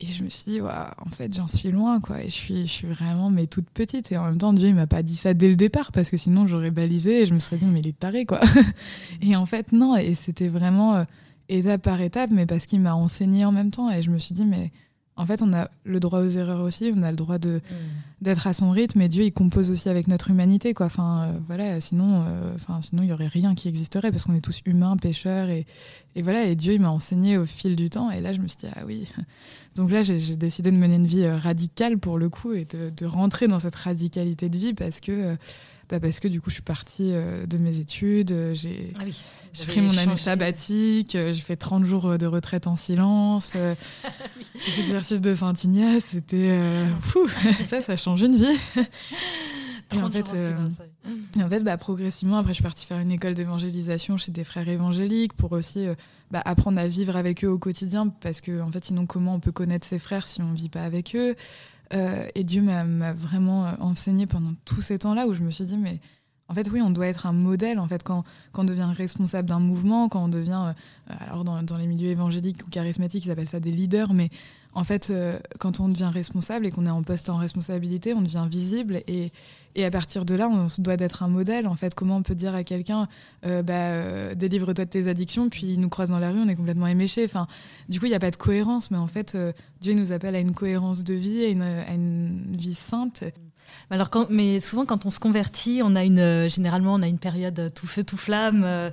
Et 0.00 0.06
je 0.06 0.22
me 0.22 0.28
suis 0.28 0.44
dit, 0.52 0.60
en 0.60 1.10
fait, 1.10 1.34
j'en 1.34 1.48
suis 1.48 1.72
loin, 1.72 2.00
quoi. 2.00 2.22
Et 2.22 2.30
je 2.30 2.34
suis, 2.34 2.66
je 2.66 2.72
suis 2.72 2.86
vraiment, 2.86 3.30
mais 3.30 3.46
toute 3.46 3.68
petite. 3.68 4.12
Et 4.12 4.16
en 4.16 4.24
même 4.24 4.38
temps, 4.38 4.52
Dieu, 4.52 4.68
il 4.68 4.74
m'a 4.74 4.86
pas 4.86 5.02
dit 5.02 5.16
ça 5.16 5.34
dès 5.34 5.48
le 5.48 5.56
départ, 5.56 5.90
parce 5.90 6.08
que 6.08 6.16
sinon, 6.16 6.46
j'aurais 6.46 6.70
balisé 6.70 7.22
et 7.22 7.26
je 7.26 7.34
me 7.34 7.40
serais 7.40 7.56
dit, 7.56 7.66
mais 7.66 7.80
il 7.80 7.88
est 7.88 7.98
taré, 7.98 8.24
quoi. 8.24 8.40
et 9.20 9.34
en 9.34 9.44
fait, 9.44 9.72
non. 9.72 9.96
Et 9.96 10.14
c'était 10.14 10.48
vraiment 10.48 10.94
euh, 10.94 11.04
étape 11.48 11.82
par 11.82 12.00
étape, 12.00 12.30
mais 12.30 12.46
parce 12.46 12.66
qu'il 12.66 12.80
m'a 12.80 12.94
enseigné 12.94 13.44
en 13.44 13.52
même 13.52 13.70
temps. 13.70 13.90
Et 13.90 14.02
je 14.02 14.10
me 14.10 14.18
suis 14.18 14.34
dit, 14.34 14.44
mais 14.44 14.70
en 15.18 15.26
fait, 15.26 15.42
on 15.42 15.52
a 15.52 15.68
le 15.84 15.98
droit 15.98 16.20
aux 16.20 16.28
erreurs 16.28 16.60
aussi, 16.60 16.92
on 16.94 17.02
a 17.02 17.10
le 17.10 17.16
droit 17.16 17.38
de 17.38 17.56
mm. 17.56 18.22
d'être 18.22 18.46
à 18.46 18.52
son 18.52 18.70
rythme. 18.70 19.00
Et 19.00 19.08
Dieu, 19.08 19.24
il 19.24 19.32
compose 19.32 19.70
aussi 19.72 19.88
avec 19.88 20.06
notre 20.06 20.30
humanité, 20.30 20.74
quoi. 20.74 20.86
Enfin, 20.86 21.24
euh, 21.24 21.38
voilà. 21.46 21.80
Sinon, 21.80 22.24
euh, 22.26 22.54
sinon, 22.80 23.02
il 23.02 23.08
y 23.08 23.12
aurait 23.12 23.26
rien 23.26 23.56
qui 23.56 23.68
existerait 23.68 24.12
parce 24.12 24.24
qu'on 24.24 24.34
est 24.34 24.40
tous 24.40 24.62
humains, 24.64 24.96
pécheurs, 24.96 25.48
et, 25.48 25.66
et 26.14 26.22
voilà. 26.22 26.44
Et 26.44 26.54
Dieu, 26.54 26.74
il 26.74 26.80
m'a 26.80 26.90
enseigné 26.90 27.36
au 27.36 27.46
fil 27.46 27.74
du 27.74 27.90
temps. 27.90 28.12
Et 28.12 28.20
là, 28.20 28.32
je 28.32 28.40
me 28.40 28.46
suis 28.46 28.58
dit, 28.58 28.68
ah 28.76 28.82
oui. 28.86 29.08
Donc 29.74 29.90
là, 29.90 30.02
j'ai 30.02 30.36
décidé 30.36 30.70
de 30.70 30.76
mener 30.76 30.96
une 30.96 31.06
vie 31.06 31.24
euh, 31.24 31.36
radicale 31.36 31.98
pour 31.98 32.18
le 32.18 32.28
coup 32.28 32.52
et 32.52 32.64
de, 32.64 32.90
de, 32.96 33.06
rentrer 33.06 33.48
dans 33.48 33.58
cette 33.58 33.76
radicalité 33.76 34.48
de 34.48 34.58
vie 34.58 34.74
parce 34.74 35.00
que 35.00 35.36
bah 35.88 36.00
parce 36.00 36.20
que 36.20 36.28
du 36.28 36.40
coup, 36.40 36.50
je 36.50 36.54
suis 36.54 36.62
partie 36.62 37.12
euh, 37.14 37.46
de 37.46 37.56
mes 37.56 37.78
études, 37.78 38.32
euh, 38.32 38.54
j'ai 38.54 38.92
ah 38.98 39.04
pris 39.66 39.80
mon 39.80 39.96
année 39.96 40.16
sabbatique, 40.16 41.14
euh, 41.14 41.32
j'ai 41.32 41.40
fait 41.40 41.56
30 41.56 41.84
jours 41.86 42.18
de 42.18 42.26
retraite 42.26 42.66
en 42.66 42.76
silence. 42.76 43.56
Les 44.66 44.80
exercices 44.80 45.22
de 45.22 45.34
Saint-Ignace, 45.34 46.04
c'était. 46.04 46.58
fou 47.00 47.26
ça, 47.68 47.80
ça 47.80 47.96
change 47.96 48.22
une 48.22 48.36
vie. 48.36 48.58
Et 49.96 50.02
en 50.02 50.10
fait, 50.10 50.30
en 51.40 51.48
fait 51.48 51.60
bah, 51.60 51.78
progressivement, 51.78 52.36
après, 52.36 52.52
je 52.52 52.56
suis 52.56 52.62
partie 52.62 52.84
faire 52.84 52.98
une 52.98 53.10
école 53.10 53.32
d'évangélisation 53.32 54.18
chez 54.18 54.30
des 54.30 54.44
frères 54.44 54.68
évangéliques 54.68 55.32
pour 55.32 55.52
aussi 55.52 55.86
bah, 56.30 56.42
apprendre 56.44 56.78
à 56.78 56.86
vivre 56.86 57.16
avec 57.16 57.42
eux 57.42 57.48
au 57.48 57.58
quotidien, 57.58 58.08
parce 58.08 58.42
que, 58.42 58.60
en 58.60 58.70
fait, 58.70 58.84
sinon, 58.84 59.06
comment 59.06 59.34
on 59.34 59.40
peut 59.40 59.52
connaître 59.52 59.86
ses 59.86 59.98
frères 59.98 60.28
si 60.28 60.42
on 60.42 60.50
ne 60.50 60.54
vit 60.54 60.68
pas 60.68 60.82
avec 60.82 61.16
eux? 61.16 61.34
Et 61.90 62.44
Dieu 62.44 62.62
m'a 62.62 63.12
vraiment 63.12 63.66
euh, 63.66 63.72
enseigné 63.80 64.26
pendant 64.26 64.52
tous 64.64 64.80
ces 64.80 64.98
temps-là 64.98 65.26
où 65.26 65.32
je 65.32 65.42
me 65.42 65.50
suis 65.50 65.64
dit, 65.64 65.76
mais 65.76 66.00
en 66.48 66.54
fait, 66.54 66.70
oui, 66.70 66.80
on 66.80 66.90
doit 66.90 67.06
être 67.06 67.26
un 67.26 67.32
modèle. 67.32 67.78
En 67.78 67.86
fait, 67.86 68.02
quand, 68.02 68.24
quand 68.52 68.62
on 68.62 68.64
devient 68.64 68.90
responsable 68.94 69.48
d'un 69.48 69.60
mouvement, 69.60 70.08
quand 70.08 70.24
on 70.24 70.28
devient, 70.28 70.72
euh, 71.10 71.14
alors 71.20 71.44
dans, 71.44 71.62
dans, 71.62 71.76
les 71.76 71.86
milieux 71.86 72.08
évangéliques 72.08 72.66
ou 72.66 72.70
charismatiques, 72.70 73.26
ils 73.26 73.30
appellent 73.30 73.48
ça 73.48 73.60
des 73.60 73.70
leaders, 73.70 74.14
mais 74.14 74.30
en 74.74 74.84
fait, 74.84 75.12
quand 75.58 75.80
on 75.80 75.88
devient 75.88 76.10
responsable 76.12 76.66
et 76.66 76.70
qu'on 76.70 76.86
est 76.86 76.90
en 76.90 77.02
poste 77.02 77.30
en 77.30 77.36
responsabilité, 77.36 78.14
on 78.14 78.22
devient 78.22 78.46
visible 78.48 79.02
et, 79.08 79.32
et 79.74 79.84
à 79.84 79.90
partir 79.90 80.24
de 80.24 80.34
là, 80.34 80.48
on 80.48 80.68
doit 80.80 80.96
d'être 80.96 81.22
un 81.22 81.28
modèle. 81.28 81.66
En 81.66 81.74
fait, 81.74 81.94
comment 81.94 82.18
on 82.18 82.22
peut 82.22 82.36
dire 82.36 82.54
à 82.54 82.62
quelqu'un, 82.62 83.08
bah, 83.42 84.34
délivre-toi 84.36 84.84
de 84.84 84.90
tes 84.90 85.08
addictions, 85.08 85.48
puis 85.48 85.72
il 85.72 85.80
nous 85.80 85.88
croise 85.88 86.10
dans 86.10 86.20
la 86.20 86.30
rue, 86.30 86.38
on 86.38 86.48
est 86.48 86.54
complètement 86.54 86.86
éméché. 86.86 87.24
Enfin, 87.24 87.48
du 87.88 87.98
coup, 87.98 88.06
il 88.06 88.10
n'y 88.10 88.14
a 88.14 88.20
pas 88.20 88.30
de 88.30 88.36
cohérence, 88.36 88.92
mais 88.92 88.98
en 88.98 89.08
fait, 89.08 89.36
Dieu 89.80 89.94
nous 89.94 90.12
appelle 90.12 90.36
à 90.36 90.40
une 90.40 90.54
cohérence 90.54 91.02
de 91.02 91.14
vie, 91.14 91.44
à 91.44 91.94
une 91.94 92.54
vie 92.56 92.74
sainte. 92.74 93.24
Alors 93.90 94.10
quand, 94.10 94.28
mais 94.30 94.60
souvent 94.60 94.84
quand 94.84 95.06
on 95.06 95.10
se 95.10 95.20
convertit, 95.20 95.80
on 95.82 95.96
a 95.96 96.04
une, 96.04 96.18
euh, 96.18 96.48
généralement 96.48 96.94
on 96.94 97.02
a 97.02 97.06
une 97.06 97.18
période 97.18 97.72
tout 97.74 97.86
feu 97.86 98.04
tout 98.04 98.16
flamme, 98.16 98.62
euh, 98.64 98.90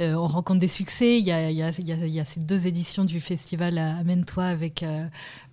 euh, 0.00 0.14
on 0.14 0.26
rencontre 0.26 0.60
des 0.60 0.68
succès. 0.68 1.18
Il 1.18 1.24
y, 1.24 1.32
a, 1.32 1.50
il, 1.50 1.56
y 1.56 1.62
a, 1.62 1.70
il 1.70 2.14
y 2.14 2.20
a, 2.20 2.24
ces 2.24 2.40
deux 2.40 2.66
éditions 2.66 3.04
du 3.04 3.20
festival 3.20 3.78
Amène-toi 3.78 4.44
avec 4.44 4.84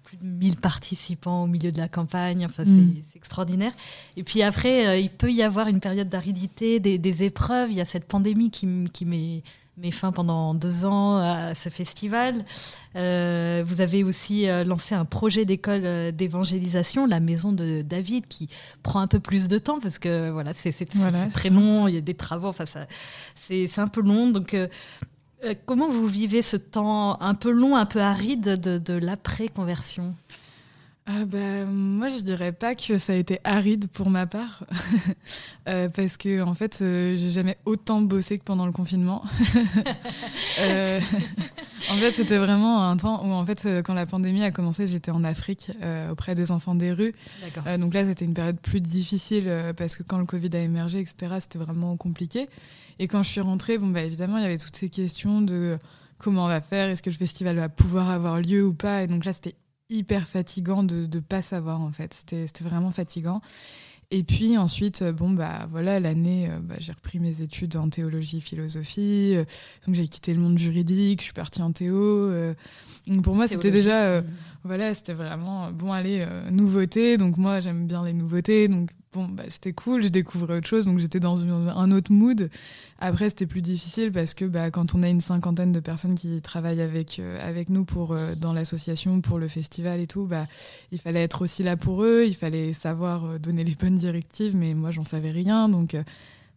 plus 0.03 0.17
de 0.17 0.25
1000 0.25 0.57
participants 0.57 1.43
au 1.43 1.47
milieu 1.47 1.71
de 1.71 1.79
la 1.79 1.87
campagne. 1.87 2.45
Enfin, 2.45 2.63
mm. 2.63 2.95
c'est 3.11 3.17
extraordinaire. 3.17 3.73
Et 4.17 4.23
puis 4.23 4.43
après, 4.43 5.01
il 5.01 5.09
peut 5.09 5.31
y 5.31 5.41
avoir 5.41 5.67
une 5.67 5.79
période 5.79 6.09
d'aridité, 6.09 6.79
des, 6.79 6.97
des, 6.97 7.23
épreuves. 7.23 7.71
Il 7.71 7.77
y 7.77 7.81
a 7.81 7.85
cette 7.85 8.05
pandémie 8.05 8.51
qui, 8.51 8.67
qui 8.93 9.05
met 9.05 9.43
mis 9.77 9.91
fin 9.91 10.11
pendant 10.11 10.53
deux 10.53 10.85
ans 10.85 11.17
à 11.17 11.55
ce 11.55 11.69
festival. 11.69 12.45
Euh, 12.95 13.63
vous 13.65 13.81
avez 13.81 14.03
aussi 14.03 14.47
euh, 14.47 14.63
lancé 14.63 14.93
un 14.93 15.05
projet 15.05 15.45
d'école 15.45 15.81
euh, 15.83 16.11
d'évangélisation, 16.11 17.05
la 17.05 17.19
maison 17.19 17.51
de 17.51 17.81
David, 17.81 18.27
qui 18.27 18.49
prend 18.83 18.99
un 18.99 19.07
peu 19.07 19.19
plus 19.19 19.47
de 19.47 19.57
temps 19.57 19.79
parce 19.79 19.99
que 19.99 20.29
voilà, 20.29 20.53
c'est 20.53 20.73
très 21.31 21.49
long, 21.49 21.87
il 21.87 21.95
y 21.95 21.97
a 21.97 22.01
des 22.01 22.13
travaux, 22.13 22.47
enfin 22.47 22.65
c'est 23.35 23.79
un 23.79 23.87
peu 23.87 24.01
long. 24.01 24.29
Donc 24.29 24.55
comment 25.65 25.89
vous 25.89 26.07
vivez 26.07 26.41
ce 26.41 26.57
temps 26.57 27.19
un 27.19 27.33
peu 27.33 27.51
long, 27.51 27.75
un 27.75 27.85
peu 27.85 28.01
aride 28.01 28.59
de, 28.59 28.77
de 28.77 28.93
l'après-conversion? 28.93 30.13
Ah 31.05 31.25
bah, 31.25 31.65
moi, 31.65 32.07
je 32.07 32.21
dirais 32.21 32.53
pas 32.53 32.75
que 32.75 32.97
ça 32.97 33.11
a 33.11 33.17
été 33.17 33.39
aride 33.43 33.89
pour 33.89 34.09
ma 34.09 34.25
part, 34.25 34.63
euh, 35.67 35.89
parce 35.89 36.15
que 36.15 36.41
en 36.41 36.53
fait, 36.53 36.79
euh, 36.81 37.17
j'ai 37.17 37.29
jamais 37.29 37.57
autant 37.65 38.01
bossé 38.01 38.39
que 38.39 38.43
pendant 38.45 38.65
le 38.65 38.71
confinement. 38.71 39.21
euh, 40.61 41.01
en 41.91 41.95
fait, 41.95 42.13
c'était 42.13 42.37
vraiment 42.37 42.89
un 42.89 42.95
temps 42.95 43.21
où, 43.25 43.33
en 43.33 43.45
fait, 43.45 43.65
euh, 43.65 43.81
quand 43.81 43.93
la 43.93 44.05
pandémie 44.05 44.43
a 44.43 44.51
commencé, 44.51 44.87
j'étais 44.87 45.11
en 45.11 45.25
Afrique 45.25 45.71
auprès 46.09 46.35
des 46.35 46.53
enfants 46.53 46.73
des 46.73 46.93
rues. 46.93 47.13
donc 47.79 47.93
là, 47.93 48.05
c'était 48.05 48.23
une 48.23 48.33
période 48.33 48.59
plus 48.59 48.79
difficile 48.79 49.51
parce 49.75 49.97
que 49.97 50.03
quand 50.03 50.17
le 50.17 50.25
Covid 50.25 50.51
a 50.53 50.59
émergé, 50.59 50.99
etc., 50.99 51.35
c'était 51.39 51.59
vraiment 51.59 51.97
compliqué. 51.97 52.47
Et 52.99 53.09
quand 53.09 53.23
je 53.23 53.29
suis 53.29 53.41
rentrée, 53.41 53.77
bon 53.77 53.87
bah 53.87 54.03
évidemment, 54.03 54.37
il 54.37 54.43
y 54.43 54.45
avait 54.45 54.57
toutes 54.57 54.75
ces 54.75 54.89
questions 54.89 55.41
de 55.41 55.77
comment 56.17 56.45
on 56.45 56.47
va 56.47 56.61
faire, 56.61 56.87
est-ce 56.89 57.03
que 57.03 57.09
le 57.09 57.15
festival 57.15 57.57
va 57.57 57.67
pouvoir 57.67 58.09
avoir 58.09 58.39
lieu 58.39 58.65
ou 58.65 58.73
pas? 58.73 59.03
Et 59.03 59.07
donc 59.07 59.25
là, 59.25 59.33
c'était 59.33 59.55
hyper 59.89 60.27
fatigant 60.27 60.83
de 60.83 61.07
ne 61.11 61.19
pas 61.19 61.41
savoir 61.41 61.81
en 61.81 61.91
fait. 61.91 62.13
C'était 62.13 62.63
vraiment 62.63 62.91
fatigant. 62.91 63.41
Et 64.15 64.23
puis 64.23 64.59
ensuite, 64.59 65.01
euh, 65.01 65.11
bon, 65.11 65.31
bah 65.31 65.67
voilà, 65.71 65.99
l'année, 65.99 66.47
euh, 66.47 66.59
bah, 66.61 66.75
j'ai 66.77 66.91
repris 66.91 67.19
mes 67.19 67.41
études 67.41 67.75
en 67.77 67.89
théologie, 67.89 68.41
philosophie. 68.41 69.33
Euh, 69.35 69.43
donc 69.87 69.95
j'ai 69.95 70.07
quitté 70.07 70.35
le 70.35 70.39
monde 70.39 70.59
juridique, 70.59 71.21
je 71.21 71.25
suis 71.25 71.33
partie 71.33 71.63
en 71.63 71.71
théo. 71.71 72.31
donc 73.07 73.23
pour 73.23 73.33
moi, 73.33 73.47
c'était 73.47 73.71
déjà, 73.71 74.21
voilà, 74.63 74.93
c'était 74.93 75.13
vraiment, 75.13 75.71
bon, 75.71 75.91
allez, 75.91 76.27
nouveauté. 76.51 77.17
Donc 77.17 77.37
moi, 77.37 77.59
j'aime 77.59 77.87
bien 77.87 78.05
les 78.05 78.13
nouveautés. 78.13 78.67
Donc 78.67 78.91
bon, 79.13 79.27
bah, 79.27 79.43
c'était 79.47 79.73
cool, 79.73 80.01
j'ai 80.01 80.09
découvert 80.09 80.57
autre 80.57 80.67
chose. 80.67 80.85
Donc 80.85 80.99
j'étais 80.99 81.19
dans 81.19 81.45
un 81.45 81.91
autre 81.91 82.11
mood. 82.11 82.49
Après, 82.99 83.29
c'était 83.29 83.45
plus 83.45 83.61
difficile 83.61 84.11
parce 84.11 84.33
que 84.33 84.45
bah, 84.45 84.71
quand 84.71 84.95
on 84.95 85.03
a 85.03 85.09
une 85.09 85.21
cinquantaine 85.21 85.71
de 85.71 85.79
personnes 85.79 86.15
qui 86.15 86.41
travaillent 86.41 86.81
avec, 86.81 87.19
euh, 87.19 87.37
avec 87.47 87.69
nous 87.69 87.85
pour, 87.85 88.13
euh, 88.13 88.35
dans 88.35 88.53
l'association, 88.53 89.21
pour 89.21 89.39
le 89.39 89.47
festival 89.47 89.99
et 89.99 90.07
tout, 90.07 90.25
bah, 90.25 90.47
il 90.91 90.99
fallait 90.99 91.23
être 91.23 91.41
aussi 91.43 91.63
là 91.63 91.77
pour 91.77 92.03
eux, 92.03 92.25
il 92.25 92.35
fallait 92.35 92.73
savoir 92.73 93.25
euh, 93.25 93.39
donner 93.39 93.63
les 93.63 93.75
bonnes 93.75 93.97
directives, 93.97 94.55
mais 94.55 94.73
moi, 94.73 94.91
j'en 94.91 95.03
savais 95.03 95.31
rien. 95.31 95.69
Donc, 95.69 95.95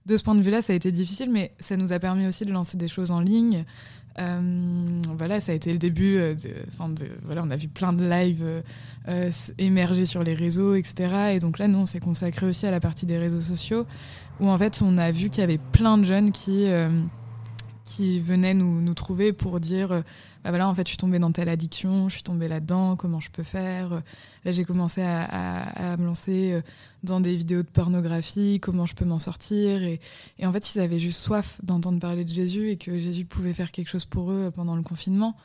de 0.07 0.17
ce 0.17 0.23
point 0.23 0.35
de 0.35 0.43
vue-là, 0.43 0.63
ça 0.63 0.73
a 0.73 0.77
été 0.77 0.93
difficile, 0.93 1.31
mais 1.31 1.53
ça 1.59 1.77
nous 1.77 1.93
a 1.93 1.99
permis 1.99 2.27
aussi 2.27 2.45
de 2.45 2.53
lancer 2.53 2.77
des 2.77 2.89
choses 2.89 3.11
en 3.11 3.21
ligne. 3.21 3.65
Voilà, 4.19 5.41
ça 5.41 5.53
a 5.53 5.55
été 5.55 5.73
le 5.73 5.79
début. 5.79 6.17
De, 6.17 7.07
voilà, 7.25 7.43
on 7.45 7.51
a 7.51 7.57
vu 7.57 7.69
plein 7.69 7.93
de 7.93 8.07
lives 8.07 8.45
émerger 9.59 10.07
sur 10.07 10.23
les 10.23 10.35
réseaux, 10.35 10.75
etc. 10.75 11.35
Et 11.35 11.39
donc 11.39 11.59
là, 11.59 11.69
nous, 11.69 11.79
on 11.79 11.87
s'est 11.87 12.01
consacré 12.01 12.47
aussi 12.47 12.67
à 12.67 12.71
la 12.71 12.81
partie 12.81 13.07
des 13.07 13.19
réseaux 13.19 13.41
sociaux 13.41 13.87
où 14.41 14.49
en 14.49 14.59
fait 14.59 14.81
on 14.83 14.99
a 14.99 15.11
vu 15.11 15.31
qu'il 15.31 15.41
y 15.41 15.45
avait 15.45 15.59
plein 15.59 15.99
de 15.99 16.05
jeunes 16.05 16.33
qui, 16.33 16.67
euh, 16.67 16.89
venaient 17.99 18.55
nous, 18.55 18.95
trouver 18.95 19.33
pour 19.33 19.61
dire 19.61 19.93
euh, 19.93 20.01
bah 20.47 20.53
voilà 20.53 20.69
en 20.69 20.75
fait 20.77 20.83
je 20.83 20.91
suis 20.91 20.97
tombée 20.97 21.19
dans 21.19 21.33
telle 21.33 21.49
addiction, 21.49 22.09
je 22.09 22.15
suis 22.15 22.23
tombée 22.23 22.47
là-dedans, 22.47 22.95
comment 22.95 23.19
je 23.19 23.31
peux 23.31 23.43
faire 23.43 24.01
Là 24.45 24.53
j'ai 24.53 24.65
commencé 24.65 25.03
à, 25.03 25.25
à, 25.25 25.97
me 25.97 26.07
lancer 26.07 26.53
euh, 26.53 26.61
dans 27.03 27.19
des 27.19 27.35
vidéos 27.35 27.65
de 27.65 27.69
pornographie, 27.69 28.61
comment 28.63 28.87
je 28.87 28.95
peux 28.95 29.05
m'en 29.05 29.19
sortir 29.19 29.83
et, 29.83 29.99
et, 30.39 30.47
en 30.47 30.53
fait 30.53 30.73
ils 30.73 30.79
avaient 30.79 31.01
juste 31.01 31.21
soif 31.21 31.59
d'entendre 31.65 31.99
parler 31.99 32.25
de 32.25 32.31
Jésus 32.31 32.71
et 32.71 32.77
que 32.77 32.97
Jésus 32.97 33.25
pouvait 33.25 33.55
faire 33.55 33.73
quelque 33.73 33.89
chose 33.89 34.05
pour 34.05 34.31
eux 34.31 34.53
pendant 34.55 34.77
le 34.77 34.83
confinement. 34.83 35.37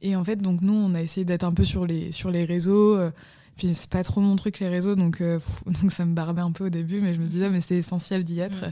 Et 0.00 0.16
en 0.16 0.24
fait 0.24 0.36
donc 0.36 0.62
nous 0.62 0.72
on 0.72 0.94
a 0.94 1.02
essayé 1.02 1.26
d'être 1.26 1.44
un 1.44 1.52
peu 1.52 1.64
sur 1.64 1.84
les, 1.84 2.10
sur 2.10 2.30
les 2.30 2.46
réseaux 2.46 2.98
puis 3.58 3.74
c'est 3.74 3.90
pas 3.90 4.04
trop 4.04 4.20
mon 4.20 4.36
truc 4.36 4.60
les 4.60 4.68
réseaux, 4.68 4.94
donc, 4.94 5.20
euh, 5.20 5.38
donc 5.82 5.92
ça 5.92 6.04
me 6.04 6.14
barbait 6.14 6.40
un 6.40 6.52
peu 6.52 6.66
au 6.66 6.68
début, 6.70 7.00
mais 7.00 7.12
je 7.14 7.20
me 7.20 7.26
disais, 7.26 7.50
mais 7.50 7.60
c'est 7.60 7.76
essentiel 7.76 8.24
d'y 8.24 8.40
être. 8.40 8.64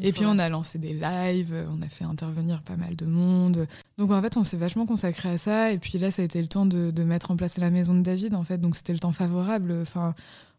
et 0.00 0.10
puis 0.10 0.24
on 0.24 0.38
a 0.38 0.48
lancé 0.48 0.78
des 0.78 0.94
lives, 0.94 1.54
on 1.70 1.82
a 1.82 1.88
fait 1.88 2.04
intervenir 2.04 2.62
pas 2.62 2.76
mal 2.76 2.96
de 2.96 3.06
monde. 3.06 3.68
Donc 3.98 4.10
en 4.10 4.20
fait, 4.20 4.36
on 4.36 4.44
s'est 4.44 4.56
vachement 4.56 4.86
consacré 4.86 5.28
à 5.28 5.38
ça. 5.38 5.70
Et 5.70 5.78
puis 5.78 5.98
là, 5.98 6.10
ça 6.10 6.22
a 6.22 6.24
été 6.24 6.40
le 6.40 6.48
temps 6.48 6.66
de, 6.66 6.90
de 6.90 7.04
mettre 7.04 7.30
en 7.30 7.36
place 7.36 7.58
la 7.58 7.70
maison 7.70 7.94
de 7.94 8.00
David, 8.00 8.34
en 8.34 8.42
fait. 8.42 8.58
Donc 8.58 8.74
c'était 8.74 8.94
le 8.94 8.98
temps 8.98 9.12
favorable. 9.12 9.74
Enfin, 9.82 10.14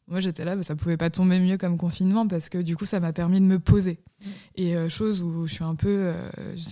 moi 0.08 0.20
j'étais 0.20 0.44
là, 0.44 0.56
mais 0.56 0.64
ça 0.64 0.76
pouvait 0.76 0.98
pas 0.98 1.10
tomber 1.10 1.40
mieux 1.40 1.58
comme 1.58 1.78
confinement 1.78 2.28
parce 2.28 2.50
que 2.50 2.58
du 2.58 2.76
coup 2.76 2.86
ça 2.86 3.00
m'a 3.00 3.14
permis 3.14 3.40
de 3.40 3.46
me 3.46 3.60
poser. 3.60 4.00
Mm. 4.00 4.30
Et 4.56 4.76
euh, 4.76 4.90
chose 4.90 5.24
où 5.24 5.48
je 5.48 5.54
suis 5.54 5.64
un 5.64 5.76
peu, 5.76 6.14
euh, 6.14 6.30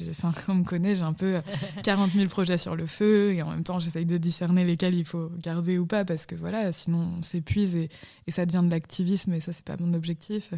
enfin 0.10 0.32
on 0.50 0.56
me 0.56 0.63
connaît, 0.63 0.96
j'ai 0.96 1.04
un 1.04 1.13
peu 1.13 1.41
40 1.84 2.12
000 2.12 2.28
projets 2.28 2.58
sur 2.58 2.76
le 2.76 2.86
feu 2.88 3.34
et 3.34 3.42
en 3.42 3.50
même 3.50 3.63
temps 3.63 3.79
j'essaye 3.79 4.06
de 4.06 4.17
discerner 4.17 4.65
lesquels 4.65 4.96
il 4.96 5.06
faut 5.06 5.32
garder 5.42 5.77
ou 5.77 5.86
pas 5.86 6.04
parce 6.04 6.25
que 6.25 6.36
voilà, 6.36 6.71
sinon 6.71 7.10
on 7.19 7.21
s'épuise 7.21 7.75
et, 7.75 7.90
et, 8.27 8.32
ça 8.32 8.46
devient 8.46 8.63
de 8.65 8.71
l'activisme 8.71 9.34
et 9.34 9.40
ça 9.40 9.54
c'est 9.54 9.65
pas 9.65 9.77
mon 9.79 9.94
objectif. 9.94 10.54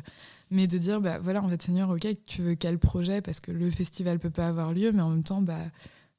Mais 0.49 0.67
de 0.67 0.77
dire 0.77 0.99
bah 0.99 1.19
voilà 1.21 1.43
en 1.43 1.49
fait 1.49 1.61
Seigneur, 1.61 1.89
ok, 1.89 2.07
tu 2.25 2.41
veux 2.41 2.55
quel 2.55 2.79
projet? 2.79 3.21
Parce 3.21 3.39
que 3.39 3.51
le 3.51 3.69
festival 3.71 4.19
peut 4.19 4.29
pas 4.29 4.47
avoir 4.47 4.73
lieu, 4.73 4.91
mais 4.91 5.01
en 5.01 5.09
même 5.09 5.23
temps 5.23 5.41
bah 5.41 5.59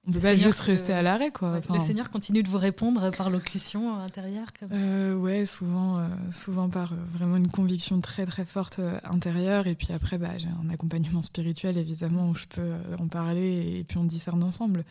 on 0.07 0.13
peut 0.13 0.21
pas 0.21 0.37
juste 0.37 0.61
rester 0.61 0.93
à 0.93 1.01
l'arrêt, 1.01 1.31
quoi. 1.31 1.61
le 1.71 1.79
Seigneur 1.79 2.11
continue 2.11 2.43
de 2.43 2.49
vous 2.49 2.59
répondre 2.59 3.11
par 3.17 3.31
locution 3.31 3.99
intérieure 4.01 4.49
comme 4.59 4.69
euh, 4.73 5.15
Ouais, 5.15 5.47
souvent, 5.47 5.99
euh, 5.99 6.09
souvent 6.31 6.69
par 6.69 6.93
euh, 6.93 6.97
vraiment 7.11 7.37
une 7.37 7.51
conviction 7.51 8.01
très 8.01 8.27
très 8.27 8.45
forte 8.45 8.81
intérieure. 9.05 9.67
Et 9.67 9.75
puis 9.75 9.89
après, 9.95 10.19
bah, 10.19 10.37
j'ai 10.37 10.49
un 10.49 10.69
accompagnement 10.69 11.23
spirituel, 11.23 11.79
évidemment, 11.79 12.29
où 12.29 12.35
je 12.35 12.47
peux 12.47 12.73
en 12.99 13.09
parler 13.09 13.79
et, 13.79 13.85
puis 13.85 13.97
on 13.97 14.05
discerne 14.05 14.45
ensemble. 14.45 14.85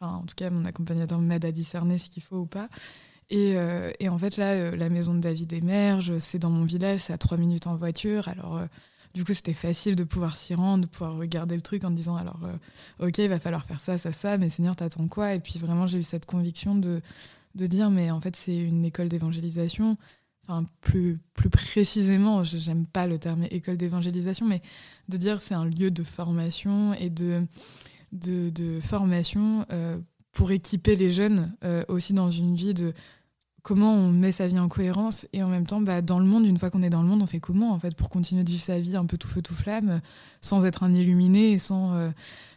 Enfin, 0.00 0.16
en 0.16 0.22
tout 0.22 0.34
cas, 0.36 0.50
mon 0.50 0.64
accompagnateur 0.66 1.18
m'aide 1.18 1.46
à 1.46 1.52
discerner 1.52 1.96
ce 1.96 2.10
qu'il 2.10 2.22
faut 2.22 2.38
ou 2.38 2.46
pas. 2.46 2.68
Et, 3.30 3.56
et, 4.00 4.08
en 4.08 4.16
fait, 4.16 4.38
là, 4.38 4.74
la 4.74 4.88
maison 4.88 5.12
de 5.12 5.20
David 5.20 5.52
émerge, 5.52 6.18
c'est 6.18 6.38
dans 6.38 6.48
mon 6.48 6.64
village, 6.64 7.00
c'est 7.00 7.12
à 7.12 7.18
trois 7.18 7.36
minutes 7.36 7.66
en 7.66 7.76
voiture. 7.76 8.28
Alors, 8.28 8.62
du 9.18 9.24
coup, 9.24 9.34
c'était 9.34 9.52
facile 9.52 9.96
de 9.96 10.04
pouvoir 10.04 10.36
s'y 10.36 10.54
rendre, 10.54 10.84
de 10.84 10.88
pouvoir 10.88 11.16
regarder 11.16 11.56
le 11.56 11.60
truc 11.60 11.82
en 11.82 11.90
disant 11.90 12.14
alors, 12.14 12.38
ok, 13.00 13.18
il 13.18 13.28
va 13.28 13.40
falloir 13.40 13.64
faire 13.64 13.80
ça, 13.80 13.98
ça, 13.98 14.12
ça, 14.12 14.38
mais 14.38 14.48
Seigneur, 14.48 14.76
t'attends 14.76 15.08
quoi? 15.08 15.34
Et 15.34 15.40
puis 15.40 15.58
vraiment, 15.58 15.88
j'ai 15.88 15.98
eu 15.98 16.04
cette 16.04 16.24
conviction 16.24 16.76
de, 16.76 17.00
de 17.56 17.66
dire, 17.66 17.90
mais 17.90 18.12
en 18.12 18.20
fait, 18.20 18.36
c'est 18.36 18.56
une 18.56 18.84
école 18.84 19.08
d'évangélisation. 19.08 19.96
Enfin, 20.44 20.66
plus, 20.82 21.18
plus 21.34 21.50
précisément, 21.50 22.44
j'aime 22.44 22.86
pas 22.86 23.08
le 23.08 23.18
terme 23.18 23.42
école 23.50 23.76
d'évangélisation, 23.76 24.46
mais 24.46 24.62
de 25.08 25.16
dire 25.16 25.40
c'est 25.40 25.54
un 25.54 25.64
lieu 25.66 25.90
de 25.90 26.04
formation 26.04 26.94
et 26.94 27.10
de, 27.10 27.44
de, 28.12 28.50
de 28.50 28.78
formation 28.78 29.66
euh, 29.72 29.98
pour 30.30 30.52
équiper 30.52 30.94
les 30.94 31.10
jeunes 31.10 31.52
euh, 31.64 31.82
aussi 31.88 32.12
dans 32.12 32.30
une 32.30 32.54
vie 32.54 32.72
de 32.72 32.94
comment 33.68 33.92
on 33.92 34.10
met 34.10 34.32
sa 34.32 34.46
vie 34.46 34.58
en 34.58 34.66
cohérence 34.66 35.26
et 35.34 35.42
en 35.42 35.48
même 35.48 35.66
temps 35.66 35.82
bah, 35.82 36.00
dans 36.00 36.18
le 36.20 36.24
monde 36.24 36.46
une 36.46 36.56
fois 36.56 36.70
qu'on 36.70 36.82
est 36.82 36.88
dans 36.88 37.02
le 37.02 37.06
monde 37.06 37.20
on 37.20 37.26
fait 37.26 37.38
comment 37.38 37.72
en 37.72 37.78
fait 37.78 37.94
pour 37.94 38.08
continuer 38.08 38.42
de 38.42 38.48
vivre 38.48 38.62
sa 38.62 38.80
vie 38.80 38.96
un 38.96 39.04
peu 39.04 39.18
tout 39.18 39.28
feu 39.28 39.42
tout 39.42 39.54
flamme 39.54 40.00
sans 40.40 40.64
être 40.64 40.84
un 40.84 40.94
illuminé 40.94 41.50
et 41.52 41.58
sans 41.58 41.94
euh, 41.94 42.08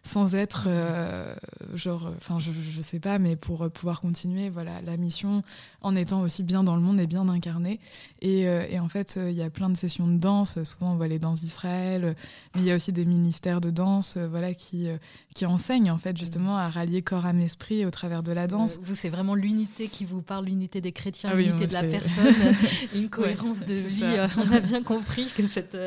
sans 0.03 0.35
être 0.35 0.65
euh, 0.67 1.33
genre 1.75 2.11
enfin 2.17 2.39
je, 2.39 2.51
je 2.53 2.81
sais 2.81 2.99
pas 2.99 3.19
mais 3.19 3.35
pour 3.35 3.69
pouvoir 3.69 4.01
continuer 4.01 4.49
voilà 4.49 4.81
la 4.81 4.97
mission 4.97 5.43
en 5.81 5.95
étant 5.95 6.21
aussi 6.21 6.43
bien 6.43 6.63
dans 6.63 6.75
le 6.75 6.81
monde 6.81 6.99
et 6.99 7.07
bien 7.07 7.27
incarné. 7.29 7.79
Et, 8.21 8.47
euh, 8.47 8.65
et 8.69 8.79
en 8.79 8.87
fait 8.87 9.19
il 9.21 9.33
y 9.33 9.43
a 9.43 9.49
plein 9.49 9.69
de 9.69 9.77
sessions 9.77 10.07
de 10.07 10.17
danse. 10.17 10.61
Souvent 10.63 10.93
on 10.93 10.95
voit 10.95 11.07
les 11.07 11.19
danses 11.19 11.41
d'Israël 11.41 12.15
mais 12.55 12.61
il 12.61 12.67
y 12.67 12.71
a 12.71 12.75
aussi 12.75 12.91
des 12.91 13.05
ministères 13.05 13.61
de 13.61 13.69
danse 13.69 14.17
voilà 14.17 14.53
qui 14.53 14.87
qui 15.35 15.45
enseignent 15.45 15.91
en 15.91 15.97
fait 15.97 16.17
justement 16.17 16.57
à 16.57 16.69
rallier 16.69 17.01
corps 17.01 17.25
âme 17.25 17.39
esprit 17.39 17.85
au 17.85 17.91
travers 17.91 18.23
de 18.23 18.31
la 18.31 18.47
danse. 18.47 18.79
vous 18.83 18.95
c'est 18.95 19.09
vraiment 19.09 19.35
l'unité 19.35 19.87
qui 19.87 20.05
vous 20.05 20.21
parle 20.21 20.45
l'unité 20.45 20.81
des 20.81 20.91
chrétiens 20.91 21.31
ah 21.33 21.35
l'unité 21.35 21.67
de 21.67 21.73
la 21.73 21.83
personne 21.83 22.55
une 22.95 23.09
cohérence 23.09 23.59
de 23.59 23.73
vie 23.73 24.03
on 24.37 24.51
a 24.51 24.59
bien 24.59 24.83
compris 24.83 25.27
que 25.35 25.47
cette 25.47 25.77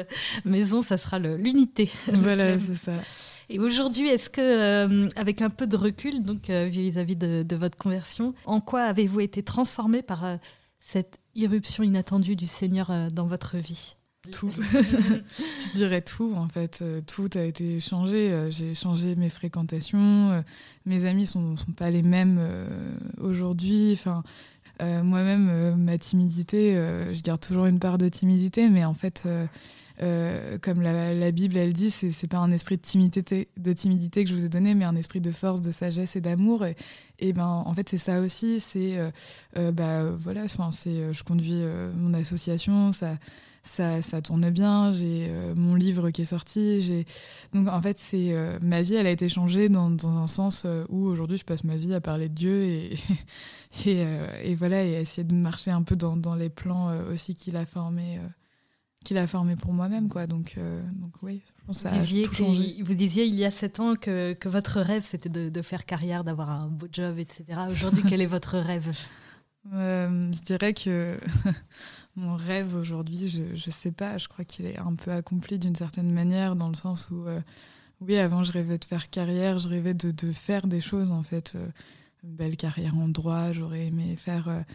maison 0.45 0.83
ça 0.83 0.97
sera 0.97 1.19
l'unité. 1.19 1.91
Voilà 2.13 2.59
c'est 2.59 2.77
ça. 2.77 2.93
Et 3.51 3.59
aujourd'hui, 3.59 4.04
est-ce 4.09 4.31
que, 4.31 4.41
euh, 4.41 5.09
avec 5.17 5.43
un 5.43 5.51
peu 5.51 5.67
de 5.67 5.77
recul, 5.77 6.23
donc 6.23 6.51
euh, 6.51 6.67
vis-à-vis 6.67 7.17
de, 7.17 7.57
votre 7.57 7.77
conversion, 7.77 8.35
en 8.45 8.61
quoi 8.61 8.83
avez-vous 8.83 9.21
été 9.21 9.43
transformé 9.43 10.03
par 10.03 10.25
euh, 10.25 10.37
cette 10.81 11.19
irruption 11.35 11.83
inattendue 11.83 12.37
du 12.37 12.47
Seigneur 12.47 12.93
dans 13.13 13.27
votre 13.27 13.57
vie? 13.57 13.97
Tout. 14.33 14.51
je 14.57 15.77
dirais 15.77 16.01
tout, 16.01 16.33
en 16.35 16.49
fait. 16.49 16.83
Tout 17.07 17.29
a 17.35 17.43
été 17.43 17.79
changé. 17.79 18.47
J'ai 18.49 18.73
changé 18.73 19.17
mes 19.17 19.29
fréquentations. 19.29 20.43
Mes 20.87 21.05
amis 21.05 21.27
sont, 21.27 21.59
sont 21.59 21.73
pas 21.73 21.91
les 21.91 22.03
mêmes 22.03 22.41
aujourd'hui. 23.21 23.93
Enfin, 23.93 24.23
moi-même, 24.81 25.77
ma 25.77 25.99
timidité, 25.99 26.73
je 27.13 27.21
garde 27.21 27.41
toujours 27.41 27.67
une 27.67 27.79
part 27.79 27.99
de 27.99 28.09
timidité, 28.09 28.71
mais 28.71 28.87
en 28.87 28.95
fait, 28.95 29.25
euh, 30.03 30.59
comme 30.59 30.83
la, 30.83 31.31
Bible 31.31 31.57
elle 31.57 31.73
dit, 31.73 31.91
c'est 31.91 32.27
pas 32.27 32.39
un 32.39 32.51
esprit 32.51 32.77
de 32.77 32.83
timidité, 32.83 34.25
que 34.25 34.29
je 34.29 34.35
vous 34.35 34.45
ai 34.45 34.49
donné, 34.49 34.75
mais 34.75 34.85
un 34.85 34.97
esprit 34.97 35.21
de 35.21 35.31
force, 35.31 35.61
de 35.61 35.71
sagesse 35.71 36.17
et 36.17 36.21
d'amour. 36.21 36.65
Et, 37.21 37.33
ben 37.33 37.47
en 37.47 37.73
fait 37.75 37.89
c'est 37.89 37.99
ça 37.99 38.21
aussi. 38.21 38.61
C'est 38.61 38.99
euh, 38.99 39.11
euh, 39.57 39.73
bah 39.73 40.03
voilà, 40.11 40.47
c'est 40.71 41.13
je 41.13 41.25
conduis 41.25 41.63
mon 41.97 42.15
association, 42.15 42.93
ça. 42.93 43.19
Ça, 43.67 44.03
ça 44.03 44.21
tourne 44.21 44.51
bien, 44.51 44.91
j'ai 44.91 45.33
mon 45.57 45.75
livre 45.75 46.11
qui 46.11 46.21
est 46.21 46.27
sorti, 46.27 46.83
j'ai 46.83 47.07
donc 47.55 47.67
en 47.67 47.81
fait 47.81 47.99
c'est 47.99 48.37
ma 48.61 48.83
vie 48.83 48.97
elle 48.97 49.07
a 49.07 49.11
été 49.11 49.27
changée 49.31 49.71
dans, 49.71 49.97
un 50.07 50.27
sens 50.27 50.67
où 50.91 51.07
aujourd'hui 51.07 51.39
je 51.39 51.47
passe 51.47 51.65
ma 51.65 51.79
vie 51.79 51.95
à 51.95 52.03
parler 52.03 52.29
de 52.29 52.35
Dieu 52.35 52.63
et 52.65 52.95
et, 53.87 54.05
et, 54.43 54.55
voilà 54.55 54.85
et 54.85 55.01
essayer 55.01 55.25
de 55.25 55.35
marcher 55.35 55.71
un 55.71 55.83
peu 55.83 55.97
dans 55.97 56.35
les 56.35 56.51
plans 56.51 56.93
aussi 57.11 57.33
qu'il 57.33 57.57
a 57.57 57.65
formés 57.65 58.21
qu'il 59.05 59.19
a 59.19 59.27
formé 59.27 59.55
pour 59.55 59.73
moi-même 59.73 60.09
quoi. 60.09 60.27
Donc 60.27 60.55
euh, 60.59 60.83
donc 60.95 61.13
oui 61.23 61.43
je 61.47 61.67
pense 61.67 61.85
vous 61.85 62.01
disiez, 62.01 62.25
tout 62.25 62.35
changé. 62.35 62.77
vous 62.83 62.95
disiez 62.95 63.27
il 63.27 63.35
y 63.35 63.45
a 63.45 63.51
sept 63.51 63.79
ans 63.79 63.95
que, 63.95 64.33
que 64.33 64.49
votre 64.49 64.81
rêve 64.81 65.05
c'était 65.05 65.29
de, 65.29 65.49
de, 65.49 65.63
faire 65.63 65.87
carrière 65.87 66.25
d'avoir 66.25 66.51
un 66.51 66.67
beau 66.67 66.89
job 66.91 67.19
etc 67.19 67.45
aujourd'hui 67.71 68.03
quel 68.09 68.21
est 68.21 68.27
votre 68.27 68.59
rêve? 68.59 68.91
Euh, 69.73 70.31
je 70.31 70.43
dirais 70.43 70.75
que 70.75 71.19
mon 72.17 72.37
rêve 72.37 72.75
aujourd'hui 72.75 73.29
je 73.29 73.57
je 73.57 73.71
sais 73.71 73.93
pas. 73.93 74.19
Je 74.19 74.29
crois 74.29 74.45
qu'il 74.45 74.67
est 74.67 74.79
un 74.79 74.95
peu 74.95 75.11
accompli 75.11 75.59
d'une 75.59 75.75
certaine 75.75 76.13
manière 76.13 76.55
dans 76.55 76.69
le 76.69 76.75
sens 76.75 77.09
où 77.11 77.27
euh, 77.27 77.41
oui 78.03 78.19
avant 78.19 78.43
je 78.43 78.53
rêvais 78.53 78.77
de 78.77 78.85
faire 78.85 79.09
carrière 79.09 79.59
je 79.59 79.71
rêvais 79.71 79.95
de, 79.95 80.11
de 80.11 80.33
faire 80.33 80.67
des 80.67 80.83
choses 80.83 81.11
en 81.11 81.23
fait. 81.23 81.57
Une 82.25 82.37
belle 82.37 82.59
carrière 82.59 82.95
en 82.95 83.09
droit 83.09 83.53
j'aurais 83.53 83.87
aimé 83.87 84.17
faire 84.17 84.67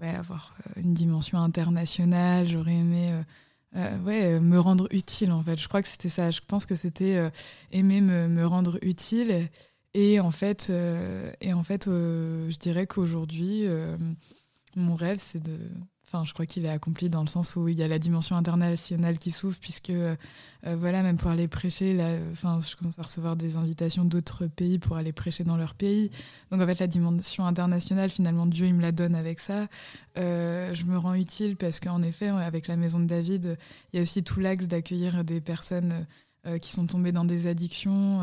ouais 0.00 0.08
avoir 0.12 0.56
une 0.74 0.94
dimension 0.94 1.38
internationale 1.38 2.48
j'aurais 2.48 2.74
aimé 2.74 3.12
euh, 3.76 3.98
ouais, 4.00 4.34
euh, 4.34 4.40
me 4.40 4.58
rendre 4.58 4.88
utile 4.92 5.32
en 5.32 5.42
fait. 5.42 5.56
Je 5.56 5.68
crois 5.68 5.82
que 5.82 5.88
c'était 5.88 6.08
ça. 6.08 6.30
Je 6.30 6.40
pense 6.46 6.66
que 6.66 6.74
c'était 6.74 7.16
euh, 7.16 7.30
aimer 7.72 8.00
me, 8.00 8.28
me, 8.28 8.46
rendre 8.46 8.78
utile. 8.82 9.48
Et 9.94 10.18
en 10.20 10.32
fait, 10.32 10.72
et 11.40 11.52
en 11.52 11.62
fait 11.62 11.84
je 11.86 12.58
dirais 12.58 12.84
qu'aujourd'hui, 12.88 13.64
mon 14.74 14.96
rêve, 14.96 15.18
c'est 15.20 15.40
de 15.40 15.56
Enfin, 16.14 16.22
je 16.24 16.32
crois 16.32 16.46
qu'il 16.46 16.64
est 16.64 16.70
accompli 16.70 17.10
dans 17.10 17.22
le 17.22 17.26
sens 17.26 17.56
où 17.56 17.66
il 17.66 17.74
y 17.74 17.82
a 17.82 17.88
la 17.88 17.98
dimension 17.98 18.36
internationale 18.36 19.18
qui 19.18 19.32
s'ouvre, 19.32 19.56
puisque, 19.60 19.90
euh, 19.90 20.14
voilà, 20.64 21.02
même 21.02 21.16
pour 21.16 21.28
aller 21.28 21.48
prêcher, 21.48 21.98
enfin, 22.30 22.60
je 22.60 22.76
commence 22.76 23.00
à 23.00 23.02
recevoir 23.02 23.34
des 23.34 23.56
invitations 23.56 24.04
d'autres 24.04 24.46
pays 24.46 24.78
pour 24.78 24.96
aller 24.96 25.12
prêcher 25.12 25.42
dans 25.42 25.56
leur 25.56 25.74
pays. 25.74 26.12
Donc, 26.52 26.60
en 26.60 26.66
fait, 26.68 26.78
la 26.78 26.86
dimension 26.86 27.46
internationale, 27.46 28.10
finalement, 28.10 28.46
Dieu, 28.46 28.66
il 28.66 28.74
me 28.74 28.82
la 28.82 28.92
donne 28.92 29.16
avec 29.16 29.40
ça. 29.40 29.66
Euh, 30.16 30.72
je 30.72 30.84
me 30.84 30.96
rends 30.96 31.14
utile 31.14 31.56
parce 31.56 31.80
qu'en 31.80 32.00
effet, 32.04 32.28
avec 32.28 32.68
la 32.68 32.76
maison 32.76 33.00
de 33.00 33.06
David, 33.06 33.58
il 33.92 33.96
y 33.96 33.98
a 33.98 34.02
aussi 34.02 34.22
tout 34.22 34.38
l'axe 34.38 34.68
d'accueillir 34.68 35.24
des 35.24 35.40
personnes 35.40 36.06
euh, 36.46 36.58
qui 36.58 36.70
sont 36.70 36.86
tombées 36.86 37.10
dans 37.10 37.24
des 37.24 37.48
addictions. 37.48 38.20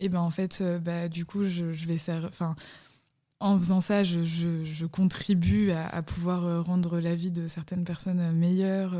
et 0.00 0.08
ben, 0.08 0.18
en 0.18 0.30
fait, 0.30 0.60
bah, 0.82 1.08
du 1.08 1.24
coup, 1.24 1.44
je, 1.44 1.72
je 1.72 1.86
vais. 1.86 1.98
Enfin, 2.24 2.56
en 3.40 3.58
faisant 3.58 3.80
ça, 3.80 4.02
je, 4.02 4.86
contribue 4.86 5.70
à, 5.70 6.02
pouvoir 6.02 6.44
euh, 6.44 6.60
rendre 6.60 6.98
la 6.98 7.14
vie 7.14 7.30
de 7.30 7.46
certaines 7.46 7.84
personnes 7.84 8.20
euh, 8.20 8.32
meilleure, 8.32 8.94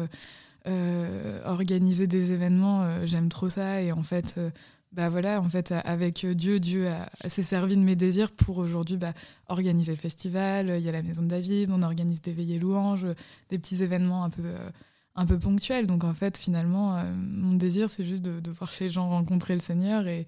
euh, 0.66 1.43
organiser 1.45 2.07
des 2.07 2.32
événements, 2.32 3.05
j'aime 3.05 3.28
trop 3.28 3.49
ça. 3.49 3.82
Et 3.82 3.91
en 3.91 4.03
fait, 4.03 4.39
bah 4.93 5.09
voilà, 5.09 5.41
en 5.41 5.49
fait, 5.49 5.72
avec 5.72 6.26
Dieu, 6.26 6.61
Dieu 6.61 6.89
s'est 7.26 7.43
servi 7.43 7.76
de 7.76 7.82
mes 7.82 7.97
désirs 7.97 8.30
pour 8.30 8.59
aujourd'hui 8.59 8.97
bah, 8.97 9.14
organiser 9.49 9.93
le 9.93 9.99
festival. 9.99 10.74
Il 10.78 10.84
y 10.84 10.89
a 10.89 10.93
la 10.93 11.03
Maison 11.03 11.22
de 11.22 11.28
David, 11.28 11.70
on 11.70 11.82
organise 11.82 12.20
des 12.20 12.32
veillées 12.32 12.59
louanges, 12.59 13.07
des 13.51 13.59
petits 13.59 13.82
événements 13.82 14.24
un 14.24 14.30
peu 14.30 14.43
un 15.19 15.27
peu 15.27 15.39
ponctuels. 15.39 15.87
Donc 15.87 16.05
en 16.05 16.14
fait, 16.14 16.39
finalement, 16.39 17.03
mon 17.14 17.55
désir, 17.55 17.91
c'est 17.91 18.05
juste 18.05 18.23
de, 18.23 18.41
de, 18.41 18.51
voir 18.51 18.71
chez 18.71 18.85
les 18.85 18.91
gens 18.91 19.09
rencontrer 19.09 19.55
le 19.55 19.61
Seigneur 19.61 20.07
et, 20.07 20.27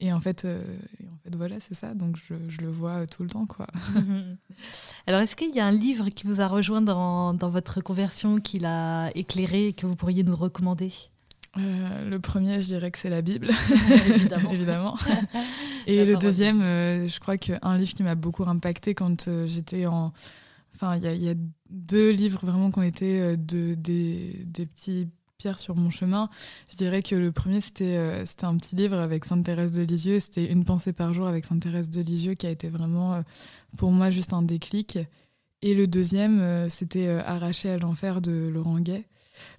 et 0.00 0.12
en 0.12 0.18
fait, 0.18 0.44
euh, 0.44 0.60
en 1.04 1.18
fait 1.22 1.36
voilà, 1.36 1.60
c'est 1.60 1.74
ça. 1.74 1.94
Donc 1.94 2.16
je, 2.16 2.34
je, 2.48 2.60
le 2.60 2.68
vois 2.68 3.06
tout 3.06 3.22
le 3.22 3.28
temps. 3.28 3.46
Quoi. 3.46 3.68
Alors, 5.06 5.20
est-ce 5.20 5.36
qu'il 5.36 5.54
y 5.54 5.60
a 5.60 5.66
un 5.66 5.72
livre 5.72 6.08
qui 6.08 6.26
vous 6.26 6.40
a 6.40 6.48
rejoint 6.48 6.82
dans, 6.82 7.34
dans 7.34 7.50
votre 7.50 7.80
conversion, 7.80 8.40
qui 8.40 8.58
l'a 8.58 9.10
éclairé 9.14 9.68
et 9.68 9.72
que 9.72 9.86
vous 9.86 9.94
pourriez 9.94 10.24
nous 10.24 10.34
recommander? 10.34 10.90
Euh, 11.58 12.08
le 12.08 12.18
premier, 12.18 12.60
je 12.60 12.66
dirais 12.66 12.90
que 12.90 12.98
c'est 12.98 13.10
la 13.10 13.22
Bible, 13.22 13.50
évidemment. 14.08 14.50
évidemment. 14.52 14.94
Et 15.86 16.04
le 16.04 16.16
deuxième, 16.16 16.62
euh, 16.62 17.06
je 17.06 17.20
crois 17.20 17.36
qu'un 17.36 17.76
livre 17.76 17.92
qui 17.92 18.02
m'a 18.02 18.14
beaucoup 18.14 18.44
impacté 18.44 18.94
quand 18.94 19.28
euh, 19.28 19.46
j'étais 19.46 19.86
en. 19.86 20.12
Enfin, 20.82 20.96
il 20.96 21.22
y, 21.22 21.26
y, 21.26 21.30
a 21.30 21.34
deux 21.70 22.10
livres 22.10 22.44
vraiment 22.44 22.72
qui 22.72 22.78
ont 22.80 22.82
été 22.82 23.20
euh, 23.20 23.36
de, 23.36 23.74
des, 23.74 24.44
des 24.46 24.66
petits 24.66 25.08
sur 25.56 25.74
mon 25.74 25.90
chemin. 25.90 26.28
Je 26.70 26.76
dirais 26.76 27.02
que 27.02 27.16
le 27.16 27.32
premier, 27.32 27.60
c'était 27.60 27.96
euh, 27.96 28.24
c'était 28.24 28.44
un 28.44 28.56
petit 28.56 28.76
livre 28.76 28.96
avec 28.96 29.24
Sainte-Thérèse 29.24 29.72
de 29.72 29.82
Lisieux. 29.82 30.20
C'était 30.20 30.46
Une 30.46 30.64
pensée 30.64 30.92
par 30.92 31.12
jour 31.14 31.26
avec 31.26 31.44
Sainte-Thérèse 31.44 31.90
de 31.90 32.00
Lisieux 32.00 32.34
qui 32.34 32.46
a 32.46 32.50
été 32.50 32.68
vraiment, 32.68 33.14
euh, 33.14 33.22
pour 33.76 33.90
moi, 33.90 34.10
juste 34.10 34.32
un 34.32 34.42
déclic. 34.42 34.98
Et 35.62 35.74
le 35.74 35.86
deuxième, 35.86 36.68
c'était 36.68 37.08
Arraché 37.08 37.70
à 37.70 37.78
l'enfer 37.78 38.20
de 38.20 38.48
Laurent 38.48 38.80
Gay. 38.80 39.04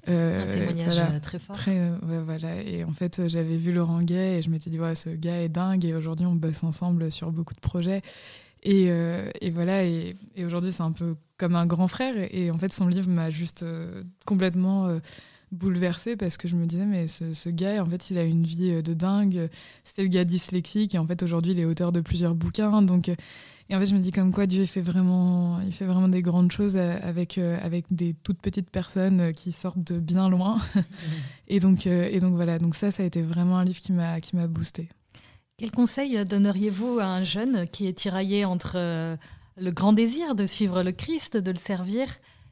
Euh, 0.09 0.43
un 0.43 0.51
témoignage 0.51 0.95
voilà, 0.95 1.19
très 1.21 1.39
fort. 1.39 1.55
Très, 1.55 1.79
ouais, 1.79 2.21
voilà. 2.25 2.61
Et 2.61 2.83
en 2.83 2.91
fait, 2.91 3.29
j'avais 3.29 3.55
vu 3.55 3.71
Laurent 3.71 4.01
Gay 4.01 4.37
et 4.37 4.41
je 4.41 4.49
m'étais 4.49 4.69
dit, 4.69 4.77
ouais, 4.81 4.95
ce 4.95 5.09
gars 5.11 5.41
est 5.41 5.47
dingue. 5.47 5.85
Et 5.85 5.93
aujourd'hui, 5.93 6.25
on 6.25 6.35
bosse 6.35 6.61
ensemble 6.63 7.09
sur 7.09 7.31
beaucoup 7.31 7.53
de 7.53 7.61
projets. 7.61 8.01
Et, 8.63 8.85
euh, 8.89 9.29
et 9.41 9.49
voilà. 9.49 9.85
Et, 9.85 10.15
et 10.35 10.45
aujourd'hui, 10.45 10.71
c'est 10.71 10.83
un 10.83 10.91
peu 10.91 11.15
comme 11.37 11.55
un 11.55 11.65
grand 11.65 11.87
frère. 11.87 12.15
Et, 12.17 12.45
et 12.45 12.51
en 12.51 12.57
fait, 12.57 12.73
son 12.73 12.87
livre 12.87 13.09
m'a 13.09 13.29
juste 13.29 13.63
euh, 13.63 14.03
complètement 14.25 14.99
bouleversée 15.53 16.17
parce 16.17 16.37
que 16.37 16.47
je 16.47 16.55
me 16.55 16.65
disais 16.65 16.85
mais 16.85 17.07
ce, 17.07 17.33
ce, 17.33 17.49
gars 17.49 17.81
en 17.81 17.85
fait 17.85 18.09
il 18.09 18.17
a 18.17 18.23
une 18.23 18.43
vie 18.43 18.71
euh, 18.71 18.81
de 18.81 18.93
dingue. 18.93 19.49
C'était 19.83 20.03
le 20.03 20.09
gars 20.09 20.25
dyslexique. 20.25 20.95
Et 20.95 20.97
en 20.97 21.05
fait 21.07 21.23
aujourd'hui 21.23 21.53
il 21.53 21.59
est 21.59 21.65
auteur 21.65 21.91
de 21.91 22.01
plusieurs 22.01 22.35
bouquins. 22.35 22.81
Donc 22.81 23.09
euh, 23.09 23.15
et 23.69 23.75
en 23.75 23.79
fait 23.79 23.85
je 23.85 23.95
me 23.95 23.99
dis 23.99 24.11
comme 24.11 24.33
quoi 24.33 24.45
Dieu 24.45 24.65
fait 24.65 24.81
vraiment 24.81 25.59
il 25.65 25.71
fait 25.71 25.85
vraiment 25.85 26.09
des 26.09 26.21
grandes 26.21 26.51
choses 26.51 26.75
euh, 26.75 26.97
avec 27.01 27.37
avec 27.37 27.85
des 27.91 28.13
toutes 28.23 28.41
petites 28.41 28.69
personnes 28.69 29.33
qui 29.33 29.51
sortent 29.51 29.83
de 29.83 29.99
bien 29.99 30.29
loin. 30.29 30.59
Et 31.47 31.59
donc 31.59 31.85
et 31.87 32.19
donc 32.19 32.35
voilà. 32.35 32.57
Donc 32.57 32.75
ça 32.75 32.91
ça 32.91 33.03
a 33.03 33.05
été 33.05 33.21
vraiment 33.21 33.57
un 33.57 33.65
livre 33.65 33.79
qui 33.79 33.91
m'a 33.91 34.19
qui 34.21 34.35
m'a 34.35 34.47
boosté 34.47 34.89
quel 35.57 35.71
conseil 35.71 36.23
donneriez-vous 36.25 36.99
à 36.99 37.05
un 37.05 37.23
jeune 37.23 37.67
qui 37.67 37.87
est 37.87 37.93
tiraillé 37.93 38.45
entre 38.45 39.17
le 39.57 39.71
grand 39.71 39.93
désir 39.93 40.35
de 40.35 40.45
suivre 40.45 40.83
le 40.83 40.91
Christ, 40.91 41.37
de 41.37 41.51
le 41.51 41.57
servir, 41.57 42.07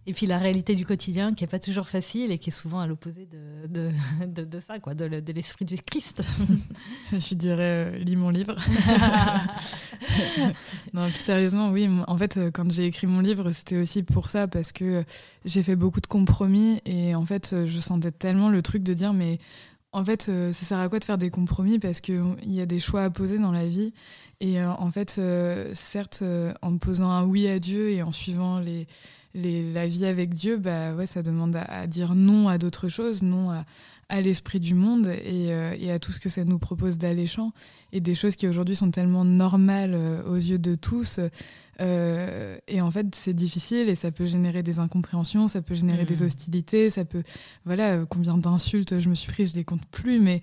et 0.08 0.14
puis 0.14 0.26
la 0.26 0.39
réalité 0.39 0.74
du 0.74 0.84
quotidien 0.84 1.34
qui 1.34 1.43
est 1.43 1.47
pas 1.47 1.60
toujours 1.60 1.88
facile 1.88 2.32
et 2.32 2.39
qui 2.39 2.49
est 2.49 2.54
souvent 2.54 2.80
à 2.80 2.88
l'opposé 2.88 3.28
de, 3.28 3.68
de, 3.68 3.91
de, 4.45 4.60
ça, 4.60 4.80
quoi, 4.80 4.95
de, 4.95 5.32
l'esprit 5.32 5.66
du 5.66 5.78
Christ? 5.78 6.24
Je 7.12 7.36
dirais, 7.36 7.93
euh, 7.93 7.97
lis 7.99 8.16
mon 8.16 8.30
livre. 8.30 8.56
non, 10.93 11.08
sérieusement, 11.10 11.70
oui. 11.70 11.88
En 12.08 12.18
fait, 12.18 12.38
euh, 12.38 12.52
quand 12.52 12.72
j'ai 12.72 12.86
écrit 12.86 13.06
mon 13.06 13.20
livre, 13.20 13.52
c'était 13.52 13.78
aussi 13.78 14.02
pour 14.02 14.28
ça, 14.28 14.47
parce 14.47 14.72
que 14.72 15.04
j'ai 15.45 15.62
fait 15.62 15.76
beaucoup 15.76 16.02
de 16.02 16.08
compromis 16.08 16.82
et 16.86 17.14
en 17.14 17.26
fait, 17.26 17.54
je 17.66 17.80
sentais 17.80 18.12
tellement 18.12 18.49
le 18.49 18.64
truc 18.64 18.82
de 18.82 18.95
dire, 18.95 19.14
mais 19.14 19.39
en 19.94 20.04
fait, 20.04 20.28
euh, 20.30 20.54
ça 20.54 20.66
sert 20.66 20.80
à 20.80 20.89
quoi 20.89 21.00
de 21.00 21.04
faire 21.04 21.18
des 21.18 21.30
compromis 21.30 21.80
Parce 21.80 22.02
qu'il 22.02 22.36
y 22.46 22.62
a 22.62 22.66
des 22.66 22.80
choix 22.80 23.04
à 23.04 23.10
poser 23.10 23.38
dans 23.38 23.52
la 23.52 23.68
vie. 23.68 23.94
Et 24.39 24.60
en 24.64 24.89
fait, 24.89 25.22
certes, 25.74 26.24
en 26.64 26.78
posant 26.78 27.12
un 27.12 27.24
oui 27.26 27.48
à 27.48 27.60
Dieu 27.60 27.92
et 27.92 28.02
en 28.02 28.12
suivant 28.12 28.60
la 29.36 29.88
vie 29.88 30.06
avec 30.08 30.34
Dieu, 30.34 30.58
bah 30.58 30.96
ouais, 30.96 31.06
ça 31.06 31.22
demande 31.22 31.56
à, 31.56 31.86
dire 31.86 32.16
non 32.16 32.48
à 32.50 32.58
d'autres 32.58 32.89
choses, 32.89 33.22
non 33.22 33.52
à, 33.52 33.66
l'esprit 34.20 34.59
du 34.59 34.74
monde 34.74 35.07
euh, 35.07 35.76
et, 35.80 35.91
à 35.91 35.99
tout 35.99 36.12
ce 36.12 36.20
que 36.20 36.28
ça 36.28 36.43
nous 36.43 36.59
propose 36.59 36.97
d'alléchant 36.97 37.53
et 37.93 38.01
des 38.01 38.16
choses 38.16 38.36
qui 38.36 38.47
aujourd'hui 38.47 38.76
sont 38.76 38.91
tellement 38.91 39.24
normales 39.24 39.93
euh, 39.93 40.24
aux 40.24 40.36
yeux 40.36 40.59
de 40.59 40.76
tous. 40.76 41.22
Euh, 41.80 42.57
et 42.68 42.82
en 42.82 42.91
fait, 42.91 43.16
c'est 43.16 43.34
difficile 43.34 43.88
et 43.88 43.95
ça 43.95 44.12
peut 44.12 44.26
générer 44.26 44.64
des 44.64 44.80
incompréhensions, 44.80 45.47
ça 45.47 45.62
peut 45.62 45.76
générer 45.76 46.05
des 46.05 46.22
mmh. 46.22 46.26
hostilités, 46.26 46.89
ça 46.89 47.05
peut. 47.05 47.24
Voilà, 47.64 48.05
combien 48.09 48.38
d'insultes 48.38 48.99
je 48.99 49.09
me 49.09 49.16
suis 49.16 49.32
pris, 49.32 49.45
je 49.45 49.55
les 49.55 49.64
compte 49.64 49.86
plus, 49.86 50.20
mais 50.20 50.41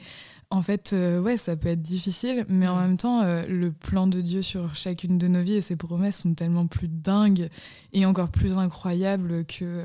en 0.50 0.62
fait, 0.62 0.92
euh, 0.94 1.20
ouais, 1.20 1.36
ça 1.36 1.56
peut 1.56 1.68
être 1.68 1.82
difficile, 1.82 2.46
mais 2.48 2.66
en 2.66 2.80
même 2.80 2.96
temps, 2.96 3.22
euh, 3.22 3.44
le 3.46 3.70
plan 3.70 4.06
de 4.06 4.22
Dieu 4.22 4.40
sur 4.40 4.74
chacune 4.74 5.18
de 5.18 5.28
nos 5.28 5.42
vies 5.42 5.56
et 5.56 5.60
ses 5.60 5.76
promesses 5.76 6.20
sont 6.20 6.32
tellement 6.32 6.66
plus 6.66 6.88
dingues 6.88 7.50
et 7.92 8.06
encore 8.06 8.30
plus 8.30 8.56
incroyables 8.56 9.44
que, 9.44 9.84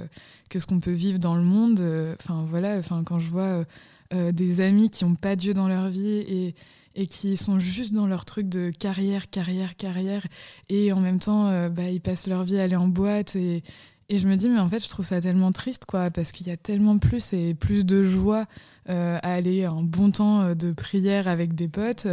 que 0.49 0.59
ce 0.59 0.65
qu'on 0.65 0.79
peut 0.79 0.91
vivre 0.91 1.19
dans 1.19 1.35
le 1.35 1.43
monde. 1.43 1.81
Enfin, 2.19 2.45
voilà, 2.47 2.77
enfin, 2.77 3.03
quand 3.03 3.19
je 3.19 3.29
vois 3.29 3.65
euh, 4.13 4.31
des 4.31 4.61
amis 4.61 4.89
qui 4.89 5.03
n'ont 5.03 5.15
pas 5.15 5.35
Dieu 5.35 5.53
dans 5.53 5.67
leur 5.67 5.89
vie 5.89 6.07
et, 6.07 6.55
et 6.95 7.07
qui 7.07 7.35
sont 7.35 7.59
juste 7.59 7.93
dans 7.93 8.07
leur 8.07 8.23
truc 8.23 8.47
de 8.47 8.71
carrière, 8.71 9.29
carrière, 9.29 9.75
carrière, 9.75 10.25
et 10.69 10.93
en 10.93 11.01
même 11.01 11.19
temps, 11.19 11.69
bah, 11.69 11.89
ils 11.89 12.01
passent 12.01 12.27
leur 12.27 12.43
vie 12.43 12.57
à 12.57 12.63
aller 12.63 12.75
en 12.77 12.87
boîte 12.87 13.35
et, 13.35 13.63
et 14.09 14.17
je 14.17 14.27
me 14.27 14.35
dis, 14.35 14.47
mais 14.47 14.59
en 14.59 14.69
fait, 14.69 14.83
je 14.83 14.89
trouve 14.89 15.05
ça 15.05 15.19
tellement 15.19 15.51
triste, 15.51 15.85
quoi, 15.85 16.11
parce 16.11 16.31
qu'il 16.31 16.47
y 16.47 16.51
a 16.51 16.57
tellement 16.57 16.97
plus 16.99 17.33
et 17.33 17.53
plus 17.53 17.83
de 17.83 18.03
joie 18.03 18.45
euh, 18.89 19.17
à 19.23 19.33
aller 19.33 19.63
un 19.63 19.81
bon 19.81 20.11
temps 20.11 20.41
euh, 20.41 20.55
de 20.55 20.73
prière 20.73 21.29
avec 21.29 21.55
des 21.55 21.69
potes, 21.69 22.05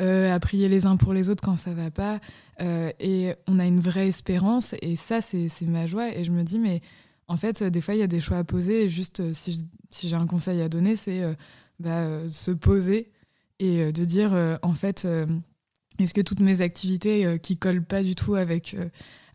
euh, 0.00 0.34
à 0.34 0.40
prier 0.40 0.70
les 0.70 0.86
uns 0.86 0.96
pour 0.96 1.12
les 1.12 1.28
autres 1.28 1.42
quand 1.42 1.56
ça 1.56 1.74
va 1.74 1.90
pas. 1.90 2.18
et 2.60 3.34
on 3.46 3.58
a 3.58 3.66
une 3.66 3.80
vraie 3.80 4.08
espérance. 4.08 4.74
Et 4.80 4.96
ça, 4.96 5.20
c'est 5.20 5.50
ma 5.62 5.86
joie. 5.86 6.16
Et 6.16 6.24
je 6.24 6.32
me 6.32 6.42
dis, 6.42 6.58
mais 6.58 6.80
en 7.28 7.36
fait, 7.36 7.62
des 7.62 7.80
fois, 7.80 7.94
il 7.94 8.00
y 8.00 8.02
a 8.02 8.06
des 8.06 8.20
choix 8.20 8.38
à 8.38 8.44
poser. 8.44 8.84
Et 8.84 8.88
juste, 8.88 9.22
si 9.32 9.66
j'ai 10.08 10.16
un 10.16 10.26
conseil 10.26 10.62
à 10.62 10.68
donner, 10.68 10.96
c'est 10.96 11.22
bah, 11.78 12.28
se 12.28 12.52
poser 12.52 13.10
et 13.58 13.92
de 13.92 14.04
dire, 14.04 14.58
en 14.62 14.74
fait, 14.74 15.06
est-ce 15.98 16.14
que 16.14 16.20
toutes 16.20 16.40
mes 16.40 16.60
activités 16.60 17.38
qui 17.42 17.58
collent 17.58 17.84
pas 17.84 18.02
du 18.02 18.14
tout 18.14 18.34
avec 18.34 18.76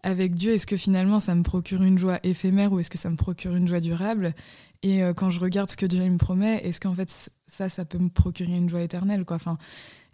avec 0.03 0.35
Dieu, 0.35 0.53
est-ce 0.53 0.67
que 0.67 0.77
finalement 0.77 1.19
ça 1.19 1.35
me 1.35 1.43
procure 1.43 1.83
une 1.83 1.97
joie 1.97 2.19
éphémère 2.23 2.71
ou 2.71 2.79
est-ce 2.79 2.89
que 2.89 2.97
ça 2.97 3.09
me 3.09 3.15
procure 3.17 3.55
une 3.55 3.67
joie 3.67 3.79
durable? 3.81 4.33
Et 4.81 5.03
euh, 5.03 5.13
quand 5.13 5.29
je 5.29 5.39
regarde 5.39 5.69
ce 5.69 5.75
que 5.75 5.85
Dieu 5.85 6.07
me 6.09 6.17
promet, 6.17 6.57
est-ce 6.63 6.79
qu'en 6.79 6.93
fait 6.93 7.31
ça, 7.47 7.69
ça 7.69 7.85
peut 7.85 7.97
me 7.97 8.09
procurer 8.09 8.55
une 8.55 8.69
joie 8.69 8.81
éternelle 8.81 9.25
quoi? 9.25 9.35
Enfin, 9.35 9.57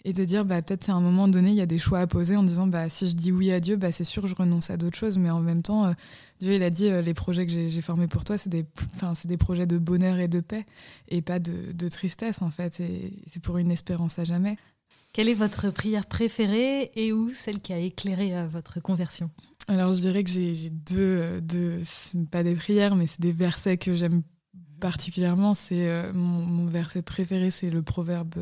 Et 0.05 0.13
de 0.13 0.23
dire, 0.23 0.45
bah, 0.45 0.61
peut-être 0.61 0.89
à 0.89 0.93
un 0.93 1.01
moment 1.01 1.27
donné, 1.27 1.49
il 1.49 1.55
y 1.55 1.61
a 1.61 1.65
des 1.65 1.79
choix 1.79 1.99
à 1.99 2.07
poser 2.07 2.35
en 2.35 2.43
disant, 2.43 2.67
bah, 2.67 2.89
si 2.89 3.09
je 3.09 3.15
dis 3.15 3.31
oui 3.31 3.51
à 3.51 3.59
Dieu, 3.59 3.75
bah, 3.75 3.91
c'est 3.91 4.03
sûr, 4.03 4.27
je 4.27 4.35
renonce 4.35 4.69
à 4.69 4.77
d'autres 4.77 4.97
choses, 4.97 5.17
mais 5.17 5.31
en 5.31 5.39
même 5.39 5.63
temps, 5.63 5.85
euh, 5.85 5.93
Dieu, 6.39 6.53
il 6.53 6.61
a 6.63 6.69
dit, 6.69 6.87
euh, 6.89 7.01
les 7.01 7.15
projets 7.15 7.47
que 7.47 7.51
j'ai 7.51 7.81
formés 7.81 8.07
pour 8.07 8.23
toi, 8.23 8.37
c'est 8.37 8.49
des, 8.49 8.65
des 9.25 9.37
projets 9.37 9.65
de 9.65 9.79
bonheur 9.79 10.19
et 10.19 10.27
de 10.27 10.41
paix 10.41 10.65
et 11.07 11.21
pas 11.23 11.39
de, 11.39 11.71
de 11.73 11.89
tristesse 11.89 12.41
en 12.43 12.51
fait, 12.51 12.79
et 12.79 13.13
c'est 13.25 13.41
pour 13.41 13.57
une 13.57 13.71
espérance 13.71 14.19
à 14.19 14.25
jamais. 14.25 14.57
Quelle 15.15 15.29
est 15.29 15.33
votre 15.33 15.69
prière 15.69 16.07
préférée 16.07 16.91
et 16.93 17.13
où 17.13 17.29
celle 17.29 17.61
qui 17.61 17.71
a 17.71 17.77
éclairé 17.77 18.33
votre 18.49 18.81
conversion? 18.81 19.29
Alors 19.69 19.93
je 19.93 20.01
dirais 20.01 20.25
que 20.25 20.29
j'ai 20.29 20.69
deux, 20.69 21.39
deux 21.39 21.79
pas 22.29 22.43
des 22.43 22.53
prières, 22.53 22.97
mais 22.97 23.07
c'est 23.07 23.21
des 23.21 23.31
versets 23.31 23.77
que 23.77 23.95
j'aime 23.95 24.23
particulièrement. 24.81 25.53
C'est 25.53 25.87
euh, 25.87 26.11
mon, 26.11 26.65
verset 26.65 27.01
préféré, 27.01 27.49
c'est 27.49 27.69
le 27.69 27.81
Proverbe 27.81 28.35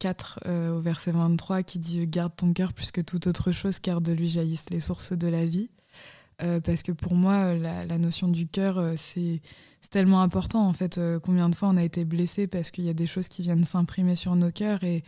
4 0.00 0.40
euh, 0.46 0.74
au 0.74 0.80
verset 0.80 1.12
23 1.12 1.62
qui 1.62 1.78
dit 1.78 2.04
Garde 2.08 2.34
ton 2.34 2.52
cœur 2.52 2.72
plus 2.72 2.90
que 2.90 3.00
toute 3.00 3.28
autre 3.28 3.52
chose, 3.52 3.78
car 3.78 4.00
de 4.00 4.10
lui 4.10 4.26
jaillissent 4.26 4.70
les 4.70 4.80
sources 4.80 5.12
de 5.12 5.28
la 5.28 5.46
vie. 5.46 5.70
Euh, 6.42 6.58
parce 6.58 6.82
que 6.82 6.90
pour 6.90 7.14
moi, 7.14 7.54
la, 7.54 7.84
la 7.84 7.98
notion 7.98 8.26
du 8.26 8.48
cœur, 8.48 8.94
c'est 8.96 9.42
tellement 9.90 10.22
important. 10.22 10.66
En 10.66 10.72
fait, 10.72 11.00
combien 11.22 11.48
de 11.48 11.54
fois 11.54 11.68
on 11.68 11.76
a 11.76 11.84
été 11.84 12.04
blessé 12.04 12.48
parce 12.48 12.72
qu'il 12.72 12.82
y 12.82 12.88
a 12.88 12.94
des 12.94 13.06
choses 13.06 13.28
qui 13.28 13.42
viennent 13.42 13.64
s'imprimer 13.64 14.16
sur 14.16 14.34
nos 14.34 14.50
cœurs 14.50 14.82
et, 14.82 15.04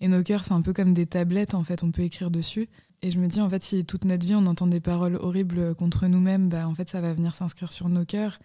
et 0.00 0.08
nos 0.08 0.22
cœurs, 0.22 0.44
c'est 0.44 0.52
un 0.52 0.62
peu 0.62 0.72
comme 0.72 0.94
des 0.94 1.06
tablettes. 1.06 1.54
En 1.54 1.64
fait, 1.64 1.82
on 1.82 1.90
peut 1.90 2.02
écrire 2.02 2.30
dessus. 2.30 2.68
Et 3.02 3.10
je 3.10 3.18
me 3.18 3.28
dis, 3.28 3.40
en 3.40 3.48
fait, 3.48 3.62
si 3.62 3.84
toute 3.84 4.04
notre 4.04 4.26
vie, 4.26 4.34
on 4.34 4.46
entend 4.46 4.66
des 4.66 4.80
paroles 4.80 5.16
horribles 5.16 5.74
contre 5.74 6.06
nous-mêmes, 6.06 6.48
bah, 6.48 6.66
en 6.66 6.74
fait, 6.74 6.88
ça 6.88 7.00
va 7.00 7.12
venir 7.12 7.34
s'inscrire 7.34 7.72
sur 7.72 7.88
nos 7.88 8.04
cœurs. 8.04 8.38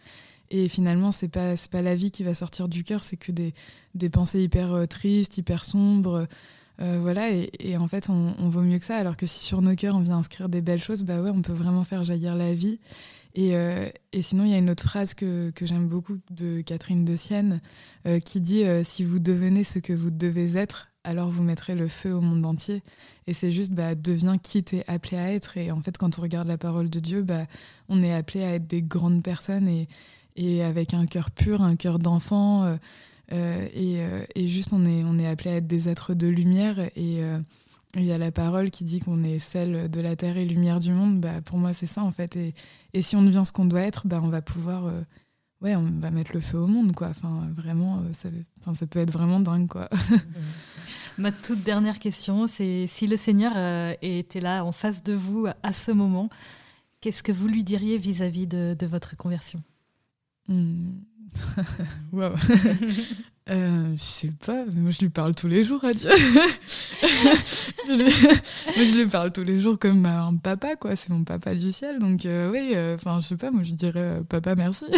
Et 0.49 0.67
finalement, 0.67 1.11
c'est 1.11 1.29
pas, 1.29 1.53
pas 1.71 1.81
la 1.81 1.95
vie 1.95 2.11
qui 2.11 2.23
va 2.23 2.33
sortir 2.33 2.67
du 2.67 2.83
cœur, 2.83 3.03
c'est 3.03 3.15
que 3.15 3.31
des, 3.31 3.53
des 3.95 4.09
pensées 4.09 4.41
hyper 4.43 4.73
euh, 4.73 4.85
tristes, 4.85 5.37
hyper 5.37 5.63
sombres. 5.63 6.27
Euh, 6.81 6.99
voilà, 7.01 7.29
et, 7.31 7.77
en 7.77 7.87
fait, 7.87 8.09
on, 8.09 8.49
vaut 8.49 8.61
mieux 8.61 8.79
que 8.79 8.85
ça. 8.85 8.97
Alors 8.97 9.15
que 9.15 9.25
si 9.25 9.43
sur 9.43 9.61
nos 9.61 9.75
cœurs, 9.75 9.95
on 9.95 10.01
vient 10.01 10.17
inscrire 10.17 10.49
des 10.49 10.61
belles 10.61 10.81
choses, 10.81 11.03
bah 11.03 11.21
ouais, 11.21 11.29
on 11.29 11.41
peut 11.41 11.53
vraiment 11.53 11.83
faire 11.83 12.03
jaillir 12.03 12.35
la 12.35 12.53
vie. 12.53 12.79
Et, 13.33 13.55
euh, 13.55 13.87
et 14.11 14.21
sinon, 14.21 14.43
il 14.43 14.51
y 14.51 14.53
a 14.53 14.57
une 14.57 14.69
autre 14.69 14.83
phrase 14.83 15.13
que, 15.13 15.51
que 15.51 15.65
j'aime 15.65 15.87
beaucoup 15.87 16.17
de 16.31 16.59
Catherine 16.61 17.05
de 17.05 17.15
Sienne 17.15 17.61
qui 18.25 18.41
dit 18.41 18.63
Si 18.83 19.05
vous 19.05 19.19
devenez 19.19 19.63
ce 19.63 19.79
que 19.79 19.93
vous 19.93 20.09
devez 20.09 20.57
être, 20.57 20.90
alors 21.03 21.29
vous 21.29 21.43
mettrez 21.43 21.75
le 21.75 21.87
feu 21.87 22.13
au 22.13 22.21
monde 22.21 22.45
entier. 22.45 22.83
Et 23.27 23.33
c'est 23.33 23.51
juste, 23.51 23.71
bah, 23.71 23.95
deviens 23.95 24.37
qui 24.37 24.63
t'es 24.63 24.83
appelé 24.87 25.17
à 25.17 25.33
être. 25.33 25.57
Et 25.57 25.71
en 25.71 25.81
fait, 25.81 25.97
quand 25.97 26.19
on 26.19 26.21
regarde 26.21 26.47
la 26.47 26.57
parole 26.57 26.89
de 26.89 26.99
Dieu, 26.99 27.21
bah, 27.23 27.45
on 27.89 28.03
est 28.03 28.13
appelé 28.13 28.43
à 28.43 28.55
être 28.55 28.67
des 28.67 28.81
grandes 28.81 29.23
personnes 29.23 29.67
et, 30.35 30.63
avec 30.63 30.93
un 30.93 31.05
cœur 31.05 31.31
pur, 31.31 31.61
un 31.61 31.75
cœur 31.75 31.99
d'enfant. 31.99 32.63
Euh, 32.63 32.75
euh, 33.33 33.67
et, 33.73 34.01
euh, 34.01 34.23
et, 34.35 34.47
juste, 34.47 34.69
on 34.73 34.85
est, 34.85 35.03
on 35.03 35.17
est 35.17 35.27
appelé 35.27 35.51
à 35.51 35.55
être 35.57 35.67
des 35.67 35.89
êtres 35.89 36.13
de 36.13 36.27
lumière. 36.27 36.79
Et 36.95 37.21
il 37.95 38.05
y 38.05 38.11
a 38.11 38.17
la 38.17 38.31
parole 38.31 38.71
qui 38.71 38.83
dit 38.83 38.99
qu'on 38.99 39.23
est 39.23 39.39
celle 39.39 39.89
de 39.89 40.01
la 40.01 40.15
terre 40.15 40.37
et 40.37 40.45
lumière 40.45 40.79
du 40.79 40.91
monde. 40.91 41.19
Bah, 41.19 41.41
pour 41.43 41.57
moi, 41.57 41.73
c'est 41.73 41.87
ça, 41.87 42.03
en 42.03 42.11
fait. 42.11 42.35
Et, 42.35 42.53
et 42.93 43.01
si 43.01 43.15
on 43.15 43.23
devient 43.23 43.43
ce 43.45 43.51
qu'on 43.51 43.65
doit 43.65 43.81
être, 43.81 44.07
bah, 44.07 44.19
on 44.23 44.29
va 44.29 44.41
pouvoir 44.41 44.91
ouais, 45.61 45.75
on 45.75 45.89
va 45.99 46.11
mettre 46.11 46.31
le 46.33 46.41
feu 46.41 46.57
au 46.57 46.67
monde, 46.67 46.93
quoi. 46.93 47.07
Enfin, 47.09 47.47
vraiment, 47.55 48.01
ça, 48.13 48.29
enfin, 48.59 48.73
ça 48.73 48.87
peut 48.87 48.99
être 48.99 49.11
vraiment 49.11 49.39
dingue, 49.39 49.67
quoi. 49.67 49.89
Ma 51.17 51.31
toute 51.31 51.63
dernière 51.63 51.99
question, 51.99 52.47
c'est 52.47 52.87
si 52.87 53.07
le 53.07 53.17
Seigneur 53.17 53.53
euh, 53.55 53.93
était 54.01 54.39
là 54.39 54.63
en 54.63 54.71
face 54.71 55.03
de 55.03 55.13
vous 55.13 55.47
à 55.61 55.73
ce 55.73 55.91
moment, 55.91 56.29
qu'est-ce 57.01 57.23
que 57.23 57.31
vous 57.31 57.47
lui 57.47 57.63
diriez 57.63 57.97
vis-à-vis 57.97 58.47
de, 58.47 58.85
votre 58.85 59.15
conversion? 59.17 59.61
Hmm. 60.47 60.93
Euh, 63.51 63.93
je 63.97 64.03
sais 64.03 64.31
pas, 64.45 64.63
mais 64.73 64.79
moi 64.79 64.91
je 64.91 64.99
lui 64.99 65.09
parle 65.09 65.35
tous 65.35 65.49
les 65.49 65.65
jours 65.65 65.83
à 65.83 65.93
Dieu. 65.93 66.09
je, 67.87 67.93
lui... 68.01 68.09
je 68.77 68.95
lui 68.95 69.07
parle 69.07 69.33
tous 69.33 69.43
les 69.43 69.59
jours 69.59 69.77
comme 69.77 70.05
un 70.05 70.37
papa, 70.37 70.77
quoi. 70.77 70.95
C'est 70.95 71.09
mon 71.09 71.25
papa 71.25 71.53
du 71.53 71.71
ciel. 71.73 71.99
Donc, 71.99 72.25
euh, 72.25 72.49
oui, 72.49 72.71
euh, 72.73 72.95
enfin, 72.95 73.19
je 73.19 73.27
sais 73.27 73.35
pas, 73.35 73.51
moi 73.51 73.63
je 73.63 73.73
dirais 73.73 74.21
papa, 74.29 74.55
merci. 74.55 74.85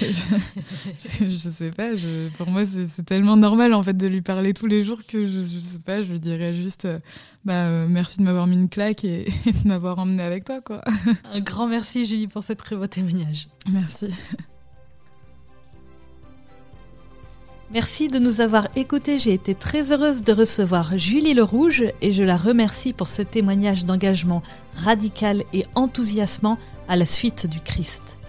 je, 0.00 1.28
sais 1.28 1.70
pas, 1.70 1.90
pour 2.36 2.50
moi 2.50 2.62
c'est 2.66 3.04
tellement 3.04 3.36
normal 3.36 3.72
en 3.72 3.82
fait 3.82 3.96
de 3.96 4.08
lui 4.08 4.22
parler 4.22 4.52
tous 4.52 4.66
les 4.66 4.82
jours 4.82 5.06
que 5.06 5.24
je, 5.24 5.40
je 5.40 5.58
sais 5.58 5.78
pas, 5.78 6.02
je 6.02 6.10
lui 6.12 6.20
dirais 6.20 6.54
juste 6.54 6.88
bah, 7.44 7.86
merci 7.86 8.18
de 8.18 8.24
m'avoir 8.24 8.48
mis 8.48 8.56
une 8.56 8.68
claque 8.68 9.04
et, 9.04 9.28
et 9.46 9.52
de 9.52 9.68
m'avoir 9.68 10.00
emmené 10.00 10.24
avec 10.24 10.44
toi, 10.44 10.60
quoi. 10.60 10.82
un 11.32 11.40
grand 11.40 11.68
merci, 11.68 12.04
Julie, 12.04 12.26
pour 12.26 12.42
cette 12.42 12.58
très 12.58 12.74
beau 12.74 12.88
témoignage. 12.88 13.48
Merci. 13.70 14.12
Merci 17.70 18.08
de 18.08 18.18
nous 18.18 18.40
avoir 18.40 18.68
écoutés. 18.76 19.18
J'ai 19.18 19.34
été 19.34 19.54
très 19.54 19.92
heureuse 19.92 20.22
de 20.22 20.32
recevoir 20.32 20.96
Julie 20.96 21.34
Le 21.34 21.42
Rouge 21.42 21.84
et 22.00 22.12
je 22.12 22.22
la 22.22 22.38
remercie 22.38 22.94
pour 22.94 23.08
ce 23.08 23.20
témoignage 23.20 23.84
d'engagement 23.84 24.40
radical 24.74 25.44
et 25.52 25.66
enthousiasmant 25.74 26.56
à 26.88 26.96
la 26.96 27.04
suite 27.04 27.46
du 27.46 27.60
Christ. 27.60 28.20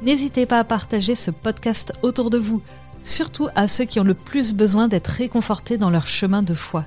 N'hésitez 0.00 0.46
pas 0.46 0.58
à 0.58 0.64
partager 0.64 1.14
ce 1.14 1.30
podcast 1.30 1.92
autour 2.00 2.30
de 2.30 2.38
vous, 2.38 2.62
surtout 3.02 3.48
à 3.54 3.68
ceux 3.68 3.84
qui 3.84 4.00
ont 4.00 4.04
le 4.04 4.14
plus 4.14 4.54
besoin 4.54 4.88
d'être 4.88 5.08
réconfortés 5.08 5.76
dans 5.76 5.90
leur 5.90 6.06
chemin 6.06 6.42
de 6.42 6.54
foi. 6.54 6.86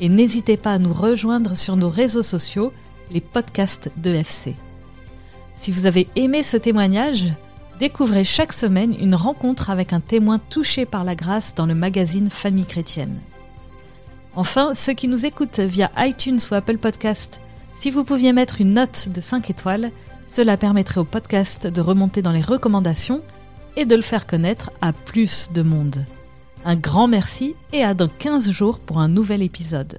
Et 0.00 0.08
n'hésitez 0.08 0.56
pas 0.56 0.72
à 0.72 0.78
nous 0.78 0.94
rejoindre 0.94 1.54
sur 1.54 1.76
nos 1.76 1.90
réseaux 1.90 2.22
sociaux, 2.22 2.72
les 3.10 3.20
podcasts 3.20 3.90
de 3.98 4.10
FC. 4.10 4.54
Si 5.56 5.70
vous 5.70 5.84
avez 5.84 6.08
aimé 6.16 6.42
ce 6.44 6.56
témoignage, 6.56 7.28
Découvrez 7.82 8.22
chaque 8.22 8.52
semaine 8.52 8.94
une 8.96 9.16
rencontre 9.16 9.68
avec 9.68 9.92
un 9.92 9.98
témoin 9.98 10.38
touché 10.38 10.86
par 10.86 11.02
la 11.02 11.16
grâce 11.16 11.56
dans 11.56 11.66
le 11.66 11.74
magazine 11.74 12.30
Famille 12.30 12.64
chrétienne. 12.64 13.18
Enfin, 14.36 14.72
ceux 14.72 14.92
qui 14.92 15.08
nous 15.08 15.26
écoutent 15.26 15.58
via 15.58 15.90
iTunes 15.98 16.38
ou 16.48 16.54
Apple 16.54 16.78
Podcast, 16.78 17.40
Si 17.74 17.90
vous 17.90 18.04
pouviez 18.04 18.32
mettre 18.32 18.60
une 18.60 18.74
note 18.74 19.08
de 19.08 19.20
5 19.20 19.50
étoiles, 19.50 19.90
cela 20.28 20.56
permettrait 20.56 21.00
au 21.00 21.04
podcast 21.04 21.66
de 21.66 21.80
remonter 21.80 22.22
dans 22.22 22.30
les 22.30 22.40
recommandations 22.40 23.20
et 23.74 23.84
de 23.84 23.96
le 23.96 24.02
faire 24.02 24.28
connaître 24.28 24.70
à 24.80 24.92
plus 24.92 25.50
de 25.52 25.62
monde. 25.62 26.04
Un 26.64 26.76
grand 26.76 27.08
merci 27.08 27.56
et 27.72 27.82
à 27.82 27.94
dans 27.94 28.06
15 28.06 28.48
jours 28.52 28.78
pour 28.78 29.00
un 29.00 29.08
nouvel 29.08 29.42
épisode. 29.42 29.98